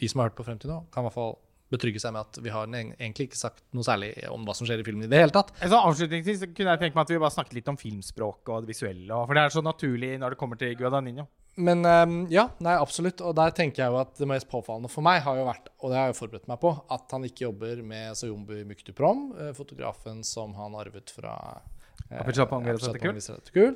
de 0.00 0.08
som 0.10 0.20
har 0.20 0.30
hørt 0.30 0.38
på 0.38 0.46
frem 0.46 0.60
til 0.60 0.72
nå, 0.72 0.82
kan 0.92 1.04
i 1.04 1.08
hvert 1.08 1.16
fall 1.16 1.36
betrygge 1.72 1.98
seg 2.02 2.14
med 2.14 2.28
at 2.28 2.38
vi 2.44 2.52
har 2.54 2.68
egentlig 2.70 3.28
ikke 3.28 3.38
sagt 3.40 3.64
noe 3.74 3.86
særlig 3.86 4.12
om 4.30 4.44
hva 4.46 4.54
som 4.54 4.68
skjer 4.68 4.82
i 4.82 4.86
filmen 4.86 5.06
i 5.06 5.10
det 5.10 5.18
hele 5.18 5.34
tatt. 5.34 5.50
Altså, 5.58 5.80
avslutningsvis 5.80 6.44
så 6.44 6.50
kunne 6.52 6.76
jeg 6.76 6.82
tenke 6.84 6.98
meg 6.98 7.08
at 7.08 7.14
vi 7.14 7.22
bare 7.22 7.34
snakket 7.34 7.56
litt 7.58 7.72
om 7.72 7.80
filmspråk 7.80 8.52
og 8.52 8.62
det 8.62 8.70
visuelle. 8.70 9.18
For 9.26 9.34
det 9.34 9.42
er 9.42 9.56
så 9.56 9.64
naturlig 9.66 10.12
når 10.22 10.34
det 10.34 10.40
kommer 10.40 10.60
til 10.60 10.76
Guadagnino. 10.78 11.26
Men 11.56 11.86
ehm, 11.88 12.16
ja, 12.30 12.50
nei, 12.62 12.74
absolutt. 12.76 13.22
Og 13.24 13.34
der 13.38 13.54
tenker 13.56 13.82
jeg 13.82 13.92
jo 13.92 14.00
at 14.02 14.12
det 14.20 14.28
mest 14.28 14.48
påfallende 14.50 14.90
for 14.92 15.04
meg 15.06 15.22
har 15.24 15.38
jo 15.40 15.46
vært, 15.48 15.70
og 15.80 15.90
det 15.90 15.98
har 15.98 16.10
jeg 16.10 16.14
jo 16.14 16.20
forberedt 16.20 16.50
meg 16.52 16.60
på, 16.62 16.72
at 16.92 17.16
han 17.16 17.24
ikke 17.26 17.46
jobber 17.46 17.80
med 17.94 18.18
Sayombu 18.20 18.58
Muktuprom, 18.68 19.30
eh, 19.40 19.54
fotografen 19.56 20.20
som 20.26 20.52
han 20.58 20.76
arvet 20.78 21.12
fra 21.16 21.34
Apichatpong 22.06 22.62
Apichatpong 22.62 22.66
Virasatekul. 22.66 23.14
Virasatekul. 23.16 23.72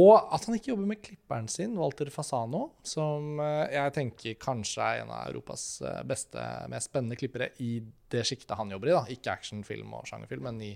Og 0.00 0.32
at 0.34 0.46
han 0.48 0.56
ikke 0.56 0.70
jobber 0.72 0.88
med 0.92 1.00
klipperen 1.04 1.48
sin, 1.52 1.74
Walter 1.76 2.08
Fasano, 2.12 2.62
som 2.86 3.40
eh, 3.42 3.74
jeg 3.74 3.94
tenker 3.96 4.38
kanskje 4.40 4.84
er 4.84 5.02
en 5.02 5.12
av 5.12 5.28
Europas 5.30 5.66
eh, 5.84 6.00
beste, 6.08 6.46
mest 6.72 6.90
spennende 6.90 7.18
klippere 7.20 7.50
i 7.64 7.78
det 8.12 8.22
sjiktet 8.28 8.56
han 8.56 8.72
jobber 8.72 8.90
i. 8.90 8.96
da. 8.96 9.04
Ikke 9.12 9.34
actionfilm 9.34 9.92
og 9.98 10.08
sjangerfilm, 10.08 10.48
men 10.48 10.62
i, 10.64 10.72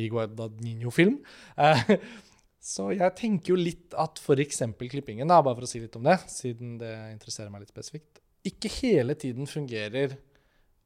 i 0.00 0.08
Guadagnino-film. 0.12 1.20
Eh, 1.60 1.94
så 2.72 2.90
jeg 2.96 3.16
tenker 3.18 3.54
jo 3.54 3.60
litt 3.60 3.96
at 3.98 4.22
f.eks. 4.22 4.64
klippingen, 4.80 5.28
da, 5.28 5.42
bare 5.44 5.60
for 5.60 5.68
å 5.68 5.70
si 5.70 5.82
litt 5.84 6.00
om 6.00 6.08
det, 6.08 6.16
siden 6.32 6.78
det 6.80 6.94
interesserer 7.12 7.52
meg 7.52 7.66
litt 7.66 7.74
spesifikt, 7.74 8.22
ikke 8.48 8.72
hele 8.80 9.18
tiden 9.18 9.48
fungerer. 9.50 10.16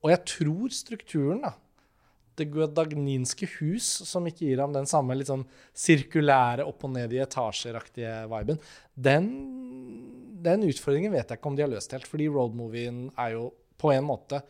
Og 0.02 0.10
jeg 0.10 0.24
tror 0.26 0.74
strukturen, 0.74 1.44
da, 1.44 1.54
det 2.38 2.48
guadagninske 2.52 3.48
hus, 3.58 3.88
som 4.08 4.26
ikke 4.28 4.46
gir 4.46 4.62
ham 4.62 4.72
den 4.74 4.88
samme 4.88 5.16
litt 5.16 5.30
sånn 5.30 5.44
sirkulære 5.76 6.66
opp 6.68 6.86
og 6.88 6.94
ned 6.94 7.12
i 7.12 7.20
etasjeraktige 7.24 8.22
viben, 8.30 8.60
den, 8.94 9.28
den 10.44 10.64
utfordringen 10.68 11.14
vet 11.14 11.28
jeg 11.28 11.40
ikke 11.40 11.52
om 11.52 11.58
de 11.58 11.66
har 11.66 11.72
løst 11.72 11.92
helt. 11.94 12.08
Fordi 12.08 12.30
roadmovien 12.32 13.04
er 13.20 13.36
jo 13.36 13.46
på 13.80 13.92
en 13.94 14.06
måte 14.06 14.42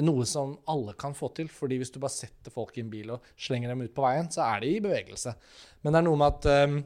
noe 0.00 0.24
som 0.24 0.54
alle 0.72 0.94
kan 0.96 1.12
få 1.14 1.28
til. 1.36 1.50
fordi 1.52 1.76
hvis 1.80 1.92
du 1.92 2.00
bare 2.00 2.14
setter 2.14 2.54
folk 2.54 2.76
i 2.78 2.84
en 2.84 2.92
bil 2.92 3.12
og 3.12 3.32
slenger 3.36 3.72
dem 3.72 3.84
ut 3.84 3.94
på 3.94 4.04
veien, 4.04 4.30
så 4.32 4.46
er 4.46 4.62
de 4.64 4.72
i 4.72 4.82
bevegelse. 4.84 5.34
Men 5.82 5.92
det 5.92 6.00
er 6.00 6.06
noe 6.06 6.20
med 6.20 6.38
at 6.38 6.68
um, 6.68 6.78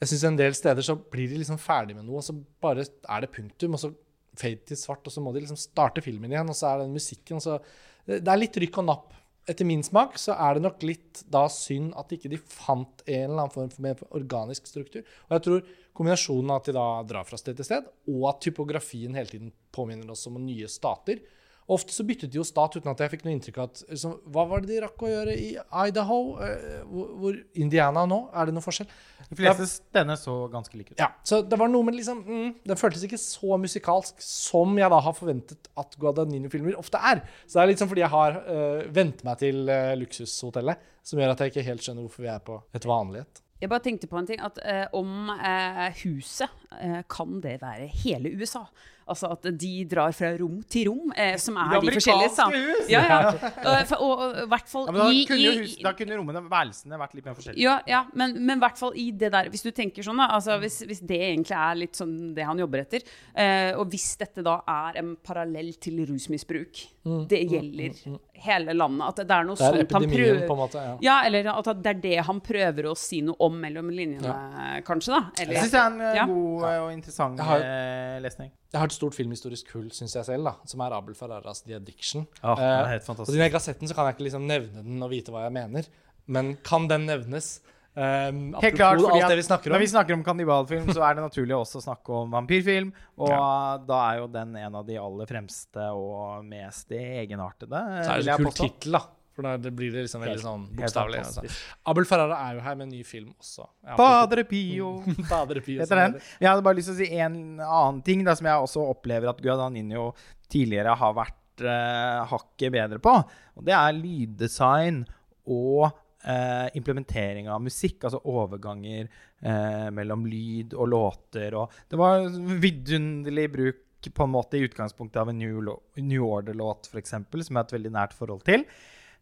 jeg 0.00 0.10
synes 0.10 0.24
en 0.28 0.40
del 0.40 0.56
steder 0.58 0.84
så 0.84 0.96
blir 0.98 1.30
de 1.30 1.38
liksom 1.40 1.60
ferdig 1.62 1.94
med 1.96 2.06
noe, 2.08 2.18
og 2.18 2.26
så 2.26 2.34
bare 2.34 2.82
er 2.84 3.22
det 3.22 3.30
punktum, 3.34 3.76
og 3.76 3.80
så 3.80 3.92
fade 4.34 4.66
til 4.66 4.78
svart, 4.78 5.06
og 5.06 5.14
så 5.14 5.22
må 5.22 5.32
de 5.32 5.44
liksom 5.44 5.60
starte 5.60 6.02
filmen 6.02 6.32
igjen, 6.32 6.50
og 6.50 6.58
så 6.58 6.72
er 6.72 6.82
den 6.82 6.96
musikken, 6.96 7.40
så 7.40 7.60
Det 8.04 8.28
er 8.28 8.36
litt 8.36 8.56
rykk 8.60 8.82
og 8.82 8.84
napp. 8.84 9.14
Etter 9.44 9.66
min 9.68 9.82
smak 9.84 10.16
så 10.20 10.32
er 10.40 10.56
det 10.56 10.64
nok 10.64 10.84
litt 10.88 11.20
da 11.28 11.44
synd 11.52 11.92
at 12.00 12.12
ikke 12.16 12.30
de 12.32 12.38
fant 12.40 13.02
en 13.04 13.26
eller 13.26 13.42
annen 13.42 13.52
form 13.52 13.72
for 13.72 13.84
mer 13.84 14.00
organisk 14.16 14.70
struktur. 14.70 15.04
Og 15.28 15.34
jeg 15.36 15.44
tror 15.44 15.66
kombinasjonen 15.94 16.52
av 16.54 16.62
at 16.62 16.70
de 16.70 16.76
da 16.78 16.86
drar 17.10 17.28
fra 17.28 17.40
sted 17.40 17.58
til 17.58 17.68
sted, 17.68 17.90
og 18.08 18.28
at 18.30 18.40
typografien 18.46 19.16
hele 19.18 19.28
tiden 19.30 19.52
påminner 19.74 20.14
oss 20.14 20.24
om 20.30 20.40
nye 20.40 20.70
stater, 20.72 21.20
Ofte 21.64 21.94
så 21.96 22.04
byttet 22.04 22.28
de 22.28 22.36
jo 22.36 22.44
stat 22.44 22.74
uten 22.76 22.90
at 22.90 23.00
jeg 23.00 23.12
fikk 23.14 23.22
noe 23.24 23.32
inntrykk 23.32 23.58
av 23.62 23.70
at 23.70 23.78
liksom, 23.88 24.18
Hva 24.34 24.42
var 24.50 24.60
det 24.60 24.68
de 24.68 24.80
rakk 24.84 25.04
å 25.06 25.08
gjøre 25.08 25.36
i 25.40 25.46
Idaho? 25.56 26.18
Eh, 26.44 26.82
hvor, 26.90 27.12
hvor 27.22 27.38
Indiana 27.56 28.02
nå? 28.08 28.18
Er 28.36 28.50
det 28.50 28.56
noe 28.56 28.64
forskjell? 28.64 28.90
De 29.30 29.38
fleste 29.38 29.68
stedene 29.70 30.16
så 30.20 30.34
ganske 30.52 30.76
like 30.76 30.92
ut. 30.92 31.00
Ja, 31.00 31.08
så 31.24 31.40
det 31.40 31.58
var 31.60 31.70
noe 31.72 31.86
med 31.86 31.96
liksom 31.96 32.20
mm, 32.26 32.50
Den 32.68 32.80
føltes 32.80 33.06
ikke 33.06 33.20
så 33.20 33.56
musikalsk 33.60 34.20
som 34.24 34.76
jeg 34.76 34.92
da 34.92 34.98
har 35.06 35.16
forventet 35.16 35.70
at 35.80 35.96
Guadagnino-filmer 36.00 36.76
ofte 36.80 37.00
er. 37.00 37.24
Så 37.46 37.56
det 37.56 37.64
er 37.64 37.80
sånn 37.80 37.92
fordi 37.94 38.04
jeg 38.04 38.12
har 38.12 38.36
uh, 38.44 38.84
vent 38.92 39.24
meg 39.24 39.40
til 39.40 39.64
uh, 39.70 39.94
luksushotellet, 40.02 40.92
som 41.04 41.20
gjør 41.20 41.32
at 41.32 41.40
jeg 41.40 41.54
ikke 41.54 41.66
helt 41.70 41.86
skjønner 41.86 42.04
hvorfor 42.04 42.26
vi 42.26 42.32
er 42.34 42.44
på 42.44 42.60
et 42.76 42.88
vanlighet. 42.88 43.40
Jeg 43.64 43.70
bare 43.72 43.80
tenkte 43.80 44.08
på 44.10 44.18
en 44.20 44.26
ting, 44.28 44.40
at 44.44 44.58
uh, 44.60 44.98
om 44.98 45.30
uh, 45.32 45.86
huset 46.02 46.63
kan 47.08 47.40
det 47.40 47.60
være 47.62 47.88
hele 48.04 48.34
USA. 48.38 48.64
Altså 49.04 49.28
at 49.34 49.42
de 49.60 49.70
drar 49.84 50.14
fra 50.16 50.30
rom 50.40 50.62
til 50.72 50.86
rom, 50.88 51.10
eh, 51.12 51.34
som 51.36 51.58
er 51.60 51.74
de 51.82 51.90
forskjellige 51.92 52.30
sa- 52.32 52.46
Ja, 52.88 53.02
ja. 53.04 53.18
Og, 53.28 53.86
for- 53.90 54.00
og, 54.00 54.22
og 54.22 54.38
i 54.44 54.46
hvert 54.48 54.70
fall 54.72 54.86
Ja, 54.88 54.92
da, 54.96 55.08
i, 55.12 55.26
kunne 55.28 55.50
hus, 55.58 55.74
da 55.84 55.92
kunne 55.92 56.16
rommene, 56.16 56.40
værelsene, 56.48 56.96
vært 57.02 57.12
litt 57.18 57.26
mer 57.28 57.34
forskjellige. 57.36 57.60
ja, 57.66 57.74
ja, 57.86 58.00
men 58.14 58.32
men 58.46 58.58
hvert 58.64 58.78
fall 58.80 58.96
i 58.96 59.10
det 59.12 59.30
der 59.34 59.50
Hvis 59.52 59.62
du 59.62 59.70
tenker 59.76 60.02
sånn, 60.02 60.16
da. 60.16 60.30
Altså, 60.38 60.56
hvis, 60.58 60.78
hvis 60.88 61.00
det 61.04 61.20
egentlig 61.20 61.52
er 61.52 61.74
litt 61.82 61.92
sånn 62.00 62.32
det 62.34 62.46
han 62.48 62.56
jobber 62.64 62.80
etter, 62.80 63.02
eh, 63.36 63.74
og 63.76 63.90
hvis 63.92 64.16
dette 64.16 64.42
da 64.42 64.62
er 64.66 64.96
en 65.02 65.16
parallell 65.22 65.74
til 65.78 66.00
rusmisbruk, 66.08 66.86
det 67.28 67.42
gjelder 67.44 68.18
hele 68.40 68.72
landet 68.72 69.04
At 69.10 69.16
det 69.28 69.30
er 69.36 69.44
noe 69.44 69.54
Det 69.60 69.66
er 69.68 69.76
sånt 69.84 69.92
han 69.92 70.06
prøver 70.08 70.46
på 70.48 70.54
en 70.56 70.62
måte. 70.62 70.80
Ja. 70.80 70.96
Ja, 71.04 71.16
eller 71.28 71.50
at 71.52 71.68
det 71.82 71.90
er 71.92 72.00
det 72.00 72.16
han 72.24 72.40
prøver 72.40 72.88
å 72.88 72.96
si 72.96 73.20
noe 73.20 73.36
om 73.38 73.60
mellom 73.60 73.90
linjene, 73.92 74.80
kanskje, 74.88 75.12
da. 75.12 75.20
Jeg 75.36 75.48
Eller, 75.50 75.60
syns 75.60 75.70
det 75.76 75.80
er 75.82 75.92
en 75.92 75.98
god 75.98 76.14
Ja. 76.16 76.24
God 76.64 76.72
eh, 76.74 76.82
og 76.84 76.92
interessant 76.94 77.38
Jeg 77.38 77.46
har- 77.46 77.60
eh, 77.68 78.20
lesning. 78.24 78.50
Jeg 78.72 78.80
har 78.80 78.86
et 78.90 78.96
stort 78.96 79.14
filmhistorisk 79.14 79.70
hull, 79.76 79.90
syns 79.94 80.14
jeg 80.16 80.24
selv, 80.24 80.44
da, 80.44 80.54
som 80.66 80.80
er 80.80 80.96
Abel 80.96 81.14
Ferraras 81.14 81.62
The 81.62 81.76
Addiction. 81.76 82.26
Ja, 82.42 82.54
det 82.54 82.64
er 82.64 82.80
Eh, 82.84 82.90
helt 82.96 83.02
og 83.04 83.06
fantastisk. 83.16 83.30
siden 83.34 83.44
jeg 83.44 83.50
ikke 83.52 83.60
har 83.60 83.68
sett 83.68 83.78
den, 83.80 83.88
så 83.88 83.94
kan 83.94 84.06
jeg 84.08 84.16
ikke 84.16 84.26
liksom 84.30 84.46
nevne 84.48 84.82
den 84.82 85.02
og 85.02 85.10
vite 85.10 85.30
hva 85.30 85.44
jeg 85.46 85.52
mener. 85.52 85.86
Men 86.26 86.56
kan 86.64 86.88
den 86.88 87.06
nevnes? 87.06 87.60
Um, 87.96 88.54
Helt 88.58 88.74
klart, 88.74 88.98
fordi 88.98 89.20
alt 89.22 89.28
det 89.30 89.36
vi 89.38 89.42
snakker 89.46 89.66
om. 89.70 89.72
Når 89.76 89.78
vi 89.78 89.86
snakker 89.86 90.12
om 90.14 90.24
kannibalfilm, 90.24 90.88
så 90.90 91.02
er 91.08 91.14
det 91.14 91.22
naturlig 91.22 91.54
også 91.54 91.78
å 91.78 91.84
snakke 91.94 92.08
om 92.10 92.32
vampyrfilm. 92.32 92.88
Og 93.22 93.86
da 93.86 93.98
er 94.10 94.18
jo 94.18 94.26
den 94.26 94.56
en 94.56 94.74
av 94.74 94.84
de 94.84 94.96
aller 94.98 95.26
fremste 95.30 95.84
og 95.94 96.42
mest 96.44 96.88
egenartede. 96.90 97.70
så 98.04 98.10
er 98.16 98.22
det 98.22 98.34
så 98.34 98.36
kul 98.42 98.50
tittel, 98.50 98.92
da. 98.98 99.02
For 99.34 99.46
da 99.46 99.56
blir 99.58 99.90
det 99.90 100.04
liksom 100.04 100.22
veldig 100.22 100.42
sånn 100.42 100.66
bokstavelig. 100.78 101.22
Altså. 101.24 101.42
Abel 101.90 102.06
Ferrara 102.06 102.36
er 102.46 102.58
jo 102.58 102.62
her 102.62 102.76
med 102.78 102.86
en 102.86 102.92
ny 102.94 103.00
film 103.06 103.32
også. 103.34 103.66
Padre 103.98 104.44
Pio. 104.46 104.92
Padre 105.32 105.62
Pio, 105.64 105.80
heter 105.82 106.00
den. 106.04 106.14
Jeg 106.38 106.50
hadde 106.50 106.66
bare 106.66 106.78
lyst 106.78 106.92
til 106.92 106.94
å 106.94 107.00
si 107.00 107.08
en 107.18 107.40
annen 107.58 107.98
ting 108.06 108.22
da, 108.26 108.36
som 108.38 108.46
jeg 108.50 108.68
også 108.68 108.86
opplever 108.92 109.32
at 109.32 109.42
Guadagnino 109.42 110.12
tidligere 110.52 110.94
har 111.00 111.18
vært 111.18 111.66
eh, 111.66 112.22
hakket 112.30 112.76
bedre 112.76 113.02
på. 113.02 113.16
Og 113.58 113.66
det 113.66 113.74
er 113.74 113.98
lyddesign 113.98 115.02
og 115.50 115.88
eh, 115.88 116.70
implementering 116.78 117.50
av 117.50 117.62
musikk. 117.64 118.04
Altså 118.06 118.22
overganger 118.22 119.08
eh, 119.08 119.88
mellom 119.94 120.26
lyd 120.30 120.78
og 120.78 120.92
låter. 120.94 121.58
Og 121.58 121.74
det 121.90 122.00
var 122.00 122.28
vidunderlig 122.62 123.48
bruk 123.58 123.82
på 124.04 124.26
en 124.26 124.34
måte 124.34 124.58
i 124.58 124.66
utgangspunktet 124.66 125.16
av 125.22 125.30
en 125.30 125.38
New, 125.38 125.62
New 125.96 126.24
Order-låt, 126.26 126.90
f.eks., 126.92 127.14
som 127.14 127.24
jeg 127.32 127.56
har 127.56 127.64
et 127.64 127.78
veldig 127.78 127.92
nært 127.94 128.16
forhold 128.16 128.44
til. 128.46 128.66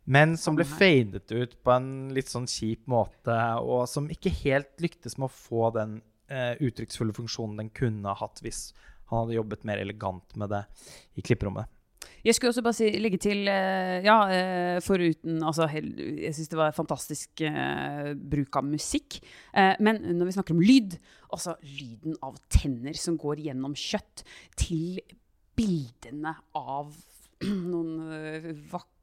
Men 0.05 0.35
som 0.41 0.57
ble 0.59 0.67
fadet 0.67 1.31
ut 1.31 1.53
på 1.63 1.75
en 1.75 1.91
litt 2.15 2.31
sånn 2.31 2.49
kjip 2.51 2.89
måte, 2.91 3.37
og 3.63 3.85
som 3.91 4.09
ikke 4.11 4.33
helt 4.43 4.83
lyktes 4.83 5.15
med 5.19 5.29
å 5.29 5.35
få 5.35 5.69
den 5.77 6.01
eh, 6.33 6.57
uttrykksfulle 6.59 7.15
funksjonen 7.15 7.61
den 7.61 7.71
kunne 7.75 8.11
ha 8.11 8.19
hatt 8.19 8.43
hvis 8.43 8.73
han 9.13 9.23
hadde 9.23 9.37
jobbet 9.37 9.69
mer 9.69 9.79
elegant 9.83 10.35
med 10.41 10.51
det 10.51 10.65
i 11.15 11.23
klipperommet. 11.23 11.71
Jeg 12.23 12.35
skulle 12.35 12.51
også 12.51 12.63
bare 12.67 12.75
si, 12.75 12.89
legge 13.03 13.19
til 13.23 13.47
eh, 13.51 14.01
Ja, 14.03 14.17
eh, 14.31 14.77
foruten 14.83 15.41
altså, 15.43 15.69
Jeg 15.71 16.31
syns 16.35 16.51
det 16.51 16.59
var 16.59 16.75
fantastisk 16.75 17.43
eh, 17.47 18.13
bruk 18.15 18.59
av 18.59 18.67
musikk. 18.67 19.21
Men 19.55 20.01
når 20.17 20.29
vi 20.29 20.35
snakker 20.37 20.57
om 20.57 20.63
lyd, 20.63 20.97
altså 21.35 21.55
lyden 21.63 22.19
av 22.25 22.39
tenner 22.51 22.97
som 22.99 23.19
går 23.21 23.43
gjennom 23.47 23.75
kjøtt, 23.79 24.25
til 24.59 25.03
bildene 25.59 26.35
av 26.59 26.95
noen 27.73 28.13
eh, 28.15 28.53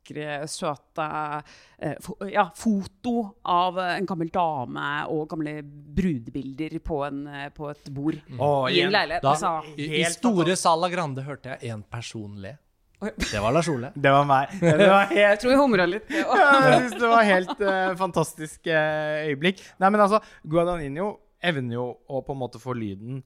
vakre, 0.09 0.47
søte 0.47 1.43
eh, 1.77 2.09
ja, 2.31 2.49
foto 2.55 3.35
av 3.43 3.79
eh, 3.79 3.97
en 3.97 4.05
gammel 4.05 4.29
dame 4.29 5.05
og 5.09 5.27
gamle 5.29 5.61
brudebilder 5.63 6.79
på, 6.79 7.03
en, 7.05 7.27
eh, 7.27 7.49
på 7.49 7.69
et 7.69 7.89
bord 7.89 8.17
Og 8.37 8.71
i 8.71 8.81
en 8.81 8.91
leilighet. 8.91 9.23
Da, 9.23 9.29
Altså, 9.29 9.75
I, 9.77 10.01
I 10.01 10.05
store 10.09 10.55
Sala 10.55 10.89
Grande 10.89 11.23
hørte 11.23 11.55
jeg 11.55 11.71
én 11.73 11.83
person 11.83 12.35
le. 12.41 12.57
Det 12.99 13.39
var 13.39 13.53
Lars 13.55 13.69
Ole. 13.69 13.93
Det 13.95 14.11
var 14.11 14.25
meg. 14.27 14.51
Det 14.59 14.89
var 14.89 15.05
helt 15.07 15.19
jeg 15.19 15.39
tror 15.39 15.53
jeg 15.53 15.59
humra 15.61 15.87
litt. 15.87 16.09
Ja, 16.11 16.27
jeg 16.35 16.79
synes 16.81 16.97
det 16.99 17.11
var 17.13 17.27
helt 17.29 17.61
uh, 17.63 17.95
fantastisk 17.99 18.67
uh, 18.67 19.29
øyeblikk. 19.29 19.63
Nei, 19.79 19.91
men 19.93 20.03
altså, 20.03 20.19
Guadagnino 20.43 21.13
evner 21.39 21.77
jo 21.77 21.85
å 22.11 22.19
på 22.25 22.35
en 22.35 22.41
måte 22.41 22.59
få 22.59 22.75
lyden 22.75 23.21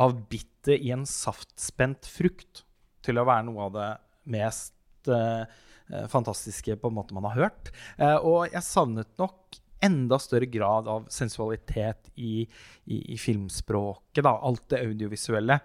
av 0.00 0.14
bittet 0.30 0.80
i 0.80 0.94
en 0.94 1.04
saftspent 1.04 2.08
frukt 2.08 2.62
til 3.04 3.20
å 3.20 3.26
være 3.28 3.44
noe 3.50 3.66
av 3.66 3.74
det 3.74 3.88
mest 4.32 5.10
eh, 5.12 5.42
eh, 5.42 5.66
fantastiske 6.10 6.76
på 6.80 6.90
en 6.90 6.98
måte 6.98 7.16
man 7.16 7.26
har 7.30 7.38
hørt. 7.46 7.72
Eh, 7.96 8.16
og 8.16 8.48
jeg 8.52 8.64
savnet 8.66 9.10
nok 9.20 9.58
enda 9.84 10.18
større 10.18 10.48
grad 10.50 10.88
av 10.90 11.06
sensualitet 11.12 12.10
i, 12.16 12.42
i, 12.84 12.96
i 13.14 13.18
filmspråket, 13.18 14.24
da, 14.26 14.34
alt 14.42 14.64
det 14.72 14.82
audiovisuelle. 14.82 15.60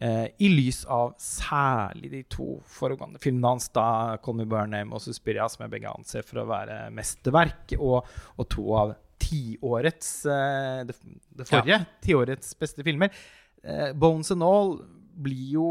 Eh, 0.00 0.26
I 0.38 0.48
lys 0.48 0.82
av 0.90 1.14
særlig 1.20 2.10
de 2.10 2.22
to 2.32 2.56
foregående 2.66 3.20
filmene 3.22 3.54
hans, 3.54 3.68
da 3.74 4.16
'Call 4.18 4.40
Me 4.40 4.48
By 4.48 4.64
Name' 4.66 4.96
og 4.96 5.04
'Suspiria', 5.04 5.48
som 5.52 5.64
jeg 5.64 5.74
begge 5.76 5.92
anser 5.92 6.26
for 6.26 6.42
å 6.42 6.48
være 6.48 6.90
mesterverk, 6.94 7.76
og, 7.78 8.08
og 8.36 8.48
to 8.50 8.66
av 8.78 8.96
tiårets 9.22 10.10
eh, 10.26 10.82
det, 10.88 10.96
det 11.38 11.46
forrige 11.46 11.84
tiårets 12.02 12.56
beste 12.58 12.82
filmer. 12.82 13.12
Eh, 13.62 13.92
'Bones 13.92 14.32
and 14.34 14.42
All' 14.42 14.80
blir 15.12 15.52
jo 15.58 15.68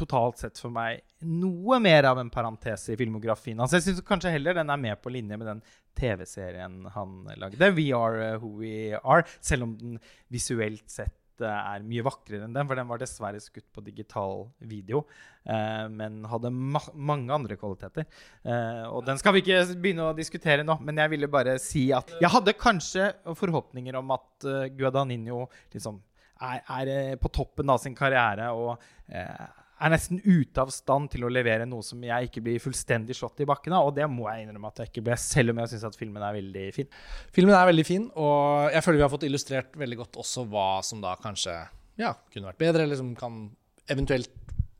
totalt 0.00 0.40
sett 0.40 0.58
for 0.60 0.72
meg 0.74 1.04
noe 1.20 1.78
mer 1.82 2.08
av 2.10 2.20
en 2.20 2.32
parentes 2.32 2.88
i 2.92 2.98
filmografien 2.98 3.60
hans. 3.60 3.76
Jeg 3.76 3.86
syns 3.86 4.02
kanskje 4.06 4.32
heller 4.34 4.56
den 4.56 4.72
er 4.72 4.80
med 4.80 5.00
på 5.02 5.12
linje 5.12 5.38
med 5.38 5.48
den 5.50 5.62
TV-serien 5.98 6.84
han 6.94 7.24
lagde, 7.36 7.72
'We 7.76 7.90
Are 7.96 8.36
Who 8.38 8.54
We 8.60 8.98
Are', 8.98 9.26
selv 9.40 9.68
om 9.68 9.74
den 9.78 9.98
visuelt 10.32 10.86
sett 10.88 11.42
eh, 11.42 11.48
er 11.74 11.84
mye 11.84 12.04
vakrere 12.06 12.46
enn 12.46 12.56
den, 12.56 12.68
for 12.68 12.78
den 12.78 12.88
var 12.88 13.00
dessverre 13.02 13.40
skutt 13.42 13.68
på 13.74 13.84
digital 13.84 14.46
video, 14.58 15.02
eh, 15.44 15.86
men 15.92 16.22
hadde 16.30 16.52
ma 16.52 16.80
mange 16.94 17.34
andre 17.36 17.58
kvaliteter. 17.60 18.08
Eh, 18.44 18.84
og 18.88 19.04
den 19.08 19.20
skal 19.20 19.36
vi 19.36 19.44
ikke 19.44 19.62
begynne 19.76 20.08
å 20.08 20.16
diskutere 20.16 20.64
nå, 20.64 20.78
men 20.80 21.02
jeg 21.04 21.16
ville 21.16 21.32
bare 21.32 21.58
si 21.60 21.90
at 21.96 22.16
jeg 22.20 22.32
hadde 22.32 22.56
kanskje 22.60 23.12
forhåpninger 23.36 23.98
om 24.00 24.16
at 24.16 24.48
uh, 24.48 24.68
Guadagnino 24.72 25.44
liksom 25.74 26.00
er, 26.40 26.60
er 26.64 26.90
eh, 26.90 27.16
på 27.20 27.30
toppen 27.32 27.70
av 27.70 27.80
sin 27.82 27.96
karriere 27.96 28.50
og 28.56 28.80
eh, 29.08 29.48
er 29.80 29.92
nesten 29.94 30.20
ute 30.20 30.60
av 30.60 30.70
stand 30.74 31.10
til 31.12 31.24
å 31.24 31.30
levere 31.32 31.66
noe 31.68 31.84
som 31.84 32.02
jeg 32.04 32.28
ikke 32.28 32.42
blir 32.44 32.62
fullstendig 32.62 33.16
slått 33.16 33.40
i 33.40 33.48
bakken 33.48 33.74
av. 33.76 33.88
Og 33.88 33.96
det 33.96 34.06
må 34.12 34.26
jeg 34.28 34.44
innrømme 34.44 34.70
at 34.70 34.82
jeg 34.82 34.92
ikke 34.92 35.04
ble, 35.08 35.16
selv 35.20 35.54
om 35.54 35.62
jeg 35.62 35.72
syns 35.72 35.86
at 35.88 35.98
filmen 35.98 36.24
er 36.26 36.36
veldig 36.36 36.66
fin. 36.76 36.90
Filmen 37.36 37.56
er 37.56 37.70
veldig 37.70 37.86
fin, 37.88 38.06
og 38.20 38.70
jeg 38.74 38.84
føler 38.84 39.00
vi 39.00 39.06
har 39.06 39.14
fått 39.14 39.26
illustrert 39.30 39.80
veldig 39.80 40.00
godt 40.02 40.20
også 40.24 40.46
hva 40.52 40.68
som 40.86 41.02
da 41.04 41.16
kanskje 41.20 41.56
ja, 42.00 42.14
kunne 42.32 42.52
vært 42.52 42.60
bedre, 42.60 42.84
eller 42.84 43.00
som 43.00 43.14
kan 43.18 43.42
eventuelt 43.90 44.32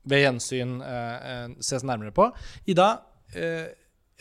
ved 0.09 0.23
gjensyn 0.23 0.79
eh, 0.85 1.29
eh, 1.31 1.47
ses 1.61 1.85
nærmere 1.85 2.13
på. 2.15 2.29
Ida, 2.69 2.89
eh, 3.35 3.69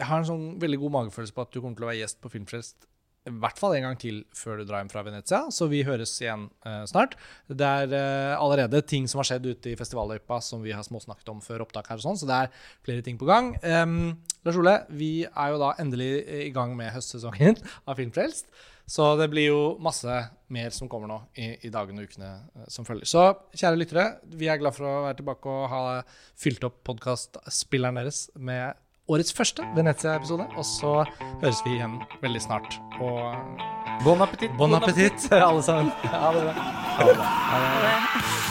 jeg 0.00 0.08
har 0.08 0.20
en 0.20 0.28
sånn 0.28 0.46
veldig 0.60 0.80
god 0.80 0.96
magefølelse 0.96 1.36
på 1.36 1.44
at 1.44 1.52
du 1.52 1.60
kommer 1.60 1.76
til 1.76 1.86
å 1.86 1.90
være 1.90 2.00
gjest 2.02 2.20
på 2.24 2.32
Filmfrelst 2.32 2.89
i 3.28 3.32
hvert 3.42 3.58
fall 3.60 3.74
en 3.76 3.84
gang 3.84 3.98
til 4.00 4.22
før 4.36 4.60
du 4.60 4.64
drar 4.64 4.80
hjem 4.80 4.90
fra 4.92 5.02
Venezia, 5.04 5.42
så 5.52 5.68
vi 5.68 5.82
høres 5.84 6.14
igjen 6.22 6.46
eh, 6.64 6.82
snart. 6.88 7.18
Det 7.52 7.66
er 7.66 7.92
eh, 7.92 8.32
allerede 8.32 8.80
ting 8.88 9.08
som 9.10 9.20
har 9.20 9.28
skjedd 9.28 9.50
ute 9.50 9.72
i 9.72 9.76
festivalløypa 9.76 10.40
som 10.44 10.64
vi 10.64 10.72
har 10.72 10.86
småsnakket 10.86 11.28
om 11.32 11.42
før 11.44 11.66
opptak 11.66 11.90
her 11.92 12.00
og 12.00 12.06
sånn, 12.06 12.20
så 12.20 12.28
det 12.30 12.38
er 12.38 12.66
flere 12.86 13.04
ting 13.04 13.20
på 13.20 13.28
gang. 13.28 13.52
Um, 13.60 14.16
Lars 14.46 14.56
Ole, 14.56 14.76
vi 14.96 15.12
er 15.28 15.52
jo 15.52 15.60
da 15.60 15.74
endelig 15.82 16.10
i 16.48 16.50
gang 16.54 16.72
med 16.78 16.94
høstsesongen 16.94 17.60
av 17.84 18.00
Filmfrelst. 18.00 18.48
Så 18.90 19.04
det 19.20 19.28
blir 19.30 19.52
jo 19.52 19.60
masse 19.78 20.10
mer 20.50 20.72
som 20.74 20.88
kommer 20.90 21.06
nå 21.06 21.20
i, 21.38 21.52
i 21.62 21.70
dagene 21.70 22.02
og 22.02 22.10
ukene 22.10 22.30
eh, 22.32 22.68
som 22.72 22.88
følger. 22.88 23.06
Så 23.06 23.28
kjære 23.52 23.78
lyttere, 23.78 24.06
vi 24.32 24.48
er 24.50 24.58
glad 24.58 24.74
for 24.74 24.88
å 24.88 25.00
være 25.04 25.20
tilbake 25.20 25.52
og 25.52 25.68
ha 25.70 25.82
fylt 26.40 26.64
opp 26.66 26.80
podkastspilleren 26.88 28.00
deres 28.00 28.24
med 28.34 28.80
årets 29.10 29.34
første 29.36 29.66
Venezia-episode. 29.76 30.46
Og 30.56 30.64
så 30.66 30.94
høres 31.42 31.60
vi 31.66 31.76
igjen 31.78 31.98
veldig 32.22 32.42
snart. 32.46 32.78
Og 33.00 33.34
Bon 34.04 34.22
appétit! 34.24 34.54
bon 34.56 34.72
appétit, 34.78 35.26
alle 35.32 35.62
sammen. 35.62 35.90
Ha 36.14 36.30
det 36.36 36.46
bra. 36.46 36.54
Ha 36.54 37.04
det. 37.10 37.16
det 37.18 38.49